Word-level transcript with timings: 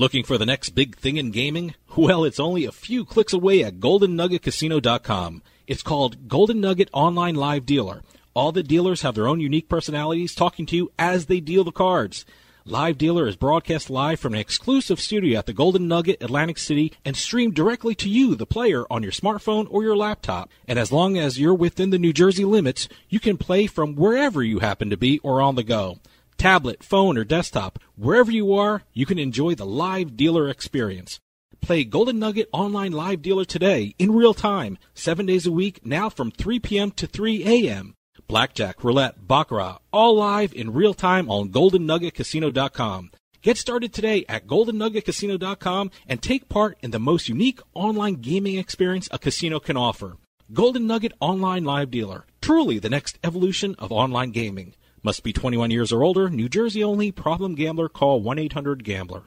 Looking 0.00 0.24
for 0.24 0.38
the 0.38 0.46
next 0.46 0.70
big 0.70 0.96
thing 0.96 1.18
in 1.18 1.30
gaming? 1.30 1.74
Well, 1.94 2.24
it's 2.24 2.40
only 2.40 2.64
a 2.64 2.72
few 2.72 3.04
clicks 3.04 3.34
away 3.34 3.62
at 3.62 3.80
GoldenNuggetCasino.com. 3.80 5.42
It's 5.66 5.82
called 5.82 6.26
Golden 6.26 6.58
Nugget 6.58 6.88
Online 6.94 7.34
Live 7.34 7.66
Dealer. 7.66 8.00
All 8.32 8.50
the 8.50 8.62
dealers 8.62 9.02
have 9.02 9.14
their 9.14 9.28
own 9.28 9.40
unique 9.40 9.68
personalities 9.68 10.34
talking 10.34 10.64
to 10.64 10.76
you 10.76 10.90
as 10.98 11.26
they 11.26 11.38
deal 11.38 11.64
the 11.64 11.70
cards. 11.70 12.24
Live 12.64 12.96
Dealer 12.96 13.28
is 13.28 13.36
broadcast 13.36 13.90
live 13.90 14.18
from 14.18 14.32
an 14.32 14.40
exclusive 14.40 15.00
studio 15.00 15.38
at 15.38 15.44
the 15.44 15.52
Golden 15.52 15.86
Nugget, 15.86 16.22
Atlantic 16.22 16.56
City, 16.56 16.94
and 17.04 17.14
streamed 17.14 17.54
directly 17.54 17.94
to 17.96 18.08
you, 18.08 18.34
the 18.34 18.46
player, 18.46 18.86
on 18.90 19.02
your 19.02 19.12
smartphone 19.12 19.66
or 19.68 19.82
your 19.82 19.98
laptop. 19.98 20.48
And 20.66 20.78
as 20.78 20.90
long 20.90 21.18
as 21.18 21.38
you're 21.38 21.52
within 21.52 21.90
the 21.90 21.98
New 21.98 22.14
Jersey 22.14 22.46
limits, 22.46 22.88
you 23.10 23.20
can 23.20 23.36
play 23.36 23.66
from 23.66 23.96
wherever 23.96 24.42
you 24.42 24.60
happen 24.60 24.88
to 24.88 24.96
be 24.96 25.18
or 25.18 25.42
on 25.42 25.56
the 25.56 25.62
go. 25.62 25.98
Tablet, 26.40 26.82
phone, 26.82 27.18
or 27.18 27.24
desktop, 27.24 27.78
wherever 27.96 28.30
you 28.30 28.54
are, 28.54 28.82
you 28.94 29.04
can 29.04 29.18
enjoy 29.18 29.54
the 29.54 29.66
Live 29.66 30.16
Dealer 30.16 30.48
experience. 30.48 31.20
Play 31.60 31.84
Golden 31.84 32.18
Nugget 32.18 32.48
Online 32.50 32.92
Live 32.92 33.20
Dealer 33.20 33.44
today 33.44 33.94
in 33.98 34.10
real 34.10 34.32
time, 34.32 34.78
seven 34.94 35.26
days 35.26 35.46
a 35.46 35.52
week, 35.52 35.84
now 35.84 36.08
from 36.08 36.30
3 36.30 36.58
p.m. 36.58 36.92
to 36.92 37.06
3 37.06 37.44
a.m. 37.44 37.94
Blackjack, 38.26 38.82
roulette, 38.82 39.28
baccarat, 39.28 39.80
all 39.92 40.16
live 40.16 40.54
in 40.54 40.72
real 40.72 40.94
time 40.94 41.28
on 41.28 41.50
GoldenNuggetCasino.com. 41.50 43.10
Get 43.42 43.58
started 43.58 43.92
today 43.92 44.24
at 44.26 44.46
GoldenNuggetCasino.com 44.46 45.90
and 46.08 46.22
take 46.22 46.48
part 46.48 46.78
in 46.80 46.90
the 46.90 46.98
most 46.98 47.28
unique 47.28 47.60
online 47.74 48.14
gaming 48.14 48.56
experience 48.56 49.10
a 49.12 49.18
casino 49.18 49.60
can 49.60 49.76
offer. 49.76 50.16
Golden 50.54 50.86
Nugget 50.86 51.12
Online 51.20 51.64
Live 51.64 51.90
Dealer, 51.90 52.24
truly 52.40 52.78
the 52.78 52.88
next 52.88 53.18
evolution 53.22 53.74
of 53.78 53.92
online 53.92 54.30
gaming. 54.30 54.72
Must 55.02 55.22
be 55.22 55.32
21 55.32 55.70
years 55.70 55.92
or 55.92 56.02
older, 56.02 56.28
New 56.28 56.46
Jersey 56.46 56.84
only, 56.84 57.10
problem 57.10 57.54
gambler, 57.54 57.88
call 57.88 58.20
1 58.20 58.38
800 58.38 58.84
Gambler. 58.84 59.22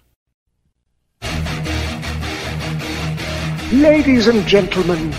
Ladies 3.71 4.27
and 4.27 4.45
gentlemen, 4.45 5.09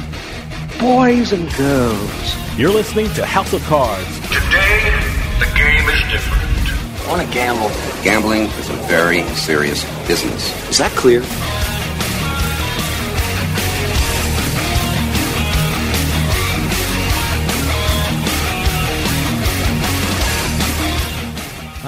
boys 0.79 1.33
and 1.33 1.53
girls, 1.55 2.37
You're 2.57 2.71
listening 2.71 3.13
to 3.15 3.27
House 3.27 3.53
of 3.53 3.63
Cards. 3.65 4.07
Today, 4.29 4.93
the 5.41 5.51
game 5.57 5.89
is 5.89 6.01
different. 6.13 6.45
I 7.03 7.09
want 7.09 7.27
to 7.27 7.35
gamble. 7.35 7.69
Gambling 8.05 8.43
is 8.43 8.71
a 8.71 8.75
very 8.87 9.25
serious 9.35 9.85
business. 10.07 10.71
Is 10.71 10.79
that 10.79 10.93
clear? 10.93 11.23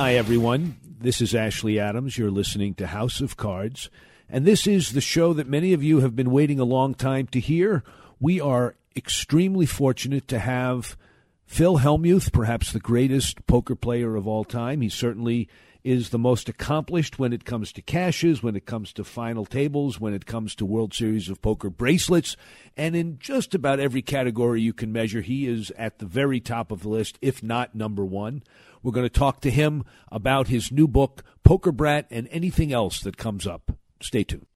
Hi, 0.07 0.15
everyone. 0.15 0.77
This 1.01 1.21
is 1.21 1.35
Ashley 1.35 1.81
Adams. 1.81 2.17
You're 2.17 2.31
listening 2.31 2.75
to 2.75 2.87
House 2.87 3.21
of 3.21 3.37
Cards. 3.37 3.91
And 4.31 4.45
this 4.45 4.65
is 4.65 4.93
the 4.93 5.01
show 5.01 5.33
that 5.33 5.49
many 5.49 5.73
of 5.73 5.83
you 5.83 5.99
have 5.99 6.15
been 6.15 6.31
waiting 6.31 6.61
a 6.61 6.65
long 6.65 6.95
time 6.95 7.27
to 7.33 7.41
hear. 7.41 7.83
We 8.21 8.41
are 8.41 8.77
extremely 8.95 9.67
fortunate 9.67 10.29
to 10.29 10.39
have 10.39 10.97
Phil 11.47 11.79
Hellmuth, 11.79 12.33
perhaps 12.33 12.73
the 12.73 12.81
greatest 12.81 13.47
poker 13.47 13.75
player 13.75 14.17
of 14.17 14.27
all 14.27 14.45
time. 14.45 14.81
He 14.81 14.89
certainly 14.89 15.49
is 15.85 16.11
the 16.11 16.19
most 16.19 16.49
accomplished 16.49 17.19
when 17.19 17.33
it 17.33 17.45
comes 17.45 17.73
to 17.73 17.81
cashes, 17.81 18.43
when 18.43 18.57
it 18.57 18.67
comes 18.67 18.93
to 18.93 19.05
final 19.05 19.47
tables, 19.47 20.01
when 20.01 20.13
it 20.13 20.27
comes 20.27 20.57
to 20.57 20.67
World 20.67 20.93
Series 20.93 21.29
of 21.29 21.41
Poker 21.41 21.71
bracelets, 21.71 22.37
and 22.77 22.97
in 22.97 23.19
just 23.21 23.55
about 23.55 23.79
every 23.79 24.03
category 24.03 24.61
you 24.61 24.73
can 24.73 24.93
measure, 24.93 25.21
he 25.21 25.47
is 25.47 25.71
at 25.79 26.01
the 26.01 26.05
very 26.05 26.41
top 26.41 26.73
of 26.73 26.83
the 26.83 26.89
list, 26.89 27.17
if 27.23 27.41
not 27.41 27.77
number 27.77 28.05
one. 28.05 28.43
We're 28.83 28.93
going 28.93 29.07
to 29.07 29.19
talk 29.19 29.41
to 29.43 29.51
him 29.51 29.85
about 30.11 30.49
his 30.49 30.73
new 30.73 30.89
book, 30.89 31.23
Poker 31.45 31.73
Brat, 31.73 32.09
and 32.11 32.27
anything 32.33 32.73
else 32.73 33.01
that 33.01 33.17
comes 33.17 33.47
up. 33.47 33.71
Stay 34.01 34.25
tuned. 34.25 34.47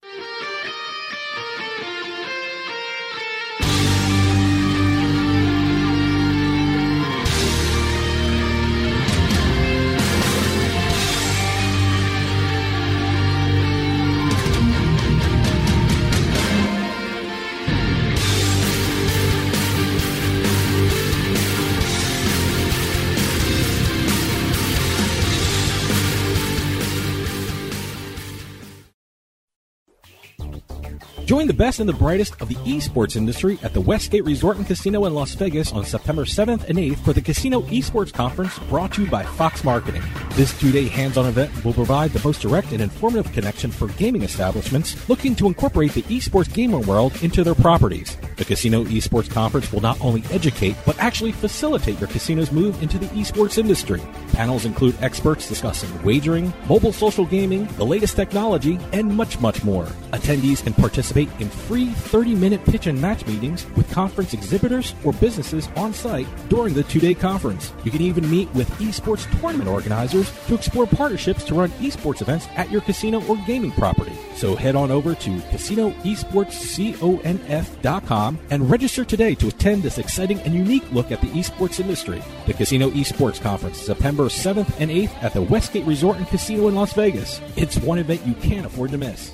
Join 31.30 31.46
the 31.46 31.54
best 31.54 31.78
and 31.78 31.88
the 31.88 31.92
brightest 31.92 32.42
of 32.42 32.48
the 32.48 32.56
esports 32.56 33.14
industry 33.14 33.56
at 33.62 33.72
the 33.72 33.80
Westgate 33.80 34.24
Resort 34.24 34.56
and 34.56 34.66
Casino 34.66 35.04
in 35.04 35.14
Las 35.14 35.32
Vegas 35.34 35.72
on 35.72 35.84
September 35.84 36.24
7th 36.24 36.68
and 36.68 36.76
8th 36.76 37.04
for 37.04 37.12
the 37.12 37.20
Casino 37.20 37.60
Esports 37.60 38.12
Conference 38.12 38.58
brought 38.68 38.94
to 38.94 39.04
you 39.04 39.08
by 39.08 39.22
Fox 39.22 39.62
Marketing. 39.62 40.02
This 40.30 40.58
two-day 40.58 40.88
hands-on 40.88 41.26
event 41.26 41.64
will 41.64 41.72
provide 41.72 42.10
the 42.10 42.26
most 42.26 42.40
direct 42.42 42.72
and 42.72 42.82
informative 42.82 43.32
connection 43.32 43.70
for 43.70 43.86
gaming 43.90 44.22
establishments 44.22 45.08
looking 45.08 45.36
to 45.36 45.46
incorporate 45.46 45.92
the 45.92 46.02
esports 46.02 46.52
gamer 46.52 46.80
world 46.80 47.12
into 47.22 47.44
their 47.44 47.54
properties. 47.54 48.16
The 48.40 48.46
Casino 48.46 48.84
Esports 48.84 49.30
Conference 49.30 49.70
will 49.70 49.82
not 49.82 50.00
only 50.00 50.24
educate, 50.30 50.74
but 50.86 50.98
actually 50.98 51.30
facilitate 51.30 52.00
your 52.00 52.08
casino's 52.08 52.50
move 52.50 52.82
into 52.82 52.96
the 52.96 53.04
esports 53.08 53.58
industry. 53.58 54.00
Panels 54.32 54.64
include 54.64 54.96
experts 55.02 55.46
discussing 55.46 55.90
wagering, 56.02 56.50
mobile 56.66 56.94
social 56.94 57.26
gaming, 57.26 57.66
the 57.76 57.84
latest 57.84 58.16
technology, 58.16 58.78
and 58.94 59.14
much, 59.14 59.38
much 59.40 59.62
more. 59.62 59.84
Attendees 60.14 60.64
can 60.64 60.72
participate 60.72 61.28
in 61.38 61.50
free 61.50 61.88
30-minute 61.88 62.64
pitch 62.64 62.86
and 62.86 62.98
match 62.98 63.26
meetings 63.26 63.66
with 63.76 63.90
conference 63.90 64.32
exhibitors 64.32 64.94
or 65.04 65.12
businesses 65.12 65.68
on 65.76 65.92
site 65.92 66.26
during 66.48 66.72
the 66.72 66.84
two-day 66.84 67.12
conference. 67.12 67.74
You 67.84 67.90
can 67.90 68.00
even 68.00 68.30
meet 68.30 68.50
with 68.54 68.70
esports 68.78 69.30
tournament 69.38 69.68
organizers 69.68 70.32
to 70.46 70.54
explore 70.54 70.86
partnerships 70.86 71.44
to 71.44 71.54
run 71.54 71.68
esports 71.72 72.22
events 72.22 72.48
at 72.56 72.70
your 72.70 72.80
casino 72.80 73.22
or 73.26 73.36
gaming 73.46 73.72
property. 73.72 74.14
So 74.34 74.56
head 74.56 74.76
on 74.76 74.90
over 74.90 75.14
to 75.14 75.30
casinoesportsconf.com 75.30 78.29
and 78.50 78.70
register 78.70 79.04
today 79.04 79.34
to 79.36 79.48
attend 79.48 79.82
this 79.82 79.98
exciting 79.98 80.40
and 80.40 80.54
unique 80.54 80.90
look 80.92 81.10
at 81.10 81.20
the 81.20 81.28
esports 81.28 81.80
industry. 81.80 82.22
The 82.46 82.54
Casino 82.54 82.90
Esports 82.90 83.40
Conference, 83.40 83.78
September 83.78 84.24
7th 84.24 84.74
and 84.78 84.90
8th 84.90 85.22
at 85.22 85.32
the 85.32 85.42
Westgate 85.42 85.86
Resort 85.86 86.18
and 86.18 86.26
Casino 86.28 86.68
in 86.68 86.74
Las 86.74 86.92
Vegas. 86.92 87.40
It's 87.56 87.78
one 87.78 87.98
event 87.98 88.26
you 88.26 88.34
can't 88.34 88.66
afford 88.66 88.90
to 88.90 88.98
miss. 88.98 89.32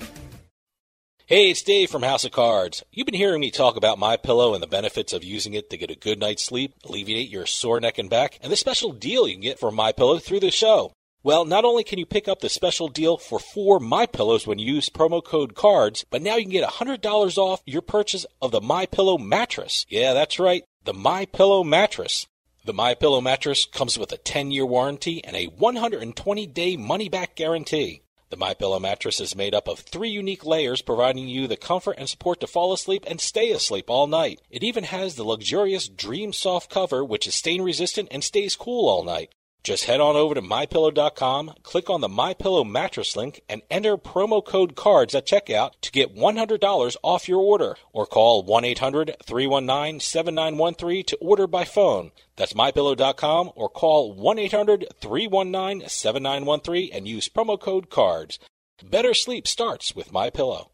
Hey, 1.29 1.51
it's 1.51 1.63
Dave 1.63 1.91
from 1.91 2.05
House 2.05 2.25
of 2.25 2.31
Cards. 2.31 2.85
You've 2.93 3.07
been 3.07 3.15
hearing 3.15 3.41
me 3.41 3.51
talk 3.51 3.77
about 3.77 3.99
My 3.99 4.17
Pillow 4.17 4.55
and 4.55 4.63
the 4.63 4.69
benefits 4.69 5.13
of 5.13 5.25
using 5.25 5.55
it 5.55 5.69
to 5.71 5.77
get 5.77 5.91
a 5.91 5.97
good 5.97 6.21
night's 6.21 6.45
sleep, 6.45 6.75
alleviate 6.85 7.29
your 7.29 7.47
sore 7.47 7.81
neck 7.81 7.99
and 7.99 8.09
back, 8.09 8.39
and 8.41 8.53
the 8.53 8.57
special 8.57 8.93
deal 8.93 9.27
you 9.27 9.35
can 9.35 9.43
get 9.43 9.59
for 9.59 9.73
My 9.73 9.91
Pillow 9.91 10.21
through 10.21 10.39
the 10.39 10.53
show. 10.53 10.93
Well, 11.27 11.45
not 11.45 11.65
only 11.65 11.83
can 11.83 11.99
you 11.99 12.07
pick 12.07 12.29
up 12.29 12.39
the 12.39 12.49
special 12.49 12.87
deal 12.87 13.17
for 13.17 13.41
four 13.41 13.81
My 13.81 14.07
Pillows 14.07 14.47
when 14.47 14.61
you 14.61 14.75
use 14.75 14.89
promo 14.89 15.25
code 15.25 15.57
CARDS, 15.57 16.05
but 16.09 16.23
now 16.23 16.37
you 16.37 16.43
can 16.43 16.53
get 16.53 16.71
$100 16.71 17.37
off 17.37 17.63
your 17.67 17.83
purchase 17.83 18.25
of 18.41 18.53
the 18.53 18.61
My 18.61 18.87
Pillow 18.87 19.19
mattress. 19.19 19.85
Yeah, 19.89 20.13
that's 20.13 20.39
right, 20.39 20.63
the 20.85 20.95
My 20.95 21.27
Pillow 21.27 21.65
mattress. 21.65 22.29
The 22.65 22.73
My 22.73 22.95
Pillow 22.95 23.21
mattress 23.21 23.67
comes 23.67 23.99
with 23.99 24.13
a 24.13 24.19
10-year 24.19 24.65
warranty 24.65 25.21
and 25.25 25.35
a 25.35 25.49
120-day 25.49 26.77
money-back 26.77 27.35
guarantee. 27.35 28.03
The 28.31 28.37
My 28.37 28.55
Pillow 28.55 28.79
mattress 28.79 29.19
is 29.19 29.35
made 29.35 29.53
up 29.53 29.67
of 29.67 29.81
three 29.81 30.11
unique 30.11 30.47
layers, 30.47 30.81
providing 30.81 31.27
you 31.27 31.49
the 31.49 31.57
comfort 31.57 31.97
and 31.99 32.09
support 32.09 32.39
to 32.39 32.47
fall 32.47 32.73
asleep 32.73 33.03
and 33.05 33.21
stay 33.21 33.51
asleep 33.51 33.87
all 33.89 34.07
night. 34.07 34.41
It 34.49 34.63
even 34.63 34.85
has 34.85 35.17
the 35.17 35.25
luxurious 35.25 35.89
Dream 35.89 36.33
Soft 36.33 36.71
cover, 36.71 37.05
which 37.05 37.27
is 37.27 37.35
stain 37.35 37.63
resistant 37.63 38.11
and 38.13 38.23
stays 38.23 38.55
cool 38.55 38.89
all 38.89 39.03
night. 39.03 39.33
Just 39.67 39.85
head 39.87 40.01
on 40.01 40.15
over 40.15 40.37
to 40.37 40.43
mypillow.com, 40.43 41.55
click 41.65 41.91
on 41.91 42.01
the 42.01 42.09
My 42.09 42.35
Pillow 42.35 42.63
mattress 42.63 43.17
link, 43.17 43.41
and 43.49 43.63
enter 43.69 43.97
promo 43.97 44.45
code 44.45 44.77
CARDS 44.77 45.17
at 45.17 45.27
checkout 45.27 45.73
to 45.81 45.91
get 45.91 46.15
$100 46.15 46.97
off 47.03 47.29
your 47.29 47.41
order, 47.41 47.77
or 47.93 48.07
call 48.07 48.47
1-800-319-7913 48.47 51.07
to 51.07 51.17
order 51.17 51.49
by 51.49 51.65
phone. 51.65 52.13
That's 52.37 52.53
mypillow.com 52.53 53.51
or 53.57 53.69
call 53.69 54.17
1-800-319-7913 54.17 56.91
and 56.93 57.09
use 57.09 57.29
promo 57.29 57.61
code 57.61 57.91
CARDS. 57.91 58.39
Better 58.85 59.15
sleep 59.15 59.49
starts 59.49 59.97
with 59.97 60.13
My 60.13 60.31
Pillow. 60.31 60.71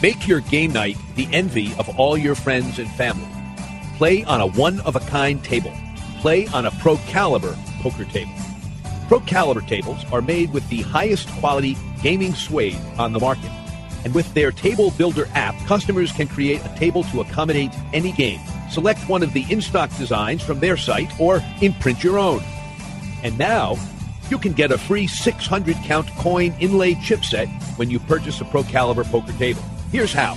Make 0.00 0.26
your 0.26 0.40
game 0.40 0.72
night 0.72 0.96
the 1.14 1.28
envy 1.30 1.74
of 1.74 1.90
all 1.98 2.16
your 2.16 2.36
friends 2.36 2.78
and 2.78 2.90
family. 2.92 3.28
Play 3.98 4.24
on 4.24 4.40
a 4.40 4.46
one 4.46 4.80
of 4.80 4.96
a 4.96 5.00
kind 5.00 5.44
table. 5.44 5.74
Play 6.20 6.46
on 6.48 6.66
a 6.66 6.70
Pro 6.72 6.96
Caliber 7.08 7.56
poker 7.80 8.04
table. 8.04 8.32
Pro 9.08 9.20
Caliber 9.20 9.60
tables 9.60 10.04
are 10.12 10.20
made 10.20 10.52
with 10.52 10.68
the 10.68 10.82
highest 10.82 11.28
quality 11.40 11.76
gaming 12.02 12.34
suede 12.34 12.78
on 12.98 13.12
the 13.12 13.20
market. 13.20 13.50
And 14.04 14.14
with 14.14 14.32
their 14.34 14.52
Table 14.52 14.92
Builder 14.92 15.28
app, 15.34 15.56
customers 15.66 16.12
can 16.12 16.28
create 16.28 16.64
a 16.64 16.74
table 16.76 17.04
to 17.04 17.20
accommodate 17.20 17.72
any 17.92 18.12
game. 18.12 18.40
Select 18.70 19.08
one 19.08 19.22
of 19.22 19.32
the 19.32 19.44
in 19.50 19.60
stock 19.60 19.90
designs 19.96 20.42
from 20.42 20.60
their 20.60 20.76
site 20.76 21.10
or 21.18 21.42
imprint 21.60 22.04
your 22.04 22.18
own. 22.18 22.42
And 23.22 23.36
now, 23.38 23.76
You 24.30 24.38
can 24.38 24.52
get 24.52 24.70
a 24.70 24.78
free 24.78 25.06
600 25.06 25.76
count 25.84 26.08
coin 26.16 26.54
inlay 26.60 26.94
chipset 26.94 27.48
when 27.78 27.88
you 27.88 27.98
purchase 27.98 28.40
a 28.40 28.44
Pro 28.44 28.62
Caliber 28.62 29.04
poker 29.04 29.32
table. 29.32 29.62
Here's 29.90 30.12
how. 30.12 30.36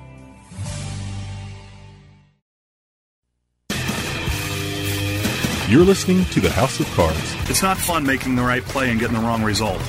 You're 5.71 5.85
listening 5.85 6.25
to 6.25 6.41
the 6.41 6.49
House 6.49 6.81
of 6.81 6.85
Cards. 6.87 7.49
It's 7.49 7.63
not 7.63 7.77
fun 7.77 8.05
making 8.05 8.35
the 8.35 8.41
right 8.41 8.61
play 8.61 8.91
and 8.91 8.99
getting 8.99 9.15
the 9.15 9.21
wrong 9.21 9.41
result. 9.41 9.79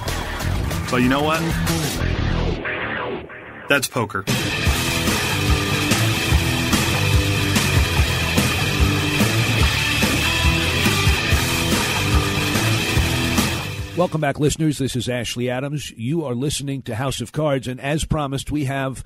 But 0.88 0.98
you 0.98 1.08
know 1.08 1.24
what? 1.24 1.40
That's 3.68 3.88
poker. 3.88 4.22
Welcome 13.96 14.20
back, 14.20 14.38
listeners. 14.38 14.78
This 14.78 14.94
is 14.94 15.08
Ashley 15.08 15.50
Adams. 15.50 15.90
You 15.96 16.24
are 16.24 16.36
listening 16.36 16.82
to 16.82 16.94
House 16.94 17.20
of 17.20 17.32
Cards, 17.32 17.66
and 17.66 17.80
as 17.80 18.04
promised, 18.04 18.52
we 18.52 18.66
have 18.66 19.02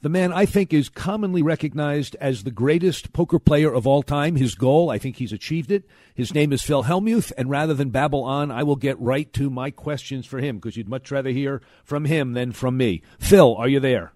the 0.00 0.08
man 0.08 0.32
I 0.32 0.46
think 0.46 0.72
is 0.72 0.88
commonly 0.88 1.42
recognized 1.42 2.16
as 2.20 2.44
the 2.44 2.52
greatest 2.52 3.12
poker 3.12 3.38
player 3.38 3.72
of 3.72 3.86
all 3.86 4.02
time. 4.02 4.36
His 4.36 4.54
goal, 4.54 4.90
I 4.90 4.98
think 4.98 5.16
he's 5.16 5.32
achieved 5.32 5.72
it. 5.72 5.84
His 6.14 6.32
name 6.32 6.52
is 6.52 6.62
Phil 6.62 6.84
Hellmuth, 6.84 7.32
and 7.36 7.50
rather 7.50 7.74
than 7.74 7.90
babble 7.90 8.22
on, 8.22 8.50
I 8.50 8.62
will 8.62 8.76
get 8.76 9.00
right 9.00 9.32
to 9.32 9.50
my 9.50 9.70
questions 9.70 10.24
for 10.24 10.38
him 10.38 10.56
because 10.56 10.76
you'd 10.76 10.88
much 10.88 11.10
rather 11.10 11.30
hear 11.30 11.62
from 11.82 12.04
him 12.04 12.34
than 12.34 12.52
from 12.52 12.76
me. 12.76 13.02
Phil, 13.18 13.56
are 13.56 13.68
you 13.68 13.80
there? 13.80 14.12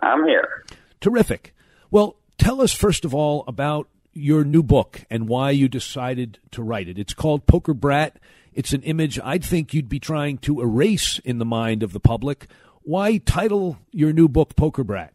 I'm 0.00 0.24
here. 0.26 0.64
Terrific. 1.00 1.54
Well, 1.90 2.16
tell 2.38 2.60
us 2.60 2.72
first 2.72 3.04
of 3.04 3.14
all 3.14 3.42
about 3.48 3.88
your 4.12 4.44
new 4.44 4.62
book 4.62 5.04
and 5.10 5.28
why 5.28 5.50
you 5.50 5.68
decided 5.68 6.38
to 6.52 6.62
write 6.62 6.88
it. 6.88 6.98
It's 6.98 7.14
called 7.14 7.46
Poker 7.46 7.74
Brat. 7.74 8.18
It's 8.54 8.72
an 8.72 8.82
image 8.82 9.18
I'd 9.22 9.44
think 9.44 9.74
you'd 9.74 9.88
be 9.88 10.00
trying 10.00 10.38
to 10.38 10.60
erase 10.60 11.18
in 11.18 11.38
the 11.38 11.44
mind 11.44 11.82
of 11.82 11.92
the 11.92 12.00
public. 12.00 12.46
Why 12.82 13.18
title 13.18 13.78
your 13.90 14.12
new 14.12 14.28
book 14.28 14.54
Poker 14.56 14.84
Brat? 14.84 15.12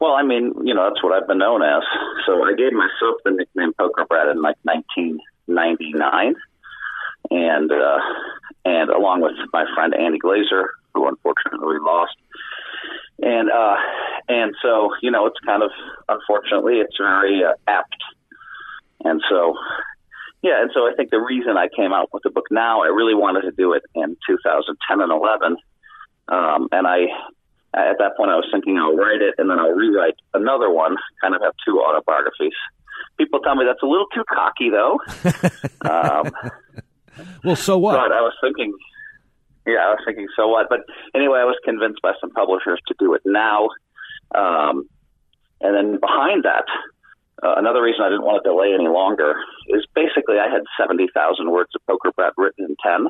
Well, 0.00 0.12
I 0.12 0.22
mean, 0.22 0.52
you 0.64 0.74
know, 0.74 0.88
that's 0.88 1.02
what 1.02 1.12
I've 1.12 1.28
been 1.28 1.38
known 1.38 1.62
as. 1.62 1.82
So 2.26 2.42
I 2.42 2.54
gave 2.56 2.72
myself 2.72 3.20
the 3.24 3.32
nickname 3.32 3.72
Poker 3.78 4.04
Brat 4.08 4.28
in 4.28 4.42
like 4.42 4.56
1999, 4.62 6.34
and 7.30 7.72
uh, 7.72 7.98
and 8.64 8.90
along 8.90 9.22
with 9.22 9.32
my 9.52 9.64
friend 9.74 9.94
Andy 9.94 10.18
Glazer, 10.18 10.64
who 10.94 11.08
unfortunately 11.08 11.76
lost, 11.80 12.16
and 13.20 13.50
uh, 13.50 13.76
and 14.28 14.54
so 14.62 14.90
you 15.02 15.10
know, 15.10 15.26
it's 15.26 15.40
kind 15.44 15.62
of 15.62 15.70
unfortunately 16.08 16.76
it's 16.76 16.96
very 16.98 17.44
uh, 17.44 17.52
apt, 17.66 17.96
and 19.04 19.20
so 19.28 19.54
yeah, 20.42 20.62
and 20.62 20.70
so 20.72 20.88
I 20.88 20.92
think 20.96 21.10
the 21.10 21.20
reason 21.20 21.56
I 21.56 21.68
came 21.68 21.92
out 21.92 22.08
with 22.12 22.22
the 22.22 22.30
book 22.30 22.46
now, 22.50 22.82
I 22.82 22.86
really 22.86 23.14
wanted 23.14 23.42
to 23.42 23.50
do 23.50 23.74
it 23.74 23.82
in 23.94 24.16
2010 24.26 25.00
and 25.00 25.12
11, 25.12 25.56
um, 26.28 26.68
and 26.72 26.86
I 26.86 27.06
at 27.74 27.98
that 27.98 28.16
point 28.16 28.30
I 28.30 28.36
was 28.36 28.48
thinking 28.52 28.78
I'll 28.78 28.96
write 28.96 29.22
it 29.22 29.34
and 29.38 29.48
then 29.50 29.58
I'll 29.58 29.72
rewrite 29.72 30.16
another 30.34 30.70
one, 30.70 30.96
kind 31.20 31.34
of 31.34 31.42
have 31.42 31.54
two 31.66 31.80
autobiographies. 31.80 32.54
People 33.16 33.40
tell 33.40 33.54
me 33.54 33.64
that's 33.66 33.82
a 33.82 33.86
little 33.86 34.06
too 34.14 34.24
cocky 34.28 34.70
though. 34.70 34.98
um, 35.88 36.30
well, 37.44 37.56
so 37.56 37.78
what? 37.78 37.94
But 37.94 38.12
I 38.12 38.20
was 38.20 38.34
thinking, 38.42 38.72
yeah, 39.66 39.86
I 39.86 39.90
was 39.90 40.02
thinking, 40.04 40.26
so 40.36 40.48
what? 40.48 40.68
But 40.68 40.80
anyway, 41.14 41.38
I 41.38 41.44
was 41.44 41.56
convinced 41.64 42.02
by 42.02 42.12
some 42.20 42.30
publishers 42.30 42.80
to 42.88 42.94
do 42.98 43.14
it 43.14 43.22
now. 43.24 43.68
Um, 44.34 44.88
and 45.60 45.76
then 45.76 46.00
behind 46.00 46.44
that, 46.44 46.64
uh, 47.42 47.54
another 47.56 47.82
reason 47.82 48.02
I 48.02 48.08
didn't 48.08 48.24
want 48.24 48.42
to 48.42 48.48
delay 48.48 48.72
any 48.74 48.88
longer 48.88 49.34
is 49.68 49.86
basically 49.94 50.38
I 50.38 50.48
had 50.48 50.62
70,000 50.78 51.50
words 51.50 51.70
of 51.74 51.86
Poker 51.86 52.12
Brat 52.12 52.32
written 52.36 52.64
in 52.64 52.76
10. 52.82 53.06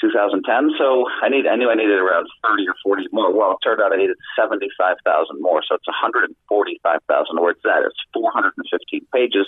2010. 0.00 0.70
So 0.78 1.06
I 1.22 1.28
need 1.28 1.46
I 1.46 1.56
knew 1.56 1.70
I 1.70 1.74
needed 1.74 1.98
around 1.98 2.26
30 2.46 2.68
or 2.68 2.74
40 2.82 3.08
more. 3.12 3.32
Well, 3.32 3.52
it 3.52 3.64
turned 3.64 3.80
out 3.80 3.92
I 3.92 3.96
needed 3.96 4.16
75,000 4.36 5.00
more. 5.40 5.62
So 5.66 5.76
it's 5.76 5.86
145,000 5.86 7.40
words. 7.40 7.58
That 7.64 7.84
is 7.86 7.92
415 8.14 9.06
pages. 9.12 9.46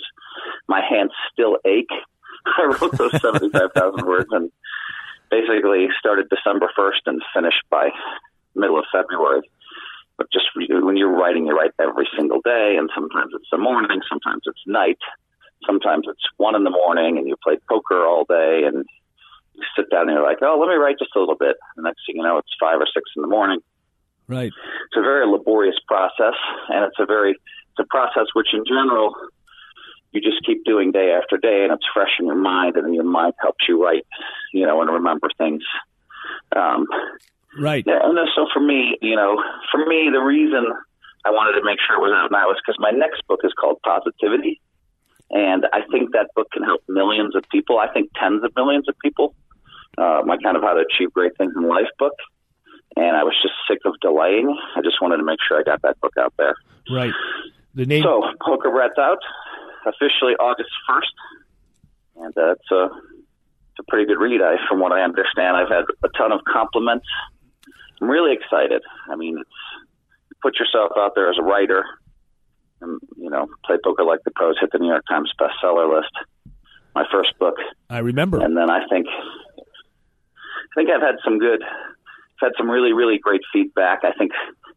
My 0.67 0.81
hands 0.81 1.11
still 1.31 1.57
ache. 1.65 1.91
I 2.45 2.75
wrote 2.79 2.97
those 2.97 3.19
75,000 3.21 4.05
words 4.05 4.29
and 4.31 4.51
basically 5.31 5.87
started 5.97 6.29
December 6.29 6.69
1st 6.77 7.07
and 7.07 7.21
finished 7.33 7.63
by 7.69 7.89
middle 8.55 8.77
of 8.77 8.85
February. 8.91 9.41
But 10.17 10.27
just 10.31 10.45
when 10.55 10.95
you're 10.95 11.09
writing, 11.09 11.47
you 11.47 11.57
write 11.57 11.71
every 11.79 12.07
single 12.15 12.39
day, 12.41 12.75
and 12.77 12.87
sometimes 12.93 13.31
it's 13.33 13.49
the 13.51 13.57
morning, 13.57 13.99
sometimes 14.07 14.43
it's 14.45 14.61
night, 14.67 14.99
sometimes 15.65 16.05
it's 16.07 16.21
one 16.37 16.55
in 16.55 16.63
the 16.63 16.69
morning, 16.69 17.17
and 17.17 17.27
you 17.27 17.35
play 17.43 17.57
poker 17.67 18.05
all 18.05 18.25
day, 18.29 18.61
and 18.65 18.85
sit 19.75 19.89
down 19.89 20.09
and 20.09 20.11
you're 20.11 20.23
like, 20.23 20.39
oh, 20.41 20.57
let 20.59 20.69
me 20.69 20.75
write 20.75 20.97
just 20.99 21.15
a 21.15 21.19
little 21.19 21.35
bit. 21.35 21.55
The 21.75 21.83
next 21.83 22.01
thing 22.05 22.17
you 22.17 22.23
know, 22.23 22.37
it's 22.37 22.53
five 22.59 22.79
or 22.79 22.87
six 22.87 23.09
in 23.15 23.21
the 23.21 23.27
morning. 23.27 23.59
Right. 24.27 24.47
It's 24.47 24.97
a 24.97 25.01
very 25.01 25.27
laborious 25.27 25.75
process, 25.87 26.35
and 26.69 26.85
it's 26.85 26.99
a 26.99 27.05
very 27.05 27.31
it's 27.31 27.79
a 27.79 27.85
process 27.89 28.27
which, 28.33 28.53
in 28.53 28.63
general, 28.65 29.15
you 30.11 30.21
just 30.21 30.45
keep 30.45 30.63
doing 30.63 30.91
day 30.91 31.11
after 31.11 31.37
day, 31.37 31.63
and 31.63 31.73
it's 31.73 31.85
fresh 31.93 32.11
in 32.19 32.27
your 32.27 32.35
mind, 32.35 32.75
and 32.75 32.93
your 32.93 33.03
mind 33.03 33.33
helps 33.41 33.67
you 33.67 33.83
write, 33.83 34.05
you 34.53 34.65
know, 34.65 34.81
and 34.81 34.91
remember 34.91 35.27
things. 35.37 35.63
Um, 36.55 36.85
right. 37.59 37.83
And 37.85 38.17
so 38.35 38.47
for 38.53 38.59
me, 38.59 38.97
you 39.01 39.15
know, 39.15 39.41
for 39.71 39.79
me, 39.85 40.09
the 40.13 40.21
reason 40.21 40.65
I 41.25 41.31
wanted 41.31 41.59
to 41.59 41.65
make 41.65 41.79
sure 41.85 41.97
it 41.97 42.01
was 42.01 42.13
out 42.15 42.31
now 42.31 42.51
is 42.51 42.57
because 42.63 42.77
my 42.79 42.91
next 42.91 43.25
book 43.27 43.39
is 43.43 43.51
called 43.59 43.79
Positivity, 43.83 44.61
and 45.31 45.65
I 45.73 45.81
think 45.91 46.11
that 46.13 46.29
book 46.35 46.47
can 46.51 46.63
help 46.63 46.83
millions 46.87 47.35
of 47.35 47.43
people. 47.51 47.79
I 47.79 47.91
think 47.91 48.11
tens 48.15 48.43
of 48.43 48.55
millions 48.55 48.87
of 48.87 48.95
people. 48.99 49.35
Uh, 49.97 50.21
my 50.25 50.37
kind 50.37 50.57
of 50.57 50.63
how 50.63 50.73
to 50.73 50.81
achieve 50.81 51.13
great 51.13 51.37
things 51.37 51.53
in 51.55 51.67
life 51.67 51.89
book. 51.99 52.13
And 52.95 53.15
I 53.15 53.23
was 53.23 53.33
just 53.41 53.53
sick 53.67 53.79
of 53.85 53.93
delaying. 54.01 54.55
I 54.75 54.81
just 54.81 55.01
wanted 55.01 55.17
to 55.17 55.23
make 55.23 55.39
sure 55.47 55.59
I 55.59 55.63
got 55.63 55.81
that 55.81 55.99
book 56.01 56.13
out 56.19 56.33
there. 56.37 56.55
Right. 56.91 57.13
The 57.73 57.85
name. 57.85 58.03
So 58.03 58.23
Poker 58.41 58.69
Brat's 58.69 58.97
out 58.99 59.19
officially 59.85 60.33
August 60.39 60.69
first, 60.87 61.13
and 62.17 62.37
uh, 62.37 62.51
it's 62.51 62.71
a 62.71 62.83
it's 62.85 63.79
a 63.79 63.83
pretty 63.89 64.05
good 64.05 64.19
read. 64.19 64.41
I, 64.41 64.55
from 64.69 64.79
what 64.79 64.91
I 64.91 65.01
understand, 65.01 65.57
I've 65.57 65.69
had 65.69 65.85
a 66.03 66.09
ton 66.15 66.31
of 66.31 66.41
compliments. 66.45 67.07
I'm 67.99 68.09
really 68.09 68.33
excited. 68.33 68.83
I 69.09 69.15
mean, 69.15 69.37
it's 69.39 70.39
put 70.41 70.59
yourself 70.59 70.91
out 70.97 71.13
there 71.15 71.31
as 71.31 71.37
a 71.39 71.43
writer 71.43 71.83
and 72.81 72.99
you 73.17 73.29
know, 73.29 73.47
play 73.65 73.77
poker 73.83 74.03
like 74.03 74.19
the 74.25 74.31
pros 74.31 74.55
hit 74.59 74.71
the 74.71 74.77
New 74.77 74.89
York 74.89 75.05
Times 75.09 75.31
bestseller 75.39 75.91
list. 75.93 76.11
My 76.93 77.05
first 77.11 77.37
book. 77.39 77.55
I 77.89 77.99
remember. 77.99 78.39
And 78.39 78.55
then 78.55 78.69
I 78.69 78.85
think 78.87 79.07
I 80.71 80.73
think 80.75 80.89
I've 80.89 81.01
had 81.01 81.15
some 81.23 81.39
good 81.39 81.61
I've 81.63 82.51
had 82.51 82.51
some 82.57 82.69
really, 82.69 82.93
really 82.93 83.19
great 83.19 83.41
feedback. 83.51 83.99
I 84.03 84.11
think 84.17 84.31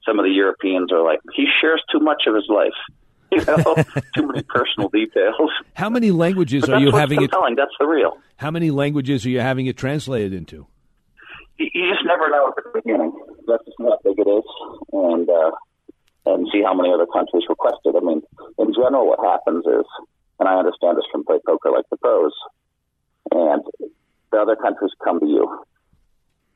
some 0.06 0.18
of 0.18 0.24
the 0.24 0.30
Europeans 0.30 0.92
are 0.92 1.02
like, 1.02 1.20
he 1.34 1.46
shares 1.60 1.82
too 1.90 2.00
much 2.00 2.22
of 2.26 2.34
his 2.34 2.46
life. 2.48 2.76
You 3.32 3.44
know, 3.44 3.74
too 4.14 4.24
many 4.24 4.44
personal 4.44 4.88
details. 4.88 5.50
How 5.74 5.90
many 5.90 6.12
languages 6.12 6.62
But 6.64 6.74
are 6.74 6.80
you 6.80 6.92
having 6.92 7.20
it? 7.20 7.32
That's 7.56 7.74
the 7.80 7.84
real. 7.84 8.16
How 8.36 8.52
many 8.52 8.70
languages 8.70 9.26
are 9.26 9.30
you 9.30 9.40
having 9.40 9.66
it 9.66 9.76
translated 9.76 10.32
into? 10.32 10.68
You, 11.58 11.68
you 11.74 11.92
just 11.92 12.06
never 12.06 12.30
know 12.30 12.46
at 12.46 12.54
the 12.54 12.70
beginning. 12.72 13.12
That's 13.48 13.64
just 13.64 13.76
how 13.80 13.98
big 14.04 14.20
it 14.20 14.30
is, 14.30 14.44
and 14.92 15.28
uh, 15.28 15.50
and 16.26 16.46
see 16.52 16.62
how 16.62 16.72
many 16.72 16.94
other 16.94 17.06
countries 17.12 17.42
request 17.48 17.78
it. 17.84 17.96
I 17.96 18.00
mean, 18.00 18.22
in 18.58 18.72
general, 18.72 19.08
what 19.08 19.18
happens 19.18 19.66
is, 19.66 19.84
and 20.38 20.48
I 20.48 20.54
understand 20.54 20.96
this 20.96 21.04
from 21.10 21.24
Play 21.24 21.40
Poker 21.44 21.72
Like 21.72 21.86
the 21.90 21.96
Pros, 21.96 22.32
and 23.32 23.62
the 24.30 24.38
other 24.38 24.54
countries 24.54 24.92
come 25.02 25.18
to 25.18 25.26
you, 25.26 25.64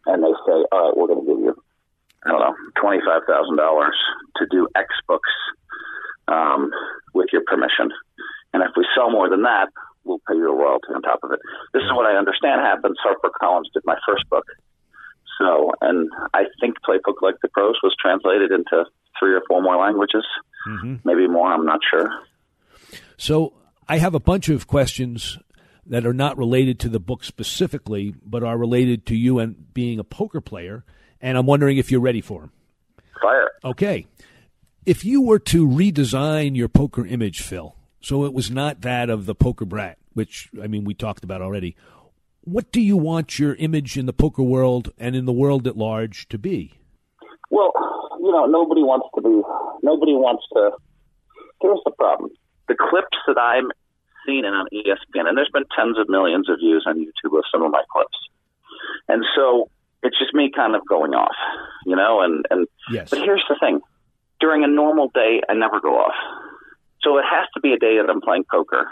and 0.06 0.22
they 0.22 0.32
say, 0.46 0.56
"All 0.72 0.88
right, 0.88 0.96
we're 0.96 1.06
going 1.08 1.20
to 1.20 1.26
give 1.26 1.40
you, 1.44 1.54
I 2.24 2.30
don't 2.30 2.40
know, 2.40 2.54
twenty 2.80 3.00
five 3.04 3.22
thousand 3.28 3.56
dollars 3.56 3.96
to 4.36 4.46
do 4.50 4.68
X 4.76 4.88
books 5.08 5.30
um, 6.28 6.70
with 7.14 7.28
your 7.32 7.42
permission, 7.46 7.90
and 8.52 8.62
if 8.62 8.70
we 8.76 8.86
sell 8.94 9.10
more 9.10 9.28
than 9.28 9.42
that, 9.42 9.68
we'll 10.04 10.20
pay 10.28 10.34
you 10.36 10.48
a 10.50 10.54
royalty 10.56 10.88
on 10.94 11.02
top 11.02 11.20
of 11.22 11.32
it." 11.32 11.40
This 11.72 11.82
is 11.82 11.92
what 11.92 12.06
I 12.06 12.16
understand 12.16 12.60
happens. 12.60 12.96
Harper 13.02 13.30
Collins 13.40 13.70
did 13.74 13.82
my 13.84 13.96
first 14.06 14.28
book. 14.30 14.44
So, 15.38 15.72
and 15.80 16.10
I 16.34 16.44
think 16.60 16.74
Play 16.84 16.98
Poker 17.04 17.24
Like 17.24 17.36
the 17.42 17.48
Pros 17.48 17.76
was 17.82 17.94
translated 17.98 18.50
into 18.52 18.84
three 19.18 19.32
or 19.34 19.40
four 19.48 19.62
more 19.62 19.76
languages, 19.76 20.24
Mm-hmm. 20.68 20.96
maybe 21.04 21.26
more. 21.26 21.50
I'm 21.50 21.64
not 21.64 21.80
sure. 21.90 22.10
So 23.16 23.54
I 23.88 23.96
have 23.96 24.14
a 24.14 24.20
bunch 24.20 24.50
of 24.50 24.66
questions 24.66 25.38
that 25.90 26.06
are 26.06 26.14
not 26.14 26.38
related 26.38 26.78
to 26.78 26.88
the 26.88 27.00
book 27.00 27.24
specifically, 27.24 28.14
but 28.24 28.44
are 28.44 28.56
related 28.56 29.04
to 29.06 29.16
you 29.16 29.40
and 29.40 29.74
being 29.74 29.98
a 29.98 30.04
poker 30.04 30.40
player, 30.40 30.84
and 31.20 31.36
I'm 31.36 31.46
wondering 31.46 31.78
if 31.78 31.90
you're 31.90 32.00
ready 32.00 32.20
for 32.20 32.42
them. 32.42 32.52
Fire. 33.20 33.50
Okay. 33.64 34.06
If 34.86 35.04
you 35.04 35.20
were 35.20 35.40
to 35.40 35.66
redesign 35.66 36.56
your 36.56 36.68
poker 36.68 37.04
image, 37.04 37.42
Phil, 37.42 37.74
so 38.00 38.24
it 38.24 38.32
was 38.32 38.50
not 38.50 38.80
that 38.82 39.10
of 39.10 39.26
the 39.26 39.34
poker 39.34 39.64
brat, 39.64 39.98
which 40.14 40.48
I 40.62 40.68
mean 40.68 40.84
we 40.84 40.94
talked 40.94 41.24
about 41.24 41.42
already. 41.42 41.76
What 42.42 42.72
do 42.72 42.80
you 42.80 42.96
want 42.96 43.38
your 43.38 43.56
image 43.56 43.98
in 43.98 44.06
the 44.06 44.12
poker 44.12 44.42
world 44.42 44.92
and 44.96 45.14
in 45.14 45.26
the 45.26 45.32
world 45.32 45.66
at 45.66 45.76
large 45.76 46.28
to 46.28 46.38
be? 46.38 46.78
Well, 47.50 47.72
you 48.22 48.30
know, 48.30 48.46
nobody 48.46 48.82
wants 48.82 49.08
to 49.16 49.20
be. 49.20 49.42
Nobody 49.82 50.12
wants 50.12 50.44
to. 50.54 50.70
Here's 51.60 51.80
the 51.84 51.90
problem: 51.90 52.30
the 52.68 52.76
clips 52.76 53.18
that 53.26 53.38
I'm 53.38 53.70
seeing 54.26 54.44
on 54.44 54.66
ESPN, 54.72 55.28
and 55.28 55.36
there's 55.36 55.50
been 55.52 55.64
tens 55.76 55.98
of 55.98 56.08
millions 56.08 56.48
of 56.48 56.58
views 56.58 56.84
on 56.86 56.98
YouTube 56.98 57.36
of 57.36 57.44
some 57.52 57.62
of 57.62 57.70
my 57.70 57.82
clips, 57.92 58.18
and 59.08 59.24
so 59.34 59.68
it's 60.02 60.18
just 60.18 60.34
me 60.34 60.50
kind 60.54 60.74
of 60.74 60.86
going 60.86 61.14
off, 61.14 61.36
you 61.86 61.96
know. 61.96 62.20
And 62.20 62.44
and 62.50 62.66
yes. 62.90 63.10
but 63.10 63.20
here's 63.20 63.44
the 63.48 63.56
thing: 63.60 63.80
during 64.40 64.64
a 64.64 64.68
normal 64.68 65.10
day, 65.14 65.40
I 65.48 65.54
never 65.54 65.80
go 65.80 65.96
off. 65.98 66.14
So 67.02 67.18
it 67.18 67.24
has 67.24 67.46
to 67.54 67.60
be 67.60 67.72
a 67.72 67.78
day 67.78 67.96
that 67.96 68.10
I'm 68.10 68.20
playing 68.20 68.44
poker, 68.50 68.86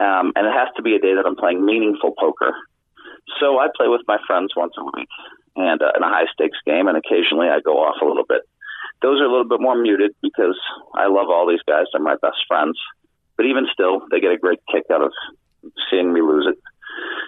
um, 0.00 0.32
and 0.36 0.46
it 0.46 0.52
has 0.52 0.68
to 0.76 0.82
be 0.82 0.94
a 0.94 1.00
day 1.00 1.14
that 1.14 1.24
I'm 1.26 1.36
playing 1.36 1.64
meaningful 1.64 2.14
poker. 2.18 2.52
So 3.40 3.58
I 3.58 3.68
play 3.74 3.88
with 3.88 4.02
my 4.06 4.18
friends 4.26 4.52
once 4.56 4.74
a 4.78 4.84
week, 4.84 5.08
and 5.56 5.80
uh, 5.80 5.92
in 5.96 6.02
a 6.02 6.08
high 6.08 6.26
stakes 6.32 6.58
game, 6.66 6.88
and 6.88 6.96
occasionally 6.96 7.48
I 7.48 7.60
go 7.60 7.78
off 7.78 8.00
a 8.02 8.04
little 8.04 8.26
bit. 8.28 8.42
Those 9.02 9.20
are 9.20 9.24
a 9.24 9.30
little 9.30 9.48
bit 9.48 9.60
more 9.60 9.76
muted 9.76 10.14
because 10.22 10.58
I 10.94 11.06
love 11.06 11.28
all 11.28 11.48
these 11.48 11.64
guys; 11.66 11.86
they're 11.92 12.02
my 12.02 12.16
best 12.20 12.44
friends. 12.48 12.78
But 13.36 13.46
even 13.46 13.66
still, 13.72 14.02
they 14.10 14.20
get 14.20 14.32
a 14.32 14.38
great 14.38 14.60
kick 14.70 14.84
out 14.92 15.02
of 15.02 15.12
seeing 15.90 16.12
me 16.12 16.20
lose 16.20 16.46
it. 16.48 16.58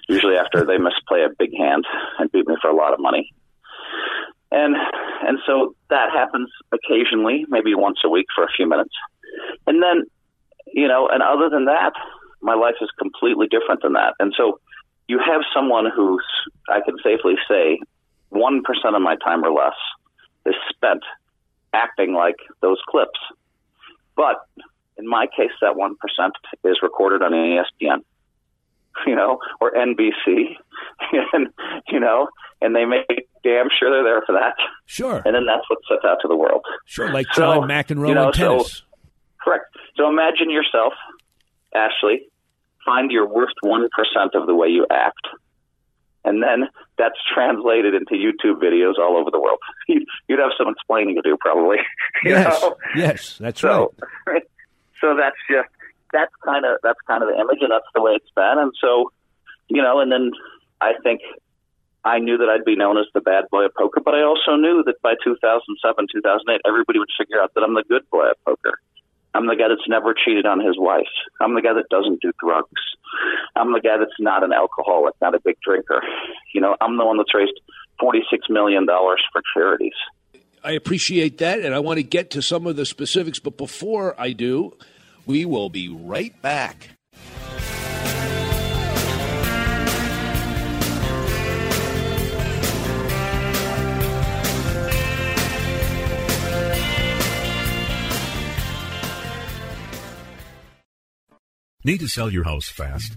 Usually 0.09 0.37
after 0.37 0.65
they 0.65 0.79
misplay 0.79 1.23
a 1.23 1.35
big 1.37 1.51
hand 1.57 1.85
and 2.19 2.31
beat 2.31 2.47
me 2.47 2.57
for 2.61 2.71
a 2.71 2.77
lot 2.77 2.93
of 2.93 3.01
money. 3.01 3.33
And 4.53 4.77
and 5.27 5.39
so 5.47 5.75
that 5.91 6.11
happens 6.13 6.51
occasionally, 6.73 7.45
maybe 7.49 7.75
once 7.75 7.99
a 8.05 8.09
week 8.09 8.27
for 8.35 8.45
a 8.45 8.49
few 8.57 8.69
minutes. 8.69 8.95
And 9.67 9.83
then, 9.83 10.05
you 10.73 10.87
know, 10.87 11.09
and 11.09 11.23
other 11.23 11.49
than 11.51 11.65
that, 11.65 11.93
my 12.41 12.55
life 12.55 12.77
is 12.81 12.89
completely 12.99 13.49
different 13.49 13.83
than 13.83 13.95
that. 13.95 14.15
And 14.21 14.33
so 14.37 14.61
you 15.09 15.19
have 15.19 15.41
someone 15.53 15.87
who's 15.95 16.25
I 16.69 16.81
can 16.81 16.97
safely 17.03 17.35
say 17.49 17.81
one 18.29 18.63
percent 18.63 18.95
of 18.95 19.03
my 19.03 19.17
time 19.17 19.45
or 19.45 19.51
less 19.51 19.75
is 20.47 20.55
spent 20.71 21.03
acting 21.73 22.15
like 22.15 22.37
those 22.63 22.79
clips. 22.89 23.19
But 24.15 24.37
in 24.99 25.09
my 25.09 25.27
case, 25.27 25.51
that 25.61 25.77
one 25.77 25.97
percent 25.97 26.35
is 26.65 26.79
recorded 26.83 27.23
on 27.23 27.33
ESPN, 27.33 27.99
you 29.07 29.15
know, 29.15 29.39
or 29.61 29.73
NBC, 29.73 30.57
and 31.33 31.49
you 31.89 32.01
know, 32.01 32.29
and 32.61 32.75
they 32.75 32.85
make 32.85 33.29
damn 33.43 33.69
sure 33.79 33.91
they're 33.91 34.05
there 34.05 34.23
for 34.27 34.33
that. 34.33 34.55
Sure. 34.87 35.23
And 35.25 35.35
then 35.35 35.47
that's 35.47 35.69
what 35.69 35.79
sets 35.89 36.05
out 36.05 36.19
to 36.23 36.29
the 36.29 36.37
world. 36.37 36.65
Sure, 36.87 37.13
like 37.13 37.27
So, 37.33 37.43
John 37.43 37.69
McEnroe 37.69 38.09
you 38.09 38.15
know, 38.15 38.33
tennis. 38.33 38.79
So, 38.79 38.83
correct. 39.43 39.67
So 39.97 40.09
imagine 40.09 40.51
yourself, 40.51 40.93
Ashley, 41.75 42.29
find 42.85 43.11
your 43.11 43.29
worst 43.29 43.55
one 43.63 43.89
percent 43.95 44.35
of 44.35 44.47
the 44.47 44.55
way 44.55 44.69
you 44.69 44.87
act. 44.91 45.27
And 46.25 46.43
then 46.43 46.69
that's 46.99 47.15
translated 47.33 47.95
into 47.95 48.15
YouTube 48.15 48.61
videos 48.61 48.99
all 48.99 49.17
over 49.17 49.31
the 49.31 49.41
world. 49.41 49.59
You'd, 49.89 50.41
have 50.41 50.51
some 50.59 50.69
explaining 50.69 51.15
to 51.15 51.23
do, 51.23 51.37
probably. 51.41 51.77
yes, 52.25 52.61
know? 52.61 52.77
yes, 52.97 53.39
that's 53.39 53.63
right. 53.63 54.43
So, 55.01 55.17
that's 55.17 55.37
just 55.51 55.69
that's 56.13 56.33
kind 56.45 56.65
of 56.65 56.79
that's 56.83 57.01
kind 57.07 57.23
of 57.23 57.29
the 57.29 57.37
image, 57.39 57.59
and 57.61 57.71
that's 57.71 57.89
the 57.95 58.03
way 58.03 58.13
it's 58.13 58.31
been. 58.35 58.59
And 58.59 58.73
so, 58.81 59.13
you 59.69 59.83
know, 59.83 60.01
and 60.01 60.11
then 60.11 60.33
I 60.81 60.95
think 61.03 61.21
I 62.05 62.19
knew 62.19 62.39
that 62.39 62.49
I'd 62.49 62.65
be 62.65 62.77
known 62.77 62.99
as 62.99 63.07
the 63.15 63.21
bad 63.21 63.45
boy 63.51 63.65
of 63.65 63.75
poker, 63.75 64.01
but 64.01 64.15
I 64.15 64.23
also 64.23 64.55
knew 64.55 64.83
that 64.87 65.03
by 65.03 65.15
2007, 65.25 66.07
2008, 66.13 66.61
everybody 66.65 66.99
would 66.99 67.11
figure 67.19 67.43
out 67.43 67.53
that 67.55 67.63
I'm 67.63 67.75
the 67.75 67.85
good 67.89 68.09
boy 68.11 68.31
of 68.31 68.37
poker. 68.45 68.79
I'm 69.35 69.47
the 69.47 69.57
guy 69.57 69.69
that's 69.69 69.89
never 69.89 70.15
cheated 70.15 70.47
on 70.47 70.61
his 70.61 70.79
wife. 70.79 71.13
I'm 71.41 71.55
the 71.55 71.61
guy 71.61 71.75
that 71.75 71.91
doesn't 71.91 72.23
do 72.23 72.33
drugs. 72.41 72.81
I'm 73.55 73.73
the 73.73 73.81
guy 73.81 73.99
that's 73.99 74.17
not 74.19 74.45
an 74.45 74.53
alcoholic, 74.53 75.15
not 75.21 75.35
a 75.35 75.41
big 75.41 75.57
drinker. 75.61 76.01
You 76.55 76.61
know, 76.61 76.77
I'm 76.81 76.97
the 76.97 77.05
one 77.05 77.19
that's 77.19 77.35
raised 77.35 77.59
$46 78.01 78.23
million 78.49 78.87
for 78.87 79.43
charities. 79.53 79.99
I 80.67 80.73
appreciate 80.73 81.39
that, 81.39 81.61
and 81.61 81.73
I 81.73 81.79
want 81.79 81.99
to 81.99 82.03
get 82.03 82.31
to 82.31 82.43
some 82.43 82.67
of 82.67 82.75
the 82.75 82.85
specifics. 82.85 83.39
But 83.39 83.57
before 83.57 84.21
I 84.21 84.33
do, 84.33 84.77
we 85.25 85.45
will 85.45 85.71
be 85.71 85.89
right 85.89 86.35
back. 86.43 86.89
Need 101.85 102.01
to 102.01 102.09
sell 102.09 102.29
your 102.29 102.43
house 102.43 102.69
fast? 102.69 103.17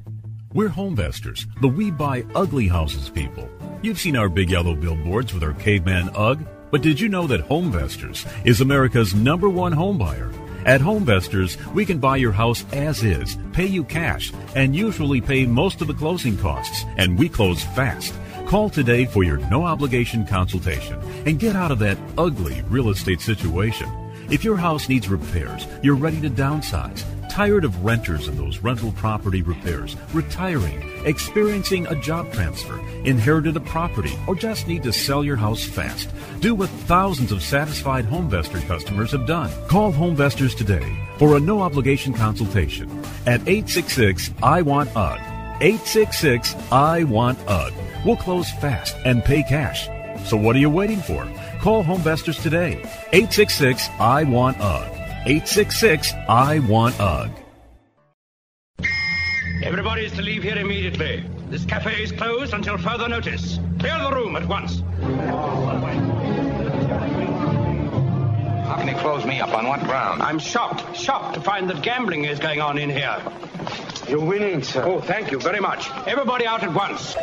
We're 0.53 0.70
Homevestors, 0.70 1.48
the 1.62 1.68
we 1.68 1.89
buy 1.89 2.24
ugly 2.36 2.68
houses 2.68 3.10
people. 3.10 3.50
You've 3.82 4.00
seen 4.00 4.15
our 4.15 4.29
big 4.29 4.51
yellow 4.51 4.75
billboards 4.75 5.34
with 5.34 5.41
our 5.41 5.53
caveman 5.53 6.10
UGG, 6.10 6.46
but 6.71 6.81
did 6.81 6.99
you 6.99 7.09
know 7.09 7.27
that 7.27 7.47
Homevestors 7.47 8.27
is 8.45 8.61
America's 8.61 9.13
number 9.13 9.49
one 9.49 9.71
home 9.71 9.97
buyer? 9.97 10.31
At 10.65 10.81
Homevestors, 10.81 11.57
we 11.73 11.85
can 11.85 11.99
buy 11.99 12.17
your 12.17 12.31
house 12.31 12.65
as 12.73 13.03
is, 13.03 13.38
pay 13.53 13.65
you 13.65 13.83
cash, 13.83 14.33
and 14.55 14.75
usually 14.75 15.21
pay 15.21 15.45
most 15.45 15.81
of 15.81 15.88
the 15.88 15.93
closing 15.93 16.38
costs, 16.38 16.85
and 16.97 17.17
we 17.17 17.29
close 17.29 17.63
fast. 17.63 18.13
Call 18.45 18.69
today 18.69 19.05
for 19.05 19.23
your 19.23 19.38
no 19.49 19.63
obligation 19.63 20.25
consultation 20.25 20.99
and 21.25 21.39
get 21.39 21.55
out 21.55 21.71
of 21.71 21.79
that 21.79 21.97
ugly 22.17 22.61
real 22.69 22.89
estate 22.89 23.21
situation. 23.21 23.88
If 24.29 24.43
your 24.43 24.57
house 24.57 24.89
needs 24.89 25.07
repairs, 25.07 25.65
you're 25.81 25.95
ready 25.95 26.19
to 26.21 26.29
downsize, 26.29 27.03
tired 27.39 27.63
of 27.63 27.86
renters 27.86 28.27
and 28.27 28.38
those 28.38 28.60
rental 28.60 28.91
property 28.98 29.41
repairs, 29.41 29.96
retiring, 30.12 30.77
experiencing 31.05 31.88
a 31.88 31.96
job 32.01 32.29
transfer, 32.34 32.77
inherited 33.05 33.55
a 33.55 33.62
property, 33.62 34.12
or 34.27 34.36
just 34.36 34.67
need 34.67 34.84
to 34.84 34.91
sell 34.91 35.24
your 35.24 35.38
house 35.38 35.63
fast, 35.63 36.10
do 36.41 36.53
what 36.53 36.67
thousands 36.91 37.31
of 37.31 37.41
satisfied 37.41 38.03
Homevestor 38.03 38.60
customers 38.67 39.13
have 39.13 39.25
done. 39.25 39.50
Call 39.69 39.93
Homevestors 39.93 40.53
today 40.53 40.86
for 41.17 41.38
a 41.38 41.39
no 41.39 41.62
obligation 41.62 42.12
consultation 42.12 42.89
at 43.25 43.39
866 43.48 44.31
I 44.43 44.62
want 44.62 44.89
UGG. 44.93 45.22
866 45.62 46.58
I 46.74 47.05
want 47.05 47.39
UGG. 47.48 47.74
We'll 48.05 48.17
close 48.17 48.51
fast 48.60 48.98
and 49.05 49.24
pay 49.24 49.43
cash. 49.43 49.88
So 50.27 50.36
what 50.36 50.58
are 50.58 50.60
you 50.60 50.69
waiting 50.69 51.00
for? 51.00 51.25
Call 51.62 51.86
Homevestors 51.86 52.43
today. 52.43 52.81
866 53.13 53.88
I 53.98 54.25
want 54.25 54.60
UGG. 54.60 54.99
866 55.25 56.13
I 56.29 56.59
want 56.59 56.97
UG. 56.99 57.29
Everybody 59.61 60.05
is 60.05 60.13
to 60.13 60.21
leave 60.21 60.43
here 60.43 60.57
immediately. 60.57 61.25
This 61.49 61.65
cafe 61.65 62.01
is 62.01 62.13
closed 62.13 62.53
until 62.53 62.77
further 62.77 63.09
notice. 63.09 63.59
Clear 63.79 63.99
the 63.99 64.11
room 64.11 64.38
at 64.38 64.47
once. 64.47 64.79
How 68.65 68.77
can 68.77 68.88
he 68.88 68.93
close 68.93 69.25
me 69.25 69.41
up? 69.41 69.53
On 69.53 69.67
what 69.67 69.81
ground? 69.81 70.21
I'm 70.21 70.39
shocked, 70.39 70.95
shocked 70.95 71.33
to 71.33 71.41
find 71.41 71.69
that 71.69 71.81
gambling 71.81 72.23
is 72.23 72.39
going 72.39 72.61
on 72.61 72.77
in 72.77 72.89
here. 72.89 73.21
You're 74.07 74.25
winning, 74.25 74.63
sir. 74.63 74.83
Oh, 74.85 75.01
thank 75.01 75.31
you 75.31 75.39
very 75.39 75.59
much. 75.59 75.89
Everybody 76.07 76.45
out 76.45 76.63
at 76.63 76.73
once. 76.73 77.15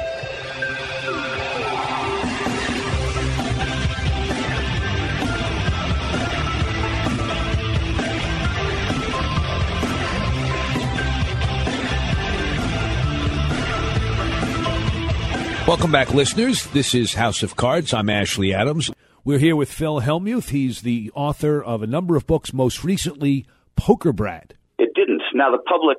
Welcome 15.67 15.91
back, 15.91 16.15
listeners. 16.15 16.65
This 16.69 16.95
is 16.95 17.15
House 17.15 17.43
of 17.43 17.57
Cards. 17.57 17.93
I'm 17.93 18.09
Ashley 18.09 18.55
Adams. 18.55 18.93
We're 19.25 19.41
here 19.41 19.57
with 19.57 19.69
Phil 19.69 20.01
Hellmuth. 20.01 20.51
He's 20.51 20.83
the 20.83 21.11
author 21.13 21.61
of 21.61 21.83
a 21.83 21.89
number 21.89 22.15
of 22.15 22.25
books, 22.25 22.53
most 22.53 22.85
recently, 22.85 23.47
Poker 23.75 24.13
Brat. 24.13 24.55
It 24.79 24.95
didn't. 24.95 25.23
Now 25.35 25.51
the 25.51 25.59
public 25.59 25.99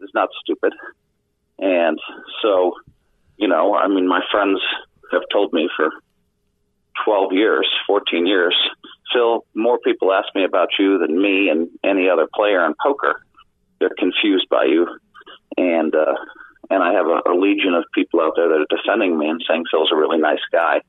is 0.00 0.08
not 0.14 0.30
stupid, 0.42 0.72
and 1.58 1.98
so 2.40 2.72
you 3.36 3.46
know, 3.46 3.74
I 3.74 3.88
mean, 3.88 4.08
my 4.08 4.20
friends 4.32 4.58
have 5.12 5.22
told 5.30 5.52
me 5.52 5.68
for 5.76 5.90
twelve 7.04 7.32
years, 7.32 7.68
fourteen 7.86 8.26
years, 8.26 8.56
Phil, 9.12 9.44
more 9.54 9.78
people 9.80 10.14
ask 10.14 10.34
me 10.34 10.44
about 10.44 10.68
you 10.78 10.96
than 10.96 11.20
me 11.20 11.50
and 11.50 11.68
any 11.84 12.08
other 12.08 12.26
player 12.34 12.64
in 12.64 12.72
poker. 12.82 13.20
They're 13.80 13.90
confused 13.98 14.48
by 14.48 14.64
you, 14.64 14.86
and 15.58 15.94
uh, 15.94 16.14
and 16.70 16.82
I 16.82 16.92
have 16.92 17.06
a, 17.06 17.20
a 17.30 17.34
legion 17.34 17.74
of 17.74 17.84
people 17.94 18.20
out 18.20 18.32
there 18.36 18.48
that 18.48 18.60
are 18.60 18.76
defending 18.76 19.18
me 19.18 19.28
and 19.28 19.40
saying 19.48 19.64
Phil's 19.70 19.90
a 19.92 19.96
really 19.96 20.18
nice 20.18 20.44
guy. 20.52 20.80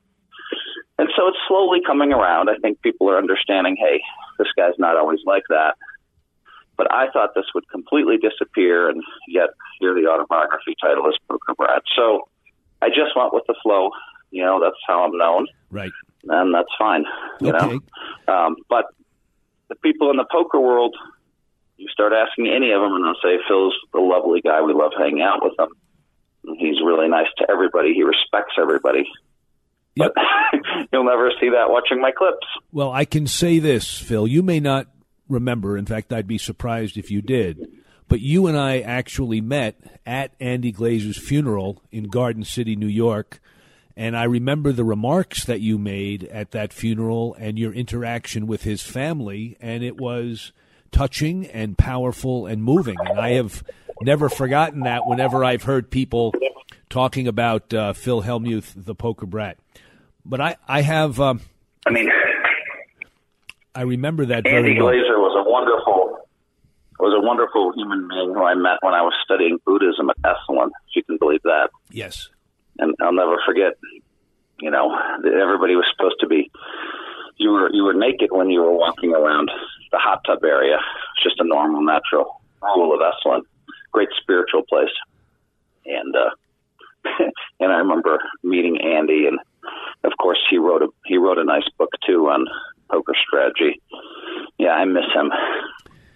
And 0.98 1.08
so 1.16 1.28
it's 1.28 1.38
slowly 1.46 1.80
coming 1.86 2.12
around. 2.12 2.48
I 2.48 2.56
think 2.56 2.80
people 2.82 3.10
are 3.10 3.18
understanding, 3.18 3.76
hey, 3.78 4.00
this 4.38 4.48
guy's 4.56 4.78
not 4.78 4.96
always 4.96 5.20
like 5.26 5.42
that. 5.50 5.74
But 6.76 6.92
I 6.92 7.10
thought 7.10 7.30
this 7.34 7.46
would 7.54 7.68
completely 7.70 8.18
disappear, 8.18 8.90
and 8.90 9.02
yet 9.28 9.48
here 9.80 9.94
the 9.94 10.08
autobiography 10.08 10.74
title 10.80 11.08
is 11.08 11.16
Poker 11.28 11.54
Brat. 11.56 11.82
So 11.96 12.28
I 12.82 12.88
just 12.88 13.16
went 13.16 13.32
with 13.32 13.44
the 13.48 13.54
flow. 13.62 13.90
You 14.30 14.44
know, 14.44 14.60
that's 14.62 14.76
how 14.86 15.04
I'm 15.04 15.16
known. 15.16 15.46
Right. 15.70 15.92
And 16.24 16.54
that's 16.54 16.68
fine. 16.78 17.04
You 17.40 17.52
Okay. 17.54 17.78
know, 18.28 18.34
um, 18.34 18.56
but 18.68 18.86
the 19.68 19.76
people 19.76 20.10
in 20.10 20.16
the 20.16 20.26
poker 20.30 20.60
world, 20.60 20.94
you 21.76 21.88
start 21.88 22.12
asking 22.12 22.48
any 22.48 22.72
of 22.72 22.80
them, 22.80 22.94
and 22.94 23.04
they'll 23.04 23.22
say 23.22 23.38
Phil's 23.48 23.74
a 23.94 23.98
lovely 23.98 24.40
guy. 24.40 24.62
We 24.62 24.72
love 24.72 24.92
hanging 24.96 25.22
out 25.22 25.42
with 25.42 25.58
him. 25.58 25.68
He's 26.58 26.80
really 26.84 27.08
nice 27.08 27.26
to 27.38 27.50
everybody. 27.50 27.92
He 27.92 28.02
respects 28.02 28.54
everybody. 28.60 29.06
But 29.96 30.14
you'll 30.92 31.04
never 31.04 31.30
see 31.40 31.50
that 31.50 31.70
watching 31.70 32.00
my 32.00 32.12
clips. 32.12 32.46
Well, 32.72 32.92
I 32.92 33.04
can 33.04 33.26
say 33.26 33.58
this, 33.58 33.98
Phil. 33.98 34.26
You 34.26 34.42
may 34.42 34.60
not 34.60 34.86
remember. 35.28 35.76
In 35.76 35.86
fact, 35.86 36.12
I'd 36.12 36.26
be 36.26 36.38
surprised 36.38 36.96
if 36.96 37.10
you 37.10 37.22
did. 37.22 37.68
But 38.08 38.20
you 38.20 38.46
and 38.46 38.56
I 38.56 38.80
actually 38.80 39.40
met 39.40 39.98
at 40.06 40.32
Andy 40.38 40.72
Glazer's 40.72 41.18
funeral 41.18 41.82
in 41.90 42.04
Garden 42.04 42.44
City, 42.44 42.76
New 42.76 42.86
York. 42.86 43.40
And 43.96 44.16
I 44.16 44.24
remember 44.24 44.70
the 44.70 44.84
remarks 44.84 45.44
that 45.46 45.60
you 45.60 45.78
made 45.78 46.24
at 46.24 46.52
that 46.52 46.72
funeral 46.72 47.34
and 47.38 47.58
your 47.58 47.72
interaction 47.72 48.46
with 48.46 48.62
his 48.62 48.82
family. 48.82 49.56
And 49.60 49.82
it 49.82 49.96
was 49.96 50.52
touching 50.96 51.46
and 51.46 51.76
powerful 51.76 52.46
and 52.46 52.62
moving. 52.62 52.96
And 53.04 53.20
I 53.20 53.32
have 53.32 53.62
never 54.00 54.28
forgotten 54.28 54.80
that 54.80 55.06
whenever 55.06 55.44
I've 55.44 55.62
heard 55.62 55.90
people 55.90 56.34
talking 56.88 57.28
about 57.28 57.72
uh, 57.74 57.92
Phil 57.92 58.22
Hellmuth, 58.22 58.72
the 58.74 58.94
poker 58.94 59.26
brat. 59.26 59.58
But 60.24 60.40
I, 60.40 60.56
I 60.66 60.80
have. 60.80 61.20
Um, 61.20 61.40
I 61.86 61.90
mean, 61.90 62.10
I 63.74 63.82
remember 63.82 64.26
that 64.26 64.46
Andy 64.46 64.80
well. 64.80 64.92
Glazer 64.92 65.18
was 65.18 65.46
a 65.46 65.50
wonderful 65.50 66.28
was 66.98 67.12
a 67.14 67.20
wonderful 67.20 67.72
human 67.76 68.08
being 68.08 68.32
who 68.32 68.42
I 68.42 68.54
met 68.54 68.78
when 68.80 68.94
I 68.94 69.02
was 69.02 69.12
studying 69.22 69.58
Buddhism 69.66 70.08
at 70.08 70.16
Esalen, 70.22 70.68
if 70.88 70.96
you 70.96 71.04
can 71.04 71.18
believe 71.18 71.42
that. 71.42 71.68
Yes. 71.90 72.30
And 72.78 72.94
I'll 73.02 73.12
never 73.12 73.36
forget, 73.44 73.74
you 74.60 74.70
know, 74.70 74.96
that 75.22 75.32
everybody 75.34 75.76
was 75.76 75.84
supposed 75.94 76.16
to 76.20 76.26
be 76.26 76.50
you 77.36 77.50
were 77.50 77.70
you 77.72 77.84
were 77.84 77.94
naked 77.94 78.30
when 78.32 78.50
you 78.50 78.60
were 78.60 78.72
walking 78.72 79.14
around 79.14 79.50
the 79.92 79.98
hot 79.98 80.22
tub 80.26 80.42
area. 80.44 80.76
It's 80.76 81.22
just 81.22 81.40
a 81.40 81.44
normal, 81.44 81.82
natural 81.82 82.40
rule 82.62 82.94
of 82.94 83.00
Esalen. 83.00 83.42
Great 83.92 84.08
spiritual 84.20 84.62
place. 84.68 84.92
And 85.84 86.14
uh 86.14 86.30
and 87.60 87.72
I 87.72 87.76
remember 87.76 88.18
meeting 88.42 88.80
Andy 88.80 89.26
and 89.26 89.38
of 90.04 90.12
course 90.20 90.38
he 90.50 90.58
wrote 90.58 90.82
a 90.82 90.88
he 91.04 91.18
wrote 91.18 91.38
a 91.38 91.44
nice 91.44 91.68
book 91.78 91.90
too 92.06 92.28
on 92.28 92.46
poker 92.90 93.14
strategy. 93.26 93.80
Yeah, 94.58 94.70
I 94.70 94.84
miss 94.84 95.04
him. 95.14 95.30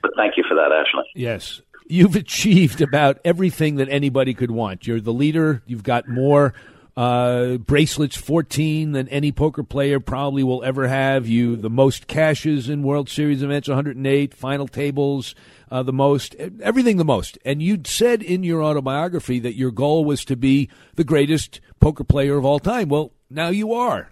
But 0.03 0.13
thank 0.17 0.37
you 0.37 0.45
for 0.49 0.55
that, 0.55 0.73
Ashley. 0.73 1.05
Yes. 1.15 1.61
You've 1.87 2.17
achieved 2.17 2.81
about 2.81 3.19
everything 3.25 3.77
that 3.77 3.89
anybody 3.89 4.33
could 4.33 4.51
want. 4.51 4.87
You're 4.87 5.01
the 5.01 5.13
leader. 5.13 5.63
You've 5.67 5.83
got 5.83 6.09
more 6.09 6.55
uh, 6.97 7.57
bracelets, 7.57 8.17
14, 8.17 8.93
than 8.93 9.09
any 9.09 9.33
poker 9.33 9.63
player 9.63 10.01
probably 10.01 10.43
will 10.43 10.63
ever 10.65 10.89
have. 10.89 11.27
You 11.27 11.57
the 11.57 11.71
most 11.71 12.07
cashes 12.07 12.69
in 12.69 12.83
World 12.83 13.09
Series 13.09 13.43
events, 13.43 13.69
108, 13.69 14.35
final 14.35 14.69
tables, 14.69 15.35
uh, 15.71 15.83
the 15.83 15.93
most, 15.93 16.35
everything 16.63 16.97
the 16.97 17.05
most. 17.05 17.39
And 17.45 17.63
you 17.63 17.81
said 17.85 18.23
in 18.23 18.43
your 18.43 18.63
autobiography 18.63 19.39
that 19.41 19.57
your 19.57 19.71
goal 19.71 20.05
was 20.05 20.25
to 20.27 20.37
be 20.37 20.69
the 20.97 21.05
greatest 21.05 21.61
poker 21.81 22.05
player 22.05 22.37
of 22.37 22.45
all 22.45 22.59
time. 22.59 22.89
Well, 22.89 23.13
now 23.29 23.49
you 23.49 23.73
are. 23.73 24.11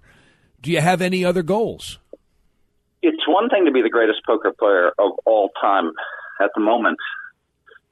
Do 0.60 0.70
you 0.70 0.80
have 0.80 1.02
any 1.02 1.24
other 1.24 1.42
goals? 1.42 1.98
It's 3.02 3.26
one 3.28 3.48
thing 3.48 3.64
to 3.66 3.70
be 3.70 3.82
the 3.82 3.90
greatest 3.90 4.20
poker 4.26 4.52
player 4.58 4.92
of 4.98 5.12
all 5.24 5.50
time 5.60 5.92
at 6.40 6.50
the 6.54 6.60
moment. 6.60 6.98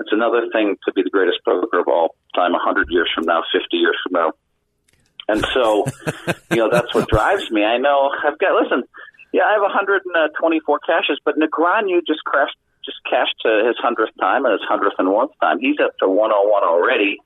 It's 0.01 0.11
another 0.13 0.47
thing 0.53 0.77
to 0.85 0.93
be 0.93 1.03
the 1.03 1.11
greatest 1.11 1.39
poker 1.45 1.79
of 1.79 1.89
all 1.89 2.15
time 2.35 2.53
100 2.53 2.89
years 2.91 3.09
from 3.15 3.25
now, 3.25 3.43
50 3.53 3.77
years 3.77 3.97
from 4.03 4.13
now. 4.21 4.33
And 5.29 5.45
so, 5.53 5.85
you 6.51 6.57
know, 6.57 6.69
that's 6.71 6.95
what 6.95 7.09
drives 7.09 7.51
me. 7.51 7.65
I 7.65 7.79
know 7.79 8.11
I've 8.25 8.39
got, 8.39 8.61
listen, 8.63 8.85
yeah, 9.33 9.43
I 9.43 9.53
have 9.53 9.63
124 9.63 10.79
cashes, 10.81 11.19
but 11.25 11.37
Negreanu 11.37 12.01
just 12.07 12.25
crashed, 12.25 12.57
just 12.85 12.99
cashed 13.09 13.35
to 13.43 13.65
his 13.67 13.77
100th 13.83 14.15
time 14.21 14.45
and 14.45 14.53
his 14.53 14.63
101st 14.69 15.29
time. 15.41 15.59
He's 15.59 15.77
up 15.83 15.97
to 15.99 16.09
101 16.09 16.63
already. 16.63 17.19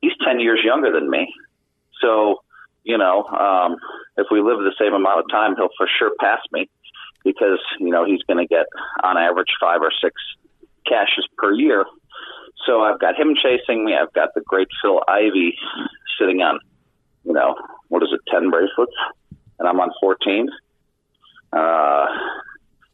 He's 0.00 0.12
10 0.24 0.40
years 0.40 0.60
younger 0.64 0.92
than 0.92 1.08
me. 1.10 1.32
So, 2.00 2.42
you 2.84 2.98
know, 2.98 3.24
um, 3.24 3.76
if 4.16 4.26
we 4.30 4.40
live 4.40 4.58
the 4.58 4.74
same 4.78 4.94
amount 4.94 5.20
of 5.20 5.30
time, 5.30 5.54
he'll 5.56 5.68
for 5.76 5.86
sure 5.98 6.12
pass 6.18 6.40
me 6.52 6.68
because, 7.24 7.60
you 7.78 7.90
know, 7.90 8.04
he's 8.04 8.22
going 8.22 8.38
to 8.38 8.46
get 8.46 8.66
on 9.04 9.16
average 9.16 9.52
five 9.60 9.80
or 9.82 9.92
six 10.02 10.14
cashes 10.86 11.28
per 11.38 11.52
year. 11.52 11.84
So 12.66 12.82
I've 12.82 12.98
got 12.98 13.18
him 13.18 13.34
chasing 13.40 13.84
me. 13.84 13.94
I've 13.94 14.12
got 14.12 14.30
the 14.34 14.40
great 14.40 14.68
Phil 14.82 15.00
Ivey 15.08 15.54
sitting 16.18 16.40
on, 16.42 16.60
you 17.24 17.32
know, 17.32 17.54
what 17.88 18.02
is 18.02 18.08
it, 18.12 18.20
10 18.30 18.50
bracelets? 18.50 18.92
And 19.58 19.68
I'm 19.68 19.80
on 19.80 19.90
14. 20.00 20.48
Uh, 21.52 22.06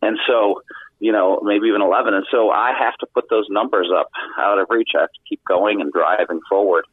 and 0.03 0.19
so, 0.27 0.63
you 1.01 1.13
know, 1.13 1.41
maybe 1.43 1.69
even 1.69 1.83
11. 1.83 2.15
And 2.15 2.27
so 2.31 2.51
I 2.51 2.73
have 2.79 2.95
to 2.97 3.07
put 3.07 3.31
those 3.31 3.47
numbers 3.51 3.89
up 3.95 4.11
out 4.39 4.59
of 4.59 4.67
reach. 4.71 4.91
I 4.97 5.03
have 5.03 5.13
to 5.13 5.21
keep 5.29 5.41
going 5.45 5.81
and 5.81 5.93
driving 5.93 6.41
forward. 6.49 6.85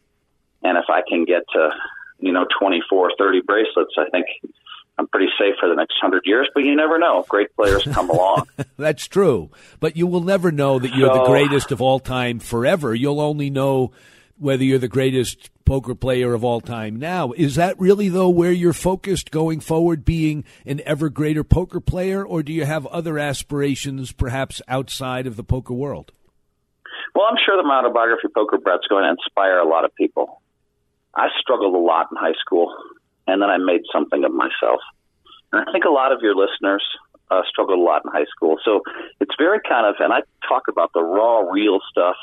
And 0.64 0.78
if 0.78 0.86
I 0.90 1.02
can 1.08 1.26
get 1.26 1.44
to, 1.54 1.70
you 2.20 2.32
know, 2.32 2.46
24, 2.60 3.12
30 3.18 3.42
bracelets, 3.42 3.94
I 3.98 4.10
think 4.10 4.26
I'm 4.98 5.08
pretty 5.08 5.28
safe 5.38 5.56
for 5.60 5.68
the 5.68 5.76
next 5.76 5.96
hundred 6.00 6.24
years, 6.26 6.48
but 6.54 6.64
you 6.64 6.76
never 6.76 6.98
know. 6.98 7.26
Great 7.28 7.54
players 7.56 7.84
come 7.84 8.10
along. 8.10 8.48
That's 8.78 9.08
true. 9.08 9.50
But 9.80 9.98
you 9.98 10.08
will 10.08 10.22
never 10.22 10.52
know 10.52 10.80
that 10.80 10.96
you're 10.96 11.14
the 11.14 11.26
greatest 11.26 11.72
of 11.72 11.82
all 11.82 12.00
time 12.00 12.40
forever. 12.40 12.96
You'll 12.96 13.20
only 13.20 13.50
know 13.50 13.92
whether 14.38 14.64
you're 14.64 14.80
the 14.80 14.88
greatest 14.88 15.50
poker 15.66 15.96
player 15.96 16.34
of 16.34 16.44
all 16.44 16.62
time 16.62 16.96
now. 16.96 17.32
Is 17.34 17.56
that 17.56 17.80
really, 17.80 18.10
though, 18.10 18.30
where 18.30 18.52
you're 18.52 18.74
focused 18.74 19.32
going 19.32 19.60
forward, 19.60 20.06
being 20.06 20.44
an 20.66 20.82
ever 20.86 21.10
greater 21.10 21.44
poker 21.44 21.80
player, 21.80 22.26
or 22.26 22.44
do 22.44 22.54
you 22.54 22.66
have 22.66 22.86
other 22.88 23.18
aspirations, 23.18 24.12
perhaps 24.12 24.62
outside 24.68 25.26
of 25.26 25.36
the 25.36 25.44
poker 25.44 25.74
world? 25.74 26.12
Well, 27.14 27.26
I'm 27.26 27.38
sure 27.44 27.56
the 27.56 27.68
autobiography 27.68 28.28
Poker 28.34 28.58
Brat's 28.58 28.88
going 28.88 29.04
to 29.04 29.10
inspire 29.10 29.58
a 29.60 29.68
lot 29.68 29.86
of 29.86 29.96
people. 29.96 30.42
I 31.16 31.30
struggled 31.40 31.74
a 31.74 31.80
lot 31.80 32.08
in 32.12 32.18
high 32.18 32.36
school, 32.40 32.76
and 33.26 33.42
then 33.42 33.50
I 33.50 33.58
made 33.58 33.82
something 33.92 34.24
of 34.26 34.34
myself. 34.34 34.82
And 35.54 35.64
I 35.66 35.72
think 35.72 35.86
a 35.86 35.90
lot 35.90 36.12
of 36.12 36.20
your 36.22 36.36
listeners 36.36 36.84
uh, 37.32 37.42
struggled 37.50 37.80
a 37.80 37.82
lot 37.82 38.02
in 38.04 38.12
high 38.12 38.28
school. 38.36 38.58
So 38.66 38.82
it's 39.22 39.34
very 39.38 39.60
kind 39.68 39.88
of, 39.88 39.96
and 40.00 40.12
I 40.12 40.22
talk 40.48 40.64
about 40.68 40.92
the 40.94 41.02
raw, 41.02 41.40
real 41.50 41.80
stuff 41.90 42.18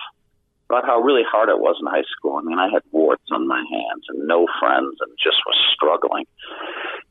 about 0.72 0.86
how 0.88 0.98
really 0.98 1.22
hard 1.30 1.50
it 1.50 1.60
was 1.60 1.76
in 1.78 1.86
high 1.86 2.08
school. 2.16 2.40
I 2.40 2.42
mean, 2.42 2.58
I 2.58 2.72
had 2.72 2.80
warts 2.92 3.28
on 3.30 3.46
my 3.46 3.60
hands 3.60 4.04
and 4.08 4.26
no 4.26 4.48
friends 4.58 4.96
and 5.04 5.12
just 5.22 5.36
was 5.44 5.56
struggling. 5.74 6.24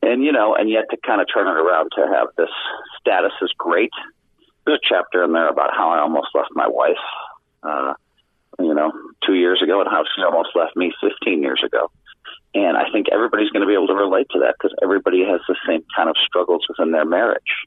And, 0.02 0.24
you 0.24 0.32
know, 0.32 0.56
and 0.56 0.68
yet 0.68 0.90
to 0.90 0.96
kind 1.06 1.20
of 1.20 1.28
turn 1.32 1.46
it 1.46 1.54
around 1.54 1.90
to 1.94 2.02
have 2.10 2.26
this 2.36 2.50
status 2.98 3.30
is 3.40 3.54
great. 3.56 3.94
There's 4.66 4.80
a 4.82 4.88
chapter 4.88 5.22
in 5.22 5.32
there 5.32 5.48
about 5.48 5.70
how 5.70 5.90
I 5.90 6.00
almost 6.00 6.34
left 6.34 6.50
my 6.52 6.66
wife, 6.66 7.04
uh, 7.62 7.94
you 8.58 8.74
know, 8.74 8.90
two 9.24 9.34
years 9.34 9.62
ago 9.62 9.80
and 9.80 9.88
how 9.88 10.02
she 10.10 10.22
almost 10.24 10.50
left 10.56 10.74
me 10.74 10.90
15 11.00 11.40
years 11.40 11.62
ago. 11.64 11.86
And 12.54 12.76
I 12.76 12.90
think 12.90 13.06
everybody's 13.12 13.50
going 13.50 13.62
to 13.62 13.70
be 13.70 13.74
able 13.74 13.86
to 13.86 13.94
relate 13.94 14.26
to 14.32 14.40
that 14.40 14.56
because 14.58 14.74
everybody 14.82 15.22
has 15.22 15.40
the 15.46 15.56
same 15.68 15.84
kind 15.94 16.10
of 16.10 16.16
struggles 16.26 16.66
within 16.68 16.90
their 16.90 17.06
marriage. 17.06 17.62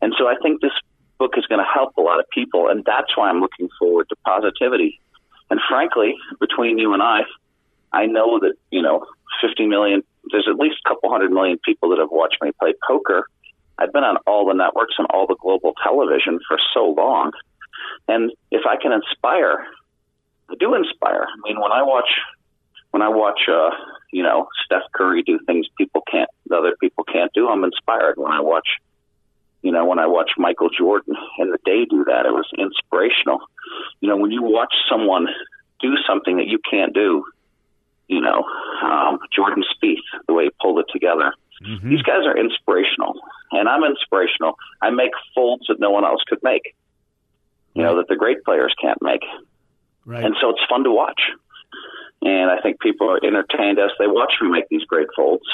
And 0.00 0.14
so 0.16 0.28
I 0.28 0.36
think 0.40 0.60
this 0.60 0.72
book 1.18 1.32
is 1.36 1.46
going 1.46 1.58
to 1.60 1.66
help 1.66 1.96
a 1.96 2.00
lot 2.00 2.20
of 2.20 2.26
people. 2.32 2.68
And 2.68 2.84
that's 2.84 3.16
why 3.16 3.28
I'm 3.28 3.40
looking 3.40 3.68
forward 3.78 4.08
to 4.10 4.16
positivity. 4.24 5.00
And 5.50 5.60
frankly, 5.68 6.16
between 6.40 6.78
you 6.78 6.92
and 6.92 7.02
I, 7.02 7.20
I 7.92 8.06
know 8.06 8.38
that, 8.40 8.54
you 8.70 8.82
know, 8.82 9.06
50 9.40 9.66
million, 9.66 10.02
there's 10.30 10.48
at 10.50 10.56
least 10.56 10.76
a 10.84 10.88
couple 10.88 11.10
hundred 11.10 11.30
million 11.30 11.58
people 11.64 11.90
that 11.90 11.98
have 11.98 12.10
watched 12.10 12.38
me 12.42 12.50
play 12.60 12.74
poker. 12.86 13.28
I've 13.78 13.92
been 13.92 14.04
on 14.04 14.16
all 14.26 14.46
the 14.46 14.54
networks 14.54 14.94
and 14.98 15.06
all 15.10 15.26
the 15.26 15.36
global 15.40 15.74
television 15.82 16.40
for 16.48 16.58
so 16.74 16.94
long. 16.96 17.32
And 18.08 18.32
if 18.50 18.62
I 18.66 18.76
can 18.80 18.92
inspire, 18.92 19.66
I 20.50 20.54
do 20.58 20.74
inspire. 20.74 21.26
I 21.28 21.48
mean, 21.48 21.60
when 21.60 21.72
I 21.72 21.82
watch, 21.82 22.08
when 22.90 23.02
I 23.02 23.08
watch, 23.08 23.40
uh, 23.48 23.70
you 24.12 24.22
know, 24.22 24.48
Steph 24.64 24.90
Curry 24.94 25.22
do 25.22 25.38
things 25.46 25.66
people 25.76 26.02
can't, 26.10 26.30
other 26.52 26.74
people 26.80 27.04
can't 27.04 27.32
do, 27.34 27.48
I'm 27.48 27.64
inspired. 27.64 28.16
When 28.16 28.32
I 28.32 28.40
watch, 28.40 28.68
you 29.66 29.72
know, 29.72 29.84
when 29.84 29.98
I 29.98 30.06
watch 30.06 30.30
Michael 30.38 30.70
Jordan 30.70 31.16
and 31.38 31.52
the 31.52 31.58
day 31.64 31.84
do 31.90 32.04
that, 32.04 32.24
it 32.24 32.30
was 32.30 32.46
inspirational. 32.56 33.40
You 34.00 34.08
know, 34.08 34.16
when 34.16 34.30
you 34.30 34.40
watch 34.42 34.72
someone 34.88 35.26
do 35.80 35.94
something 36.08 36.36
that 36.36 36.46
you 36.46 36.60
can't 36.70 36.94
do, 36.94 37.24
you 38.06 38.20
know, 38.20 38.44
um, 38.84 39.18
Jordan 39.34 39.64
Spieth, 39.74 40.06
the 40.28 40.34
way 40.34 40.44
he 40.44 40.50
pulled 40.62 40.78
it 40.78 40.86
together. 40.92 41.32
These 41.82 42.02
guys 42.02 42.22
are 42.26 42.38
inspirational, 42.38 43.14
and 43.50 43.68
I'm 43.68 43.82
inspirational. 43.82 44.54
I 44.82 44.90
make 44.90 45.10
folds 45.34 45.66
that 45.68 45.80
no 45.80 45.90
one 45.90 46.04
else 46.04 46.22
could 46.28 46.38
make. 46.44 46.76
You 47.74 47.82
know 47.82 47.96
that 47.96 48.06
the 48.08 48.14
great 48.14 48.44
players 48.44 48.72
can't 48.80 49.00
make, 49.02 49.22
Right. 50.04 50.22
and 50.24 50.36
so 50.40 50.50
it's 50.50 50.60
fun 50.68 50.84
to 50.84 50.92
watch. 50.92 51.20
And 52.22 52.50
I 52.50 52.60
think 52.60 52.78
people 52.80 53.10
are 53.10 53.18
entertained 53.24 53.78
as 53.80 53.90
they 53.98 54.06
watch 54.06 54.34
me 54.40 54.48
make 54.48 54.68
these 54.68 54.84
great 54.84 55.08
folds. 55.16 55.44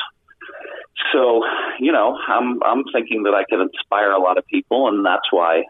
So, 1.13 1.43
you 1.79 1.93
know, 1.93 2.17
I'm 2.27 2.63
I'm 2.63 2.85
thinking 2.93 3.25
that 3.25 3.35
I 3.35 3.45
can 3.49 3.61
inspire 3.61 4.13
a 4.13 4.21
lot 4.21 4.39
of 4.39 4.47
people, 4.47 4.89
and 4.89 5.05
that's 5.05 5.31
why, 5.31 5.65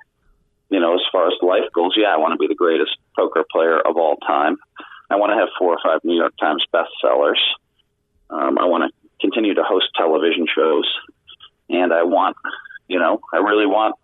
you 0.71 0.81
know, 0.81 0.95
as 0.95 1.01
far 1.11 1.27
as 1.27 1.35
life 1.43 1.69
goes, 1.75 1.93
yeah, 1.97 2.09
I 2.09 2.17
want 2.17 2.33
to 2.33 2.39
be 2.39 2.47
the 2.47 2.55
greatest 2.55 2.93
poker 3.17 3.45
player 3.51 3.81
of 3.81 3.97
all 3.97 4.17
time. 4.17 4.57
I 5.11 5.17
want 5.17 5.31
to 5.31 5.37
have 5.37 5.49
four 5.59 5.75
or 5.75 5.79
five 5.85 6.01
New 6.05 6.17
York 6.17 6.35
Times 6.41 6.65
bestsellers. 6.73 7.41
Um, 8.31 8.59
I 8.59 8.65
want 8.65 8.85
to 8.85 9.09
continue 9.21 9.55
to 9.55 9.63
host 9.63 9.87
television 9.97 10.47
shows. 10.53 10.89
and 11.69 11.93
I 11.93 12.03
want, 12.03 12.37
you 12.89 12.99
know, 12.99 13.21
I 13.33 13.39
really 13.39 13.67
want 13.67 13.95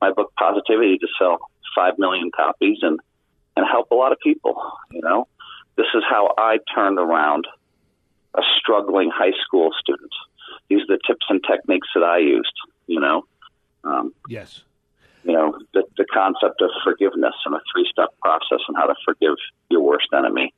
my 0.00 0.12
book 0.12 0.32
Positivity 0.38 0.98
to 0.98 1.08
sell 1.18 1.38
five 1.74 1.98
million 1.98 2.30
copies 2.34 2.78
and 2.82 2.98
and 3.56 3.66
help 3.66 3.90
a 3.90 3.94
lot 3.94 4.12
of 4.12 4.18
people. 4.22 4.54
You 4.92 5.00
know, 5.02 5.26
this 5.76 5.86
is 5.94 6.02
how 6.08 6.34
I 6.38 6.58
turned 6.74 6.98
around 6.98 7.46
a 8.38 8.42
struggling 8.58 9.10
high 9.12 9.32
school 9.44 9.70
student. 9.78 10.12
These 10.68 10.82
are 10.82 10.96
the 10.96 11.00
tips 11.06 11.26
and 11.28 11.42
techniques 11.44 11.88
that 11.94 12.04
I 12.04 12.18
used. 12.18 12.52
You 12.86 13.00
know, 13.00 13.24
um, 13.84 14.14
yes. 14.28 14.62
You 15.24 15.32
know, 15.32 15.58
the, 15.74 15.82
the 15.96 16.06
concept 16.12 16.62
of 16.62 16.70
forgiveness 16.84 17.34
and 17.44 17.54
a 17.54 17.60
three 17.72 17.86
step 17.90 18.10
process 18.22 18.60
and 18.68 18.76
how 18.76 18.86
to 18.86 18.94
forgive 19.04 19.34
your 19.68 19.82
worst 19.82 20.08
enemy. 20.16 20.54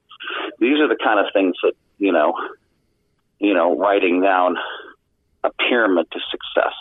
These 0.58 0.78
are 0.78 0.88
the 0.88 0.98
kind 1.02 1.18
of 1.18 1.26
things 1.32 1.56
that, 1.62 1.72
you 1.98 2.12
know, 2.12 2.34
you 3.38 3.54
know, 3.54 3.76
writing 3.76 4.20
down 4.20 4.56
a 5.42 5.50
pyramid 5.68 6.06
to 6.12 6.20
success. 6.30 6.74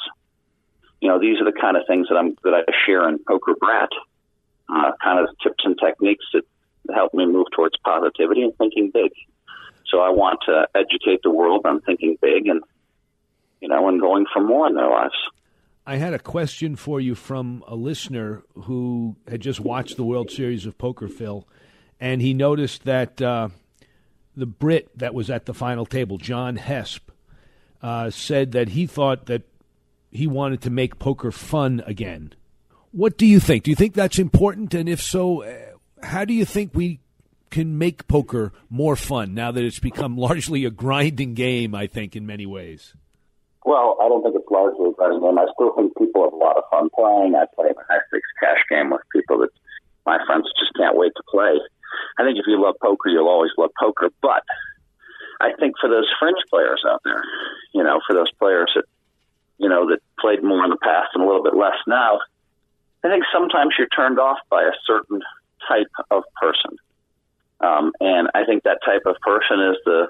You 1.01 1.07
know, 1.07 1.19
these 1.19 1.39
are 1.39 1.45
the 1.45 1.57
kind 1.59 1.77
of 1.77 1.83
things 1.87 2.07
that 2.09 2.15
I'm 2.15 2.35
that 2.43 2.53
I 2.53 2.71
share 2.85 3.07
in 3.07 3.19
Poker 3.27 3.55
Brat, 3.59 3.89
uh, 4.67 4.91
kind 5.01 5.19
of 5.19 5.29
tips 5.41 5.63
and 5.63 5.77
techniques 5.79 6.25
that 6.33 6.43
help 6.93 7.13
me 7.13 7.25
move 7.25 7.47
towards 7.55 7.75
positivity 7.85 8.43
and 8.43 8.55
thinking 8.57 8.91
big. 8.93 9.11
So 9.91 9.99
I 9.99 10.09
want 10.09 10.39
to 10.45 10.67
educate 10.75 11.21
the 11.23 11.31
world 11.31 11.61
I'm 11.65 11.81
thinking 11.81 12.17
big 12.21 12.47
and 12.47 12.61
you 13.61 13.67
know, 13.67 13.89
and 13.89 13.99
going 13.99 14.25
for 14.31 14.41
more 14.41 14.67
in 14.67 14.75
their 14.75 14.89
lives. 14.89 15.15
I 15.85 15.97
had 15.97 16.13
a 16.13 16.19
question 16.19 16.75
for 16.75 17.01
you 17.01 17.15
from 17.15 17.63
a 17.67 17.75
listener 17.75 18.43
who 18.53 19.15
had 19.27 19.41
just 19.41 19.59
watched 19.59 19.97
the 19.97 20.03
World 20.03 20.29
Series 20.29 20.65
of 20.65 20.77
Poker, 20.77 21.07
Phil, 21.07 21.47
and 21.99 22.21
he 22.21 22.33
noticed 22.33 22.85
that 22.85 23.21
uh, 23.21 23.49
the 24.35 24.45
Brit 24.45 24.97
that 24.97 25.13
was 25.13 25.29
at 25.29 25.45
the 25.45 25.53
final 25.53 25.85
table, 25.85 26.17
John 26.17 26.57
Hesp, 26.57 27.09
uh, 27.81 28.09
said 28.09 28.51
that 28.51 28.69
he 28.69 28.85
thought 28.85 29.25
that 29.25 29.43
he 30.11 30.27
wanted 30.27 30.61
to 30.61 30.69
make 30.69 30.99
poker 30.99 31.31
fun 31.31 31.81
again. 31.85 32.33
What 32.91 33.17
do 33.17 33.25
you 33.25 33.39
think? 33.39 33.63
Do 33.63 33.71
you 33.71 33.75
think 33.75 33.93
that's 33.93 34.19
important? 34.19 34.73
And 34.73 34.87
if 34.87 35.01
so, 35.01 35.43
uh, 35.43 35.55
how 36.03 36.25
do 36.25 36.33
you 36.33 36.45
think 36.45 36.71
we 36.73 36.99
can 37.49 37.77
make 37.77 38.07
poker 38.07 38.51
more 38.69 38.95
fun 38.95 39.33
now 39.33 39.51
that 39.51 39.63
it's 39.63 39.79
become 39.79 40.17
largely 40.29 40.65
a 40.65 40.71
grinding 40.71 41.33
game, 41.33 41.75
I 41.75 41.87
think, 41.87 42.15
in 42.15 42.25
many 42.25 42.45
ways? 42.45 42.93
Well, 43.65 43.97
I 44.01 44.07
don't 44.07 44.23
think 44.23 44.35
it's 44.35 44.49
largely 44.49 44.89
a 44.89 44.93
grinding 44.93 45.21
game. 45.21 45.37
I 45.37 45.45
still 45.53 45.73
think 45.75 45.97
people 45.97 46.23
have 46.23 46.33
a 46.33 46.37
lot 46.37 46.57
of 46.57 46.63
fun 46.71 46.89
playing. 46.95 47.35
I 47.35 47.45
play 47.55 47.69
a 47.69 47.75
high 47.89 48.01
stakes 48.07 48.31
cash 48.39 48.63
game 48.69 48.89
with 48.89 49.01
people 49.11 49.39
that 49.39 49.49
my 50.05 50.17
friends 50.25 50.47
just 50.57 50.71
can't 50.77 50.95
wait 50.95 51.11
to 51.15 51.23
play. 51.29 51.59
I 52.17 52.23
think 52.23 52.37
if 52.37 52.45
you 52.47 52.61
love 52.61 52.75
poker, 52.81 53.09
you'll 53.09 53.27
always 53.27 53.51
love 53.57 53.71
poker. 53.79 54.09
But 54.21 54.43
I 55.41 55.51
think 55.59 55.75
for 55.79 55.89
those 55.89 56.07
fringe 56.19 56.39
players 56.49 56.83
out 56.87 57.01
there, 57.03 57.23
you 57.73 57.83
know, 57.83 57.99
for 58.07 58.13
those 58.13 58.31
players 58.39 58.71
that, 58.75 58.85
you 59.57 59.69
know, 59.69 59.87
that 59.89 59.99
played 60.19 60.43
more 60.43 60.63
in 60.63 60.69
the 60.69 60.81
past 60.81 61.09
and 61.13 61.23
a 61.23 61.27
little 61.27 61.43
bit 61.43 61.55
less 61.55 61.77
now, 61.87 62.19
I 63.03 63.09
think 63.09 63.23
sometimes 63.31 63.75
you're 63.77 63.87
turned 63.87 64.19
off 64.19 64.37
by 64.49 64.63
a 64.63 64.75
certain 64.85 65.21
type 65.67 65.91
of 66.11 66.23
person. 66.41 66.77
Um, 67.61 67.91
and 67.99 68.29
I 68.33 68.45
think 68.45 68.63
that 68.63 68.79
type 68.85 69.03
of 69.05 69.15
person 69.21 69.59
is 69.59 69.77
the 69.85 70.07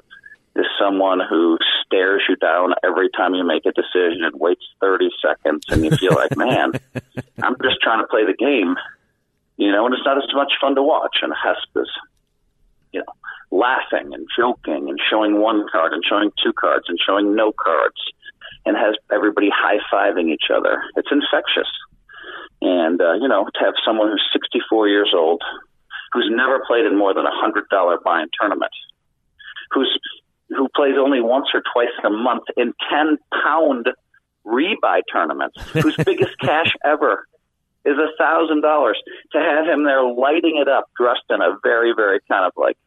is 0.55 0.65
someone 0.79 1.19
who 1.27 1.57
stares 1.85 2.23
you 2.27 2.35
down 2.35 2.73
every 2.83 3.09
time 3.15 3.33
you 3.33 3.45
make 3.45 3.65
a 3.65 3.71
decision 3.71 4.23
and 4.23 4.39
waits 4.39 4.65
30 4.81 5.09
seconds 5.21 5.63
and 5.69 5.85
you 5.85 5.91
feel 5.91 6.13
like, 6.15 6.35
man, 6.37 6.71
I'm 7.41 7.55
just 7.61 7.77
trying 7.81 8.01
to 8.01 8.07
play 8.07 8.25
the 8.25 8.33
game, 8.33 8.75
you 9.57 9.71
know, 9.71 9.85
and 9.85 9.93
it's 9.93 10.03
not 10.05 10.17
as 10.17 10.23
much 10.33 10.53
fun 10.59 10.75
to 10.75 10.83
watch. 10.83 11.17
And 11.21 11.31
Hesp 11.33 11.81
is, 11.81 11.89
you 12.91 12.99
know, 12.99 13.13
laughing 13.51 14.13
and 14.13 14.27
joking 14.37 14.89
and 14.89 14.99
showing 15.09 15.39
one 15.39 15.65
card 15.71 15.93
and 15.93 16.03
showing 16.07 16.31
two 16.43 16.53
cards 16.53 16.85
and 16.87 16.99
showing 17.05 17.35
no 17.35 17.51
cards 17.51 18.01
and 18.65 18.75
has 18.75 18.95
everybody 19.11 19.49
high 19.53 19.79
fiving 19.91 20.29
each 20.31 20.49
other. 20.53 20.81
It's 20.95 21.09
infectious. 21.11 21.69
And, 22.61 22.99
uh, 23.01 23.13
you 23.13 23.27
know, 23.27 23.45
to 23.45 23.59
have 23.65 23.75
someone 23.85 24.09
who's 24.09 24.27
64 24.33 24.89
years 24.89 25.13
old, 25.15 25.41
who's 26.11 26.29
never 26.29 26.61
played 26.67 26.85
in 26.85 26.97
more 26.97 27.13
than 27.13 27.25
a 27.25 27.31
$100 27.31 28.03
buy-in 28.03 28.27
tournament, 28.39 28.71
who's 29.71 29.99
who 30.49 30.67
plays 30.75 30.95
only 30.97 31.21
once 31.21 31.47
or 31.53 31.61
twice 31.73 31.93
a 32.03 32.09
month 32.09 32.43
in 32.57 32.73
10 32.89 33.17
pound 33.43 33.87
rebuy 34.45 35.01
tournaments, 35.11 35.61
whose 35.73 35.95
biggest 36.05 36.37
cash 36.39 36.73
ever 36.83 37.27
is 37.85 37.97
a 37.97 38.09
thousand 38.17 38.61
dollars 38.61 38.99
to 39.31 39.39
have 39.39 39.65
him 39.65 39.83
there 39.83 40.03
lighting 40.03 40.57
it 40.57 40.67
up 40.67 40.89
dressed 40.97 41.23
in 41.29 41.41
a 41.41 41.57
very, 41.63 41.93
very 41.95 42.19
kind 42.27 42.45
of 42.45 42.53
like 42.57 42.77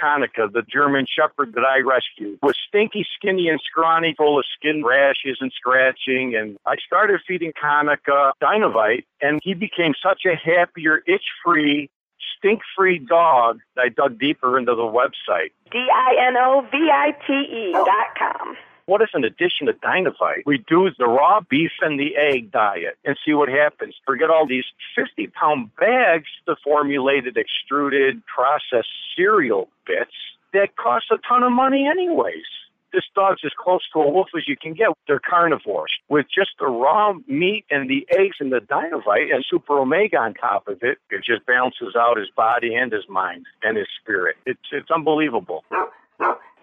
Konica, 0.00 0.50
the 0.50 0.62
German 0.62 1.06
Shepherd 1.06 1.52
that 1.54 1.64
I 1.64 1.80
rescued, 1.80 2.38
was 2.42 2.56
stinky, 2.66 3.06
skinny, 3.16 3.48
and 3.48 3.60
scrawny, 3.60 4.14
full 4.16 4.38
of 4.38 4.44
skin 4.56 4.82
rashes 4.84 5.38
and 5.40 5.52
scratching. 5.52 6.34
And 6.34 6.56
I 6.64 6.76
started 6.86 7.20
feeding 7.26 7.52
Konica 7.52 8.32
Dinovite, 8.42 9.04
and 9.20 9.40
he 9.42 9.54
became 9.54 9.92
such 10.02 10.22
a 10.24 10.34
happier, 10.34 11.02
itch-free, 11.06 11.90
stink-free 12.38 13.00
dog. 13.00 13.60
I 13.76 13.90
dug 13.90 14.18
deeper 14.18 14.58
into 14.58 14.74
the 14.74 14.82
website. 14.82 15.52
D-I-N-O-V-I-T-E 15.70 17.72
dot 17.72 18.06
com. 18.18 18.56
What 18.90 19.02
if, 19.02 19.10
in 19.14 19.22
addition 19.22 19.68
to 19.68 19.72
Dinovite, 19.72 20.42
we 20.46 20.58
do 20.66 20.90
the 20.98 21.06
raw 21.06 21.42
beef 21.48 21.70
and 21.80 21.96
the 21.96 22.16
egg 22.16 22.50
diet 22.50 22.98
and 23.04 23.16
see 23.24 23.32
what 23.32 23.48
happens? 23.48 23.94
Forget 24.04 24.30
all 24.30 24.48
these 24.48 24.64
50 24.96 25.28
pound 25.28 25.70
bags, 25.76 26.26
the 26.44 26.56
formulated, 26.64 27.36
extruded, 27.36 28.20
processed 28.26 28.88
cereal 29.14 29.68
bits 29.86 30.10
that 30.54 30.74
cost 30.74 31.04
a 31.12 31.18
ton 31.18 31.44
of 31.44 31.52
money, 31.52 31.86
anyways. 31.86 32.50
This 32.92 33.04
dog's 33.14 33.42
as 33.44 33.52
close 33.56 33.82
to 33.92 34.00
a 34.00 34.10
wolf 34.10 34.26
as 34.36 34.48
you 34.48 34.56
can 34.56 34.74
get. 34.74 34.88
They're 35.06 35.20
carnivores. 35.20 35.92
With 36.08 36.26
just 36.26 36.50
the 36.58 36.66
raw 36.66 37.12
meat 37.28 37.66
and 37.70 37.88
the 37.88 38.04
eggs 38.10 38.38
and 38.40 38.50
the 38.50 38.58
Dinovite 38.58 39.32
and 39.32 39.44
Super 39.48 39.78
Omega 39.78 40.16
on 40.16 40.34
top 40.34 40.66
of 40.66 40.82
it, 40.82 40.98
it 41.12 41.22
just 41.24 41.46
balances 41.46 41.94
out 41.96 42.18
his 42.18 42.30
body 42.36 42.74
and 42.74 42.90
his 42.90 43.08
mind 43.08 43.46
and 43.62 43.76
his 43.76 43.86
spirit. 44.02 44.34
It's, 44.46 44.58
it's 44.72 44.90
unbelievable. 44.90 45.62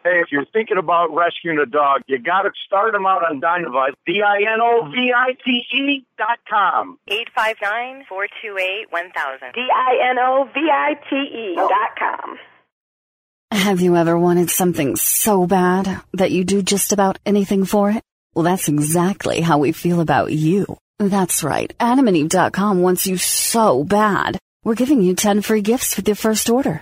Hey, 0.07 0.21
if 0.21 0.31
you're 0.31 0.45
thinking 0.53 0.77
about 0.77 1.13
rescuing 1.13 1.59
a 1.59 1.65
dog, 1.65 2.01
you 2.07 2.17
got 2.17 2.43
to 2.43 2.51
start 2.65 2.93
them 2.93 3.05
out 3.05 3.29
on 3.29 3.41
Dinovite. 3.41 3.91
D-I-N-O-V-I-T-E 4.05 6.05
dot 6.17 6.39
com. 6.49 6.97
859-428-1000. 7.09 9.53
D-I-N-O-V-I-T-E 9.53 11.55
dot 11.55 11.97
com. 11.99 12.37
Have 13.51 13.81
you 13.81 13.97
ever 13.97 14.17
wanted 14.17 14.49
something 14.49 14.95
so 14.95 15.45
bad 15.45 15.99
that 16.13 16.31
you 16.31 16.45
do 16.45 16.61
just 16.61 16.93
about 16.93 17.19
anything 17.25 17.65
for 17.65 17.91
it? 17.91 18.01
Well, 18.33 18.43
that's 18.43 18.69
exactly 18.69 19.41
how 19.41 19.57
we 19.57 19.73
feel 19.73 19.99
about 19.99 20.31
you. 20.31 20.77
That's 20.99 21.43
right. 21.43 21.75
AdamandEve.com 21.79 22.81
wants 22.81 23.07
you 23.07 23.17
so 23.17 23.83
bad. 23.83 24.39
We're 24.63 24.75
giving 24.75 25.01
you 25.01 25.15
10 25.15 25.41
free 25.41 25.59
gifts 25.61 25.97
with 25.97 26.07
your 26.07 26.15
first 26.15 26.49
order. 26.49 26.81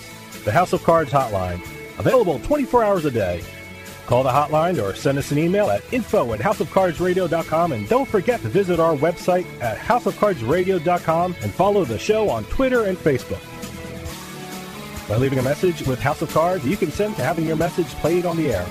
The 0.43 0.51
House 0.51 0.73
of 0.73 0.83
Cards 0.83 1.11
hotline, 1.11 1.61
available 1.99 2.39
24 2.39 2.83
hours 2.83 3.05
a 3.05 3.11
day. 3.11 3.43
Call 4.07 4.23
the 4.23 4.29
hotline 4.29 4.81
or 4.81 4.95
send 4.95 5.19
us 5.19 5.31
an 5.31 5.37
email 5.37 5.69
at 5.69 5.81
info 5.93 6.33
at 6.33 6.39
houseofcardsradio.com 6.39 7.71
and 7.71 7.87
don't 7.87 8.07
forget 8.07 8.41
to 8.41 8.49
visit 8.49 8.79
our 8.79 8.95
website 8.95 9.45
at 9.61 9.77
houseofcardsradio.com 9.77 11.35
and 11.41 11.53
follow 11.53 11.85
the 11.85 11.99
show 11.99 12.29
on 12.29 12.43
Twitter 12.45 12.85
and 12.85 12.97
Facebook. 12.97 13.39
By 15.07 15.17
leaving 15.17 15.39
a 15.39 15.43
message 15.43 15.85
with 15.85 15.99
House 15.99 16.21
of 16.21 16.33
Cards, 16.33 16.65
you 16.65 16.75
can 16.75 16.91
send 16.91 17.15
to 17.17 17.23
having 17.23 17.45
your 17.45 17.55
message 17.55 17.87
played 17.87 18.25
on 18.25 18.35
the 18.35 18.53
air. 18.53 18.65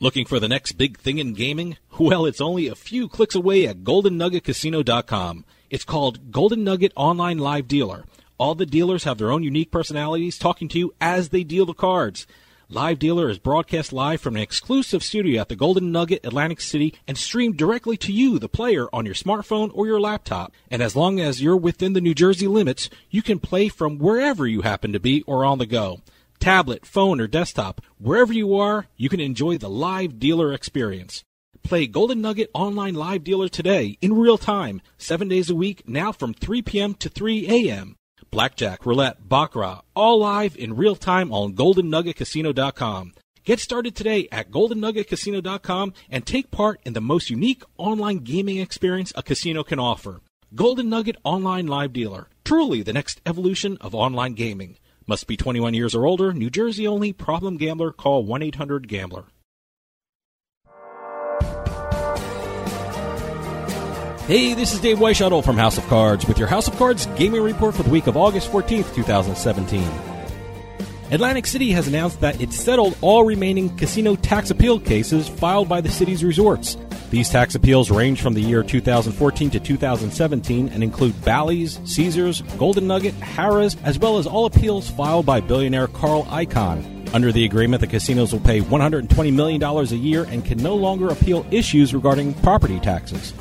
Looking 0.00 0.26
for 0.26 0.38
the 0.38 0.48
next 0.48 0.72
big 0.72 0.98
thing 0.98 1.18
in 1.18 1.32
gaming? 1.32 1.76
Well, 1.98 2.26
it's 2.26 2.40
only 2.40 2.66
a 2.66 2.74
few 2.74 3.08
clicks 3.08 3.34
away 3.34 3.66
at 3.66 3.84
GoldenNuggetCasino.com. 3.84 5.44
It's 5.74 5.84
called 5.84 6.30
Golden 6.30 6.62
Nugget 6.62 6.92
Online 6.94 7.36
Live 7.36 7.66
Dealer. 7.66 8.04
All 8.38 8.54
the 8.54 8.64
dealers 8.64 9.02
have 9.02 9.18
their 9.18 9.32
own 9.32 9.42
unique 9.42 9.72
personalities 9.72 10.38
talking 10.38 10.68
to 10.68 10.78
you 10.78 10.94
as 11.00 11.30
they 11.30 11.42
deal 11.42 11.66
the 11.66 11.74
cards. 11.74 12.28
Live 12.68 13.00
Dealer 13.00 13.28
is 13.28 13.40
broadcast 13.40 13.92
live 13.92 14.20
from 14.20 14.36
an 14.36 14.42
exclusive 14.42 15.02
studio 15.02 15.40
at 15.40 15.48
the 15.48 15.56
Golden 15.56 15.90
Nugget 15.90 16.24
Atlantic 16.24 16.60
City 16.60 16.94
and 17.08 17.18
streamed 17.18 17.56
directly 17.56 17.96
to 17.96 18.12
you, 18.12 18.38
the 18.38 18.48
player, 18.48 18.86
on 18.92 19.04
your 19.04 19.16
smartphone 19.16 19.72
or 19.74 19.88
your 19.88 20.00
laptop. 20.00 20.52
And 20.70 20.80
as 20.80 20.94
long 20.94 21.18
as 21.18 21.42
you're 21.42 21.56
within 21.56 21.92
the 21.92 22.00
New 22.00 22.14
Jersey 22.14 22.46
limits, 22.46 22.88
you 23.10 23.20
can 23.20 23.40
play 23.40 23.68
from 23.68 23.98
wherever 23.98 24.46
you 24.46 24.62
happen 24.62 24.92
to 24.92 25.00
be 25.00 25.22
or 25.22 25.44
on 25.44 25.58
the 25.58 25.66
go. 25.66 26.02
Tablet, 26.38 26.86
phone, 26.86 27.20
or 27.20 27.26
desktop, 27.26 27.80
wherever 27.98 28.32
you 28.32 28.54
are, 28.54 28.86
you 28.96 29.08
can 29.08 29.18
enjoy 29.18 29.58
the 29.58 29.68
Live 29.68 30.20
Dealer 30.20 30.52
experience. 30.52 31.24
Play 31.64 31.86
Golden 31.86 32.20
Nugget 32.20 32.50
Online 32.52 32.92
Live 32.92 33.24
Dealer 33.24 33.48
today 33.48 33.96
in 34.02 34.12
real 34.12 34.36
time, 34.36 34.82
seven 34.98 35.28
days 35.28 35.48
a 35.48 35.54
week, 35.54 35.88
now 35.88 36.12
from 36.12 36.34
3 36.34 36.60
p.m. 36.60 36.92
to 36.96 37.08
3 37.08 37.48
a.m. 37.48 37.96
Blackjack, 38.30 38.84
roulette, 38.84 39.26
baccarat, 39.26 39.80
all 39.96 40.18
live 40.18 40.56
in 40.58 40.76
real 40.76 40.94
time 40.94 41.32
on 41.32 41.54
GoldenNuggetCasino.com. 41.54 43.14
Get 43.44 43.60
started 43.60 43.96
today 43.96 44.28
at 44.30 44.50
GoldenNuggetCasino.com 44.50 45.94
and 46.10 46.26
take 46.26 46.50
part 46.50 46.80
in 46.84 46.92
the 46.92 47.00
most 47.00 47.30
unique 47.30 47.62
online 47.78 48.18
gaming 48.18 48.58
experience 48.58 49.14
a 49.16 49.22
casino 49.22 49.62
can 49.64 49.78
offer. 49.78 50.20
Golden 50.54 50.90
Nugget 50.90 51.16
Online 51.24 51.66
Live 51.66 51.94
Dealer, 51.94 52.28
truly 52.44 52.82
the 52.82 52.92
next 52.92 53.22
evolution 53.24 53.78
of 53.80 53.94
online 53.94 54.34
gaming. 54.34 54.76
Must 55.06 55.26
be 55.26 55.38
21 55.38 55.72
years 55.72 55.94
or 55.94 56.04
older, 56.04 56.34
New 56.34 56.50
Jersey 56.50 56.86
only, 56.86 57.14
problem 57.14 57.56
gambler, 57.56 57.90
call 57.90 58.22
1 58.22 58.42
800 58.42 58.86
Gambler. 58.86 59.24
Hey, 64.26 64.54
this 64.54 64.72
is 64.72 64.80
Dave 64.80 65.00
Weishuttle 65.00 65.44
from 65.44 65.58
House 65.58 65.76
of 65.76 65.86
Cards 65.86 66.24
with 66.24 66.38
your 66.38 66.48
House 66.48 66.66
of 66.66 66.74
Cards 66.76 67.04
gaming 67.14 67.42
report 67.42 67.74
for 67.74 67.82
the 67.82 67.90
week 67.90 68.06
of 68.06 68.16
August 68.16 68.50
14th, 68.50 68.94
2017. 68.94 69.86
Atlantic 71.10 71.46
City 71.46 71.72
has 71.72 71.88
announced 71.88 72.22
that 72.22 72.40
it 72.40 72.50
settled 72.50 72.96
all 73.02 73.24
remaining 73.24 73.68
casino 73.76 74.16
tax 74.16 74.48
appeal 74.48 74.80
cases 74.80 75.28
filed 75.28 75.68
by 75.68 75.82
the 75.82 75.90
city's 75.90 76.24
resorts. 76.24 76.78
These 77.10 77.28
tax 77.28 77.54
appeals 77.54 77.90
range 77.90 78.22
from 78.22 78.32
the 78.32 78.40
year 78.40 78.62
2014 78.62 79.50
to 79.50 79.60
2017 79.60 80.68
and 80.70 80.82
include 80.82 81.22
Bally's, 81.22 81.78
Caesars, 81.84 82.40
Golden 82.56 82.86
Nugget, 82.86 83.14
Harrah's, 83.20 83.76
as 83.84 83.98
well 83.98 84.16
as 84.16 84.26
all 84.26 84.46
appeals 84.46 84.88
filed 84.88 85.26
by 85.26 85.40
billionaire 85.40 85.88
Carl 85.88 86.24
Icahn. 86.30 87.12
Under 87.12 87.30
the 87.30 87.44
agreement, 87.44 87.82
the 87.82 87.86
casinos 87.86 88.32
will 88.32 88.40
pay 88.40 88.62
$120 88.62 89.34
million 89.34 89.62
a 89.62 89.84
year 89.94 90.24
and 90.24 90.42
can 90.46 90.56
no 90.62 90.74
longer 90.74 91.10
appeal 91.10 91.44
issues 91.50 91.92
regarding 91.92 92.32
property 92.32 92.80
taxes. 92.80 93.34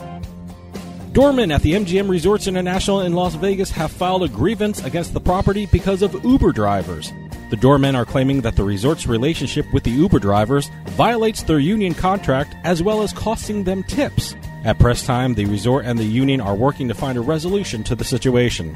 Doormen 1.13 1.53
at 1.53 1.61
the 1.61 1.73
MGM 1.73 2.09
Resorts 2.09 2.47
International 2.47 3.01
in 3.01 3.13
Las 3.13 3.35
Vegas 3.35 3.69
have 3.69 3.91
filed 3.91 4.23
a 4.23 4.27
grievance 4.27 4.83
against 4.83 5.13
the 5.13 5.21
property 5.21 5.67
because 5.67 6.01
of 6.01 6.25
Uber 6.25 6.51
drivers. 6.51 7.13
The 7.51 7.55
doormen 7.55 7.95
are 7.95 8.03
claiming 8.03 8.41
that 8.41 8.55
the 8.55 8.63
resort's 8.63 9.05
relationship 9.05 9.71
with 9.71 9.83
the 9.83 9.91
Uber 9.91 10.17
drivers 10.17 10.71
violates 10.87 11.43
their 11.43 11.59
union 11.59 11.93
contract 11.93 12.55
as 12.63 12.81
well 12.81 13.03
as 13.03 13.13
costing 13.13 13.63
them 13.63 13.83
tips. 13.83 14.35
At 14.63 14.79
press 14.79 15.05
time, 15.05 15.35
the 15.35 15.45
resort 15.45 15.85
and 15.85 15.99
the 15.99 16.03
union 16.03 16.41
are 16.41 16.55
working 16.55 16.87
to 16.87 16.95
find 16.95 17.15
a 17.15 17.21
resolution 17.21 17.83
to 17.83 17.95
the 17.95 18.03
situation. 18.03 18.75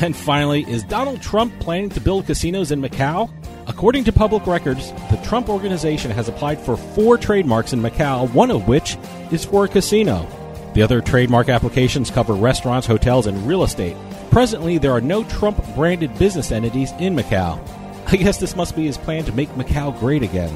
And 0.00 0.16
finally, 0.16 0.68
is 0.68 0.82
Donald 0.82 1.22
Trump 1.22 1.56
planning 1.60 1.90
to 1.90 2.00
build 2.00 2.26
casinos 2.26 2.72
in 2.72 2.82
Macau? 2.82 3.30
According 3.68 4.02
to 4.02 4.12
public 4.12 4.48
records, 4.48 4.90
the 5.12 5.20
Trump 5.22 5.48
organization 5.48 6.10
has 6.10 6.28
applied 6.28 6.58
for 6.60 6.76
four 6.76 7.16
trademarks 7.16 7.72
in 7.72 7.80
Macau, 7.80 8.28
one 8.34 8.50
of 8.50 8.66
which 8.66 8.96
is 9.30 9.44
for 9.44 9.64
a 9.64 9.68
casino. 9.68 10.26
The 10.74 10.82
other 10.82 11.00
trademark 11.00 11.48
applications 11.48 12.10
cover 12.10 12.34
restaurants, 12.34 12.86
hotels, 12.86 13.26
and 13.26 13.46
real 13.46 13.62
estate. 13.62 13.96
Presently, 14.30 14.78
there 14.78 14.92
are 14.92 15.00
no 15.00 15.24
Trump 15.24 15.64
branded 15.74 16.16
business 16.18 16.52
entities 16.52 16.92
in 16.98 17.16
Macau. 17.16 17.58
I 18.06 18.16
guess 18.16 18.38
this 18.38 18.56
must 18.56 18.76
be 18.76 18.86
his 18.86 18.98
plan 18.98 19.24
to 19.24 19.32
make 19.32 19.48
Macau 19.50 19.98
great 19.98 20.22
again. 20.22 20.54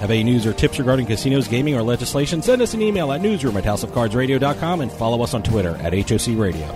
Have 0.00 0.10
any 0.10 0.24
news 0.24 0.44
or 0.44 0.52
tips 0.52 0.78
regarding 0.78 1.06
casinos, 1.06 1.48
gaming, 1.48 1.74
or 1.74 1.82
legislation? 1.82 2.42
Send 2.42 2.60
us 2.60 2.74
an 2.74 2.82
email 2.82 3.12
at 3.12 3.20
newsroom 3.20 3.56
at 3.56 3.64
houseofcardsradio.com 3.64 4.80
and 4.80 4.92
follow 4.92 5.22
us 5.22 5.34
on 5.34 5.42
Twitter 5.42 5.76
at 5.76 5.92
HOC 5.92 6.36
Radio. 6.36 6.66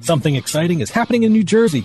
Something 0.00 0.34
exciting 0.34 0.80
is 0.80 0.90
happening 0.90 1.22
in 1.22 1.32
New 1.32 1.44
Jersey. 1.44 1.84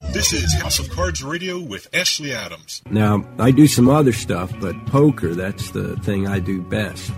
This 0.00 0.32
is 0.32 0.54
House 0.54 0.78
of 0.78 0.88
Cards 0.90 1.22
Radio 1.22 1.58
with 1.58 1.86
Ashley 1.92 2.32
Adams. 2.32 2.82
Now, 2.88 3.24
I 3.38 3.50
do 3.50 3.66
some 3.66 3.90
other 3.90 4.12
stuff, 4.12 4.52
but 4.60 4.74
poker, 4.86 5.34
that's 5.34 5.70
the 5.72 5.96
thing 5.96 6.26
I 6.26 6.38
do 6.38 6.62
best. 6.62 7.10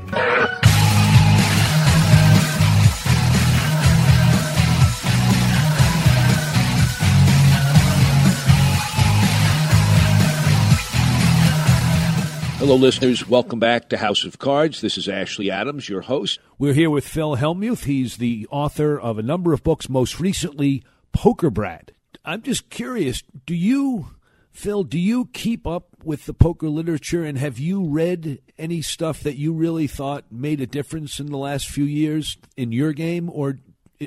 Hello, 12.58 12.76
listeners. 12.76 13.28
Welcome 13.28 13.58
back 13.58 13.88
to 13.90 13.98
House 13.98 14.24
of 14.24 14.38
Cards. 14.38 14.80
This 14.80 14.98
is 14.98 15.08
Ashley 15.08 15.50
Adams, 15.50 15.88
your 15.88 16.02
host. 16.02 16.40
We're 16.58 16.74
here 16.74 16.90
with 16.90 17.06
Phil 17.06 17.36
Hellmuth. 17.36 17.84
He's 17.84 18.16
the 18.16 18.46
author 18.50 18.98
of 18.98 19.18
a 19.18 19.22
number 19.22 19.52
of 19.52 19.62
books, 19.62 19.88
most 19.88 20.18
recently, 20.18 20.82
Poker 21.12 21.50
Brat. 21.50 21.92
I'm 22.24 22.42
just 22.42 22.70
curious 22.70 23.22
do 23.46 23.54
you, 23.54 24.08
Phil, 24.50 24.84
do 24.84 24.98
you 24.98 25.26
keep 25.32 25.66
up 25.66 25.88
with 26.04 26.26
the 26.26 26.34
poker 26.34 26.68
literature 26.68 27.24
and 27.24 27.38
have 27.38 27.58
you 27.58 27.84
read 27.84 28.40
any 28.58 28.82
stuff 28.82 29.20
that 29.20 29.36
you 29.36 29.52
really 29.52 29.86
thought 29.86 30.24
made 30.30 30.60
a 30.60 30.66
difference 30.66 31.20
in 31.20 31.26
the 31.26 31.38
last 31.38 31.68
few 31.68 31.84
years 31.84 32.36
in 32.56 32.72
your 32.72 32.92
game? 32.92 33.30
Or 33.32 33.58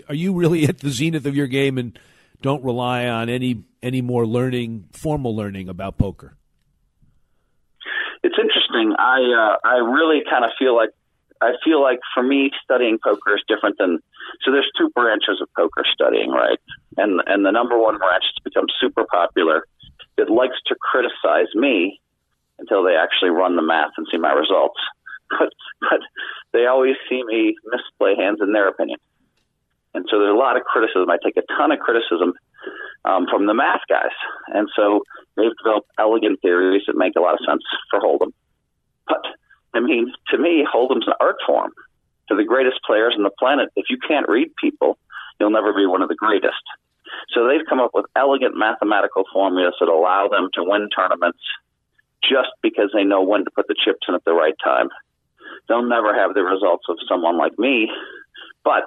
are 0.07 0.15
you 0.15 0.33
really 0.33 0.65
at 0.65 0.79
the 0.79 0.89
zenith 0.89 1.25
of 1.25 1.35
your 1.35 1.47
game 1.47 1.77
and 1.77 1.97
don't 2.41 2.63
rely 2.63 3.07
on 3.07 3.29
any, 3.29 3.63
any 3.81 4.01
more 4.01 4.25
learning, 4.25 4.89
formal 4.91 5.35
learning 5.35 5.69
about 5.69 5.97
poker? 5.97 6.35
it's 8.23 8.35
interesting. 8.39 8.95
I 8.97 9.19
uh, 9.19 9.57
I 9.67 9.75
really 9.77 10.23
kind 10.29 10.45
of 10.45 10.51
feel 10.57 10.75
like 10.75 10.89
I 11.41 11.53
feel 11.63 11.81
like 11.81 11.99
for 12.13 12.23
me 12.23 12.51
studying 12.63 12.97
poker 13.03 13.35
is 13.35 13.43
different 13.47 13.77
than 13.77 13.99
so 14.43 14.51
there's 14.51 14.69
two 14.77 14.89
branches 14.89 15.39
of 15.41 15.47
poker 15.55 15.83
studying, 15.91 16.31
right? 16.31 16.59
And 16.97 17.21
and 17.27 17.45
the 17.45 17.51
number 17.51 17.77
one 17.77 17.97
branch 17.97 18.23
has 18.23 18.43
become 18.43 18.65
super 18.79 19.05
popular 19.05 19.65
that 20.17 20.29
likes 20.29 20.57
to 20.67 20.75
criticize 20.75 21.53
me 21.55 21.99
until 22.59 22.83
they 22.83 22.95
actually 22.95 23.29
run 23.29 23.55
the 23.55 23.61
math 23.61 23.91
and 23.97 24.07
see 24.11 24.17
my 24.17 24.31
results. 24.31 24.79
But 25.39 25.49
but 25.89 25.99
they 26.51 26.67
always 26.67 26.95
see 27.09 27.23
me 27.23 27.55
misplay 27.65 28.15
hands 28.15 28.37
in 28.39 28.53
their 28.53 28.67
opinion. 28.67 28.99
And 29.95 30.05
so 30.09 30.19
there's 30.19 30.33
a 30.33 30.37
lot 30.37 30.57
of 30.57 30.63
criticism. 30.63 31.09
I 31.09 31.17
take 31.23 31.37
a 31.37 31.53
ton 31.57 31.71
of 31.71 31.79
criticism 31.79 32.33
um, 33.05 33.25
from 33.29 33.47
the 33.47 33.53
math 33.53 33.81
guys. 33.89 34.13
And 34.47 34.69
so 34.75 35.01
they've 35.35 35.55
developed 35.63 35.89
elegant 35.97 36.39
theories 36.41 36.83
that 36.87 36.95
make 36.95 37.13
a 37.15 37.21
lot 37.21 37.33
of 37.33 37.39
sense 37.47 37.63
for 37.89 37.99
Hold'em. 37.99 38.31
But 39.07 39.23
I 39.73 39.79
mean, 39.79 40.11
to 40.29 40.37
me, 40.37 40.65
Hold'em's 40.71 41.07
an 41.07 41.13
art 41.19 41.37
form. 41.45 41.71
To 42.29 42.35
the 42.35 42.43
greatest 42.43 42.79
players 42.85 43.15
on 43.17 43.23
the 43.23 43.31
planet, 43.37 43.69
if 43.75 43.85
you 43.89 43.97
can't 43.97 44.27
read 44.29 44.55
people, 44.61 44.97
you'll 45.39 45.51
never 45.51 45.73
be 45.73 45.85
one 45.85 46.01
of 46.01 46.09
the 46.09 46.15
greatest. 46.15 46.63
So 47.33 47.47
they've 47.47 47.65
come 47.67 47.79
up 47.79 47.91
with 47.93 48.05
elegant 48.15 48.55
mathematical 48.57 49.23
formulas 49.31 49.75
that 49.79 49.89
allow 49.89 50.27
them 50.29 50.49
to 50.53 50.63
win 50.63 50.89
tournaments 50.95 51.39
just 52.23 52.49
because 52.61 52.89
they 52.93 53.03
know 53.03 53.21
when 53.21 53.43
to 53.43 53.51
put 53.51 53.67
the 53.67 53.75
chips 53.75 54.07
in 54.07 54.15
at 54.15 54.23
the 54.23 54.33
right 54.33 54.55
time. 54.63 54.89
They'll 55.67 55.85
never 55.85 56.13
have 56.13 56.33
the 56.33 56.43
results 56.43 56.85
of 56.89 56.97
someone 57.07 57.37
like 57.37 57.57
me, 57.59 57.89
but 58.63 58.83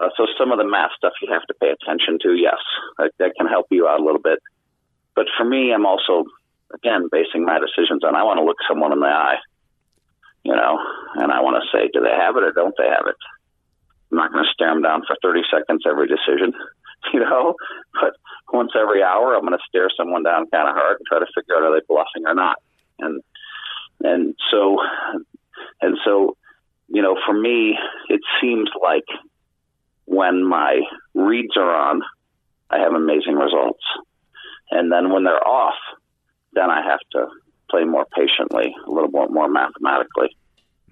uh, 0.00 0.08
so 0.16 0.26
some 0.38 0.52
of 0.52 0.58
the 0.58 0.64
math 0.64 0.92
stuff 0.96 1.12
you 1.20 1.32
have 1.32 1.46
to 1.46 1.54
pay 1.54 1.70
attention 1.70 2.18
to. 2.22 2.34
Yes, 2.34 2.58
that, 2.98 3.12
that 3.18 3.32
can 3.36 3.46
help 3.46 3.66
you 3.70 3.88
out 3.88 4.00
a 4.00 4.04
little 4.04 4.20
bit. 4.20 4.38
But 5.14 5.26
for 5.36 5.44
me, 5.44 5.72
I'm 5.72 5.86
also 5.86 6.24
again 6.72 7.08
basing 7.10 7.44
my 7.44 7.58
decisions 7.58 8.04
on 8.04 8.14
I 8.14 8.22
want 8.22 8.38
to 8.38 8.44
look 8.44 8.58
someone 8.68 8.92
in 8.92 9.00
the 9.00 9.06
eye, 9.06 9.38
you 10.44 10.54
know, 10.54 10.78
and 11.16 11.32
I 11.32 11.40
want 11.40 11.62
to 11.62 11.68
say, 11.76 11.88
do 11.92 12.00
they 12.00 12.14
have 12.16 12.36
it 12.36 12.44
or 12.44 12.52
don't 12.52 12.74
they 12.78 12.88
have 12.88 13.06
it? 13.06 13.16
I'm 14.10 14.18
not 14.18 14.32
going 14.32 14.44
to 14.44 14.52
stare 14.52 14.72
them 14.72 14.82
down 14.82 15.02
for 15.06 15.16
30 15.22 15.42
seconds 15.50 15.84
every 15.86 16.08
decision, 16.08 16.52
you 17.12 17.20
know, 17.20 17.54
but 18.00 18.14
once 18.52 18.72
every 18.76 19.02
hour, 19.02 19.34
I'm 19.34 19.46
going 19.46 19.58
to 19.58 19.68
stare 19.68 19.88
someone 19.96 20.22
down 20.22 20.48
kind 20.50 20.68
of 20.68 20.74
hard 20.74 20.98
and 20.98 21.06
try 21.06 21.18
to 21.18 21.26
figure 21.34 21.56
out 21.56 21.62
are 21.62 21.74
they 21.74 21.84
bluffing 21.86 22.26
or 22.26 22.34
not. 22.34 22.56
And 22.98 23.22
and 24.02 24.34
so 24.50 24.78
and 25.80 25.96
so, 26.04 26.36
you 26.88 27.02
know, 27.02 27.16
for 27.26 27.34
me, 27.34 27.76
it 28.08 28.20
seems 28.40 28.68
like 28.80 29.04
when 30.06 30.44
my 30.44 30.80
reads 31.14 31.56
are 31.56 31.70
on, 31.70 32.02
I 32.70 32.78
have 32.78 32.92
amazing 32.92 33.34
results. 33.34 33.84
And 34.70 34.90
then 34.90 35.12
when 35.12 35.24
they're 35.24 35.46
off, 35.46 35.74
then 36.52 36.70
I 36.70 36.82
have 36.82 37.00
to 37.12 37.26
play 37.70 37.84
more 37.84 38.06
patiently, 38.16 38.74
a 38.86 38.90
little 38.90 39.10
more, 39.10 39.28
more 39.28 39.48
mathematically. 39.48 40.36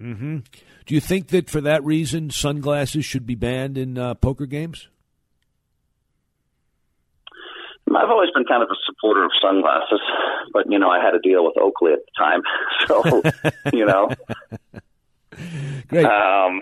Mm-hmm. 0.01 0.37
Do 0.85 0.95
you 0.95 1.01
think 1.01 1.27
that 1.27 1.49
for 1.49 1.61
that 1.61 1.83
reason, 1.83 2.29
sunglasses 2.29 3.05
should 3.05 3.25
be 3.25 3.35
banned 3.35 3.77
in 3.77 3.97
uh, 3.97 4.15
poker 4.15 4.45
games? 4.45 4.87
I've 7.95 8.09
always 8.09 8.29
been 8.33 8.45
kind 8.45 8.61
of 8.61 8.69
a 8.69 8.77
supporter 8.85 9.23
of 9.25 9.31
sunglasses, 9.41 9.99
but 10.53 10.69
you 10.71 10.77
know, 10.77 10.89
I 10.89 11.03
had 11.03 11.15
a 11.15 11.19
deal 11.19 11.43
with 11.43 11.57
Oakley 11.57 11.93
at 11.93 11.99
the 11.99 12.11
time, 12.17 12.41
so 12.87 13.23
you 13.73 13.85
know. 13.85 14.09
Great. 15.87 16.05
Um, 16.05 16.61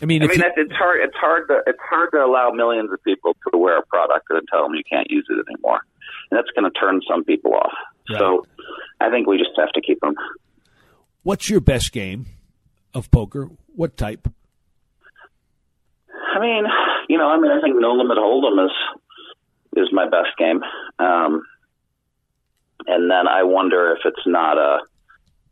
I 0.00 0.06
mean, 0.06 0.22
I 0.22 0.26
mean, 0.26 0.38
you- 0.38 0.52
it's 0.56 0.72
hard. 0.72 1.00
It's 1.02 1.16
hard 1.16 1.48
to 1.48 1.60
it's 1.66 1.78
hard 1.90 2.10
to 2.12 2.18
allow 2.24 2.50
millions 2.50 2.90
of 2.92 3.02
people 3.04 3.36
to 3.52 3.58
wear 3.58 3.78
a 3.78 3.86
product 3.86 4.26
and 4.30 4.40
tell 4.50 4.62
them 4.62 4.74
you 4.74 4.82
can't 4.90 5.10
use 5.10 5.26
it 5.28 5.44
anymore, 5.50 5.80
and 6.30 6.38
that's 6.38 6.50
going 6.58 6.70
to 6.70 6.78
turn 6.78 7.00
some 7.08 7.24
people 7.24 7.54
off. 7.54 7.72
So, 8.16 8.46
I 9.00 9.10
think 9.10 9.26
we 9.26 9.36
just 9.38 9.50
have 9.58 9.70
to 9.72 9.80
keep 9.80 10.00
them. 10.00 10.14
what's 11.22 11.50
your 11.50 11.60
best 11.60 11.92
game 11.92 12.26
of 12.94 13.10
poker? 13.10 13.50
What 13.74 13.96
type? 13.96 14.28
I 16.34 16.40
mean, 16.40 16.64
you 17.08 17.18
know, 17.18 17.28
I 17.28 17.38
mean, 17.38 17.50
I 17.50 17.60
think 17.60 17.76
no 17.78 17.92
limit 17.92 18.18
hold'em 18.18 18.64
is 18.64 18.72
is 19.76 19.88
my 19.92 20.08
best 20.08 20.36
game, 20.38 20.62
um, 20.98 21.42
and 22.86 23.10
then 23.10 23.28
I 23.28 23.42
wonder 23.42 23.92
if 23.92 24.00
it's 24.04 24.26
not 24.26 24.58
a. 24.58 24.78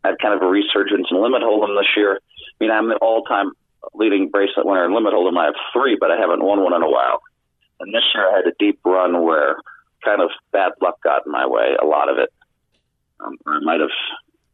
I 0.03 0.09
had 0.09 0.19
kind 0.19 0.33
of 0.33 0.41
a 0.41 0.47
resurgence 0.47 1.07
in 1.11 1.21
limit 1.21 1.41
hold'em 1.41 1.77
this 1.77 1.87
year. 1.95 2.19
I 2.19 2.63
mean, 2.63 2.71
I'm 2.71 2.89
the 2.89 2.95
all 2.95 3.23
time 3.23 3.51
leading 3.93 4.29
bracelet 4.29 4.65
winner 4.65 4.85
in 4.85 4.93
limit 4.93 5.13
hold'em. 5.13 5.37
I 5.37 5.45
have 5.45 5.55
three, 5.73 5.97
but 5.99 6.11
I 6.11 6.17
haven't 6.17 6.43
won 6.43 6.63
one 6.63 6.73
in 6.73 6.81
a 6.81 6.89
while. 6.89 7.21
And 7.79 7.93
this 7.93 8.03
year 8.13 8.27
I 8.29 8.37
had 8.37 8.47
a 8.47 8.55
deep 8.59 8.79
run 8.85 9.23
where 9.23 9.57
kind 10.03 10.21
of 10.21 10.29
bad 10.51 10.71
luck 10.81 11.01
got 11.03 11.25
in 11.25 11.31
my 11.31 11.45
way. 11.45 11.75
A 11.81 11.85
lot 11.85 12.09
of 12.09 12.17
it. 12.17 12.29
Um, 13.19 13.37
I 13.45 13.59
might 13.61 13.79
have 13.79 13.89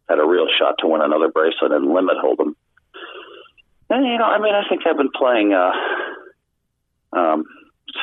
had 0.10 0.20
a 0.20 0.26
real 0.26 0.48
shot 0.60 0.76
to 0.80 0.88
win 0.88 1.02
another 1.02 1.30
bracelet 1.30 1.72
in 1.72 1.94
limit 1.94 2.16
hold'em. 2.24 2.56
And 3.90 4.06
you 4.06 4.18
know, 4.18 4.26
I 4.26 4.40
mean, 4.40 4.54
I 4.54 4.68
think 4.70 4.82
I've 4.88 4.98
been 4.98 5.12
playing 5.14 5.54
uh, 5.54 5.72
um, 7.18 7.44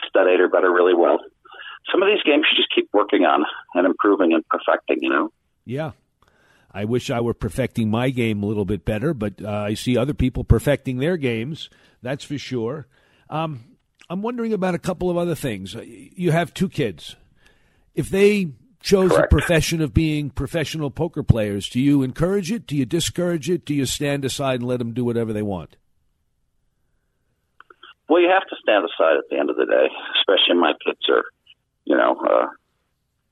stud 0.08 0.26
eight 0.28 0.40
or 0.40 0.48
better 0.48 0.70
really 0.72 0.94
well. 0.94 1.18
Some 1.90 2.02
of 2.02 2.08
these 2.08 2.22
games 2.24 2.46
you 2.50 2.56
just 2.56 2.72
keep 2.74 2.88
working 2.92 3.24
on 3.24 3.44
and 3.74 3.86
improving 3.86 4.32
and 4.32 4.46
perfecting. 4.48 4.98
You 5.02 5.10
know. 5.10 5.32
Yeah. 5.64 5.92
I 6.72 6.84
wish 6.84 7.10
I 7.10 7.20
were 7.20 7.34
perfecting 7.34 7.90
my 7.90 8.10
game 8.10 8.42
a 8.42 8.46
little 8.46 8.64
bit 8.64 8.84
better, 8.84 9.12
but 9.12 9.42
uh, 9.42 9.48
I 9.48 9.74
see 9.74 9.96
other 9.96 10.14
people 10.14 10.44
perfecting 10.44 10.98
their 10.98 11.16
games. 11.16 11.68
That's 12.00 12.22
for 12.22 12.38
sure. 12.38 12.86
Um, 13.28 13.64
I'm 14.08 14.22
wondering 14.22 14.52
about 14.52 14.76
a 14.76 14.78
couple 14.78 15.10
of 15.10 15.16
other 15.16 15.34
things. 15.34 15.74
You 15.74 16.30
have 16.30 16.54
two 16.54 16.68
kids. 16.68 17.16
If 17.94 18.08
they 18.08 18.52
chose 18.80 19.10
Correct. 19.10 19.30
the 19.30 19.36
profession 19.36 19.80
of 19.80 19.92
being 19.92 20.30
professional 20.30 20.90
poker 20.90 21.22
players, 21.22 21.68
do 21.68 21.80
you 21.80 22.02
encourage 22.02 22.50
it? 22.50 22.66
Do 22.66 22.76
you 22.76 22.86
discourage 22.86 23.48
it? 23.50 23.64
Do 23.64 23.74
you 23.74 23.86
stand 23.86 24.24
aside 24.24 24.60
and 24.60 24.68
let 24.68 24.78
them 24.78 24.92
do 24.92 25.04
whatever 25.04 25.32
they 25.32 25.42
want? 25.42 25.76
Well, 28.08 28.20
you 28.20 28.28
have 28.28 28.48
to 28.48 28.56
stand 28.60 28.84
aside 28.84 29.18
at 29.18 29.24
the 29.30 29.38
end 29.38 29.50
of 29.50 29.56
the 29.56 29.66
day, 29.66 29.86
especially 30.18 30.60
my 30.60 30.72
kids 30.84 30.98
are, 31.08 31.24
you 31.84 31.96
know, 31.96 32.16
uh, 32.28 32.46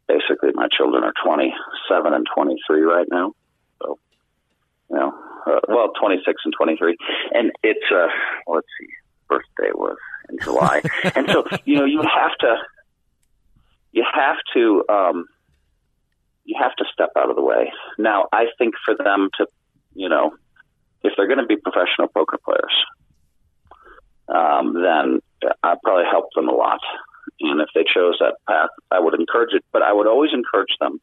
basically 0.06 0.50
my 0.54 0.68
children 0.76 1.02
are 1.02 1.12
27 1.24 2.14
and 2.14 2.26
23 2.32 2.82
right 2.82 3.06
now. 3.10 3.32
So, 3.82 3.98
you 4.90 4.96
know, 4.96 5.14
uh, 5.46 5.60
well, 5.68 5.88
26 6.00 6.42
and 6.44 6.54
23. 6.56 6.96
And 7.32 7.50
it's, 7.64 7.84
uh, 7.92 8.06
let's 8.46 8.68
see, 8.80 8.86
birthday 9.28 9.72
was 9.74 9.96
in 10.28 10.38
July. 10.42 10.82
and 11.16 11.28
so, 11.28 11.44
you 11.64 11.78
know, 11.78 11.84
you 11.84 12.02
have 12.02 12.36
to, 12.40 12.56
you 13.90 14.04
have 14.14 14.36
to, 14.54 14.84
um, 14.88 15.26
you 16.48 16.56
have 16.58 16.74
to 16.76 16.84
step 16.90 17.10
out 17.16 17.28
of 17.28 17.36
the 17.36 17.42
way. 17.42 17.70
Now, 17.98 18.26
I 18.32 18.46
think 18.56 18.74
for 18.84 18.94
them 18.96 19.28
to, 19.36 19.46
you 19.94 20.08
know, 20.08 20.32
if 21.02 21.12
they're 21.16 21.28
going 21.28 21.40
to 21.40 21.46
be 21.46 21.56
professional 21.56 22.08
poker 22.08 22.38
players, 22.42 22.74
um, 24.28 24.72
then 24.72 25.20
I 25.62 25.76
probably 25.84 26.06
help 26.10 26.30
them 26.34 26.48
a 26.48 26.54
lot. 26.54 26.80
And 27.40 27.60
if 27.60 27.68
they 27.74 27.84
chose 27.84 28.16
that 28.20 28.36
path, 28.48 28.70
I 28.90 28.98
would 28.98 29.12
encourage 29.12 29.52
it. 29.52 29.64
But 29.72 29.82
I 29.82 29.92
would 29.92 30.06
always 30.06 30.30
encourage 30.32 30.74
them 30.80 30.98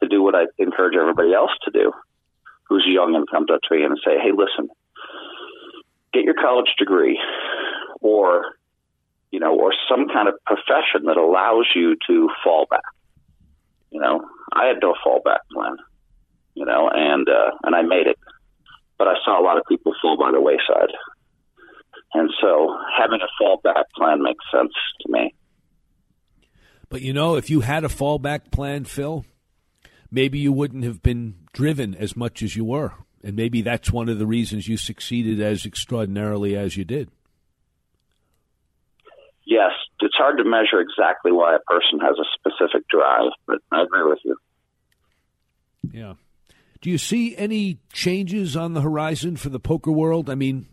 to 0.00 0.08
do 0.08 0.22
what 0.22 0.36
I 0.36 0.46
encourage 0.58 0.96
everybody 0.96 1.34
else 1.34 1.50
to 1.64 1.72
do 1.72 1.92
who's 2.68 2.84
young 2.86 3.14
and 3.14 3.28
comes 3.30 3.48
up 3.50 3.60
to 3.62 3.76
me 3.76 3.84
and 3.84 3.98
say, 4.04 4.18
hey, 4.20 4.30
listen, 4.30 4.68
get 6.12 6.24
your 6.24 6.34
college 6.34 6.68
degree 6.78 7.18
or, 8.00 8.56
you 9.30 9.40
know, 9.40 9.56
or 9.56 9.72
some 9.88 10.08
kind 10.08 10.28
of 10.28 10.34
profession 10.44 11.06
that 11.06 11.16
allows 11.16 11.66
you 11.74 11.96
to 12.06 12.28
fall 12.42 12.66
back. 12.70 12.82
I 14.66 14.70
had 14.70 14.82
no 14.82 14.94
fallback 15.06 15.38
plan, 15.52 15.76
you 16.54 16.64
know, 16.64 16.90
and 16.92 17.28
uh, 17.28 17.50
and 17.62 17.74
I 17.74 17.82
made 17.82 18.06
it, 18.06 18.18
but 18.98 19.06
I 19.06 19.14
saw 19.24 19.40
a 19.40 19.44
lot 19.44 19.58
of 19.58 19.64
people 19.68 19.92
fall 20.02 20.16
by 20.18 20.32
the 20.32 20.40
wayside, 20.40 20.92
and 22.14 22.30
so 22.40 22.76
having 22.98 23.20
a 23.20 23.42
fallback 23.42 23.84
plan 23.94 24.22
makes 24.22 24.44
sense 24.52 24.72
to 25.02 25.12
me. 25.12 25.34
But 26.88 27.02
you 27.02 27.12
know, 27.12 27.36
if 27.36 27.48
you 27.48 27.60
had 27.60 27.84
a 27.84 27.88
fallback 27.88 28.50
plan, 28.50 28.84
Phil, 28.84 29.24
maybe 30.10 30.38
you 30.38 30.52
wouldn't 30.52 30.84
have 30.84 31.02
been 31.02 31.34
driven 31.52 31.94
as 31.94 32.16
much 32.16 32.42
as 32.42 32.56
you 32.56 32.64
were. 32.64 32.92
And 33.22 33.34
maybe 33.34 33.62
that's 33.62 33.90
one 33.90 34.08
of 34.08 34.18
the 34.18 34.26
reasons 34.26 34.68
you 34.68 34.76
succeeded 34.76 35.40
as 35.40 35.66
extraordinarily 35.66 36.56
as 36.56 36.76
you 36.76 36.84
did. 36.84 37.10
Yes, 39.44 39.72
it's 40.00 40.16
hard 40.16 40.38
to 40.38 40.44
measure 40.44 40.80
exactly 40.80 41.32
why 41.32 41.54
a 41.54 41.60
person 41.60 42.00
has 42.00 42.16
a 42.18 42.26
specific 42.34 42.86
drive, 42.88 43.30
but 43.46 43.58
I 43.70 43.82
agree 43.82 44.02
with 44.04 44.18
you. 44.24 44.36
Yeah. 45.92 46.14
Do 46.80 46.90
you 46.90 46.98
see 46.98 47.36
any 47.36 47.80
changes 47.92 48.56
on 48.56 48.74
the 48.74 48.80
horizon 48.80 49.36
for 49.36 49.48
the 49.48 49.60
poker 49.60 49.90
world? 49.90 50.28
I 50.28 50.34
mean, 50.34 50.66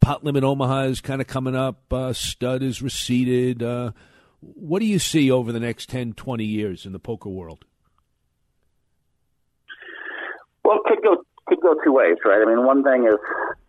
pot 0.00 0.24
limit 0.24 0.44
Omaha 0.44 0.82
is 0.84 1.00
kind 1.00 1.20
of 1.20 1.26
coming 1.26 1.56
up. 1.56 1.92
Uh, 1.92 2.12
stud 2.12 2.62
is 2.62 2.82
receded. 2.82 3.62
Uh, 3.62 3.92
what 4.40 4.80
do 4.80 4.86
you 4.86 4.98
see 4.98 5.30
over 5.30 5.52
the 5.52 5.60
next 5.60 5.88
10, 5.88 6.12
20 6.14 6.44
years 6.44 6.86
in 6.86 6.92
the 6.92 6.98
poker 6.98 7.28
world? 7.28 7.64
Well, 10.64 10.78
it 10.78 10.88
could 10.88 11.02
go 11.02 11.22
could 11.46 11.60
go 11.60 11.76
two 11.84 11.92
ways, 11.92 12.16
right? 12.24 12.42
I 12.42 12.44
mean, 12.44 12.66
one 12.66 12.82
thing 12.82 13.04
is 13.06 13.18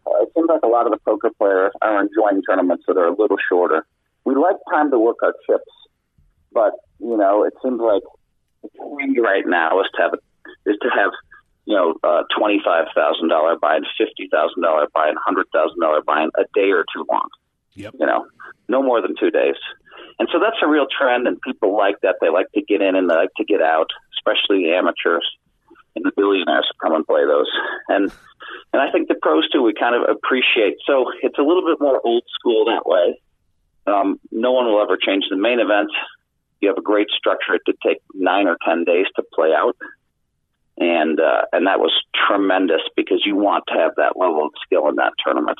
uh, 0.08 0.24
it 0.24 0.30
seems 0.36 0.50
like 0.50 0.64
a 0.64 0.68
lot 0.68 0.88
of 0.88 0.92
the 0.92 1.00
poker 1.06 1.30
players 1.38 1.72
are 1.82 2.02
enjoying 2.02 2.42
tournaments 2.48 2.86
that 2.88 2.98
are 2.98 3.08
a 3.08 3.16
little 3.16 3.38
shorter. 3.50 3.86
We 4.26 4.36
like 4.36 4.56
time 4.72 4.90
to 4.92 5.00
work 5.00 5.18
our 5.24 5.34
chips, 5.46 5.72
but 6.52 6.74
you 7.00 7.18
know, 7.18 7.44
it 7.44 7.54
seems 7.64 7.80
like 7.80 8.02
the 8.64 8.70
trend 8.78 9.18
right 9.22 9.46
now 9.46 9.80
is 9.82 9.88
to 9.96 10.02
have 10.02 10.20
is 10.68 10.78
to 10.82 10.90
have 10.90 11.12
you 11.66 11.76
know 11.76 11.96
uh, 12.04 12.24
twenty 12.38 12.62
five 12.64 12.86
thousand 12.96 13.30
dollar 13.30 13.58
buy-in, 13.58 13.84
fifty 13.98 14.30
thousand 14.32 14.62
dollar 14.62 14.88
buy-in, 14.94 15.16
hundred 15.26 15.48
thousand 15.54 15.80
dollar 15.80 16.02
buy-in 16.02 16.30
a 16.38 16.44
day 16.54 16.72
or 16.72 16.86
two 16.94 17.06
long. 17.10 17.28
Yep. 17.74 17.94
You 18.00 18.06
know, 18.06 18.28
no 18.70 18.82
more 18.82 19.02
than 19.02 19.16
two 19.20 19.32
days. 19.32 19.56
And 20.20 20.28
so 20.32 20.40
that's 20.40 20.58
a 20.64 20.68
real 20.68 20.88
trend, 20.88 21.28
and 21.28 21.40
people 21.42 21.78
like 21.78 21.96
that. 22.02 22.16
They 22.22 22.30
like 22.30 22.52
to 22.54 22.62
get 22.62 22.82
in 22.82 22.96
and 22.96 23.10
they 23.10 23.16
like 23.16 23.34
to 23.38 23.46
get 23.46 23.62
out, 23.62 23.90
especially 24.18 24.64
the 24.64 24.74
amateurs 24.74 25.28
and 25.98 26.06
the 26.06 26.12
billionaires 26.16 26.70
come 26.82 26.94
and 26.94 27.06
play 27.06 27.26
those. 27.26 27.50
And 27.90 28.12
and 28.74 28.82
I 28.82 28.92
think 28.92 29.08
the 29.08 29.16
pros 29.22 29.50
too 29.50 29.62
we 29.62 29.74
kind 29.74 29.96
of 29.96 30.08
appreciate. 30.10 30.78
So 30.86 31.12
it's 31.22 31.38
a 31.38 31.42
little 31.42 31.66
bit 31.66 31.82
more 31.82 32.00
old 32.06 32.24
school 32.40 32.66
that 32.66 32.86
way. 32.86 33.20
Um, 33.88 34.20
no 34.32 34.52
one 34.52 34.66
will 34.66 34.82
ever 34.82 34.98
change 34.98 35.26
the 35.30 35.38
main 35.38 35.60
event. 35.60 35.90
You 36.62 36.70
have 36.70 36.78
a 36.78 36.82
great 36.82 37.08
structure. 37.10 37.56
It 37.56 37.62
did 37.66 37.78
take 37.86 37.98
nine 38.14 38.48
or 38.48 38.58
ten 38.66 38.84
days 38.84 39.06
to 39.16 39.24
play 39.34 39.54
out, 39.56 39.76
and 40.78 41.20
uh, 41.20 41.44
and 41.52 41.68
that 41.68 41.80
was 41.80 41.92
tremendous 42.28 42.82
because 42.96 43.24
you 43.26 43.36
want 43.36 43.64
to 43.68 43.74
have 43.74 43.92
that 43.98 44.18
level 44.18 44.46
of 44.46 44.52
skill 44.64 44.88
in 44.90 44.96
that 44.96 45.14
tournament. 45.24 45.58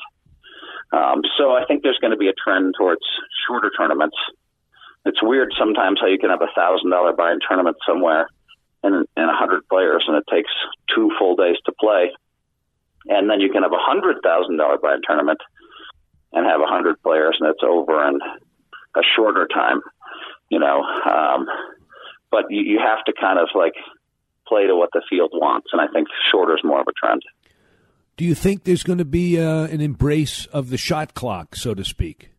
Um, 0.92 1.22
so 1.36 1.52
I 1.52 1.64
think 1.66 1.82
there's 1.82 1.98
going 2.00 2.12
to 2.12 2.16
be 2.16 2.28
a 2.28 2.32
trend 2.32 2.74
towards 2.78 3.02
shorter 3.46 3.70
tournaments. 3.76 4.16
It's 5.04 5.22
weird 5.22 5.52
sometimes 5.58 6.00
how 6.00 6.06
you 6.06 6.18
can 6.18 6.30
have 6.30 6.42
a 6.42 6.54
thousand 6.54 6.90
dollar 6.90 7.12
buy-in 7.12 7.40
tournament 7.46 7.76
somewhere 7.86 8.28
and 8.82 9.06
and 9.16 9.30
a 9.30 9.34
hundred 9.34 9.66
players, 9.68 10.04
and 10.06 10.16
it 10.16 10.24
takes 10.30 10.50
two 10.94 11.10
full 11.18 11.36
days 11.36 11.56
to 11.66 11.72
play. 11.80 12.10
And 13.06 13.28
then 13.28 13.40
you 13.40 13.50
can 13.50 13.62
have 13.62 13.72
a 13.72 13.78
hundred 13.78 14.16
thousand 14.22 14.56
dollar 14.56 14.78
buy-in 14.78 15.02
tournament 15.06 15.40
and 16.32 16.46
have 16.46 16.60
a 16.60 16.66
hundred 16.66 17.02
players, 17.02 17.36
and 17.40 17.48
it's 17.50 17.62
over 17.62 18.06
in 18.08 18.20
a 18.96 19.00
shorter 19.16 19.48
time. 19.52 19.80
You 20.50 20.60
know, 20.60 20.82
um, 20.82 21.46
but 22.30 22.44
you, 22.50 22.62
you 22.62 22.78
have 22.78 23.04
to 23.04 23.12
kind 23.12 23.38
of 23.38 23.48
like 23.54 23.74
play 24.48 24.66
to 24.66 24.74
what 24.74 24.90
the 24.92 25.02
field 25.08 25.30
wants, 25.34 25.68
and 25.72 25.80
I 25.80 25.86
think 25.92 26.08
shorter 26.30 26.54
is 26.56 26.64
more 26.64 26.80
of 26.80 26.86
a 26.88 26.92
trend. 26.92 27.22
Do 28.16 28.24
you 28.24 28.34
think 28.34 28.64
there's 28.64 28.82
going 28.82 28.98
to 28.98 29.04
be 29.04 29.40
uh, 29.40 29.64
an 29.66 29.80
embrace 29.80 30.46
of 30.46 30.70
the 30.70 30.76
shot 30.76 31.14
clock, 31.14 31.54
so 31.54 31.74
to 31.74 31.84
speak? 31.84 32.30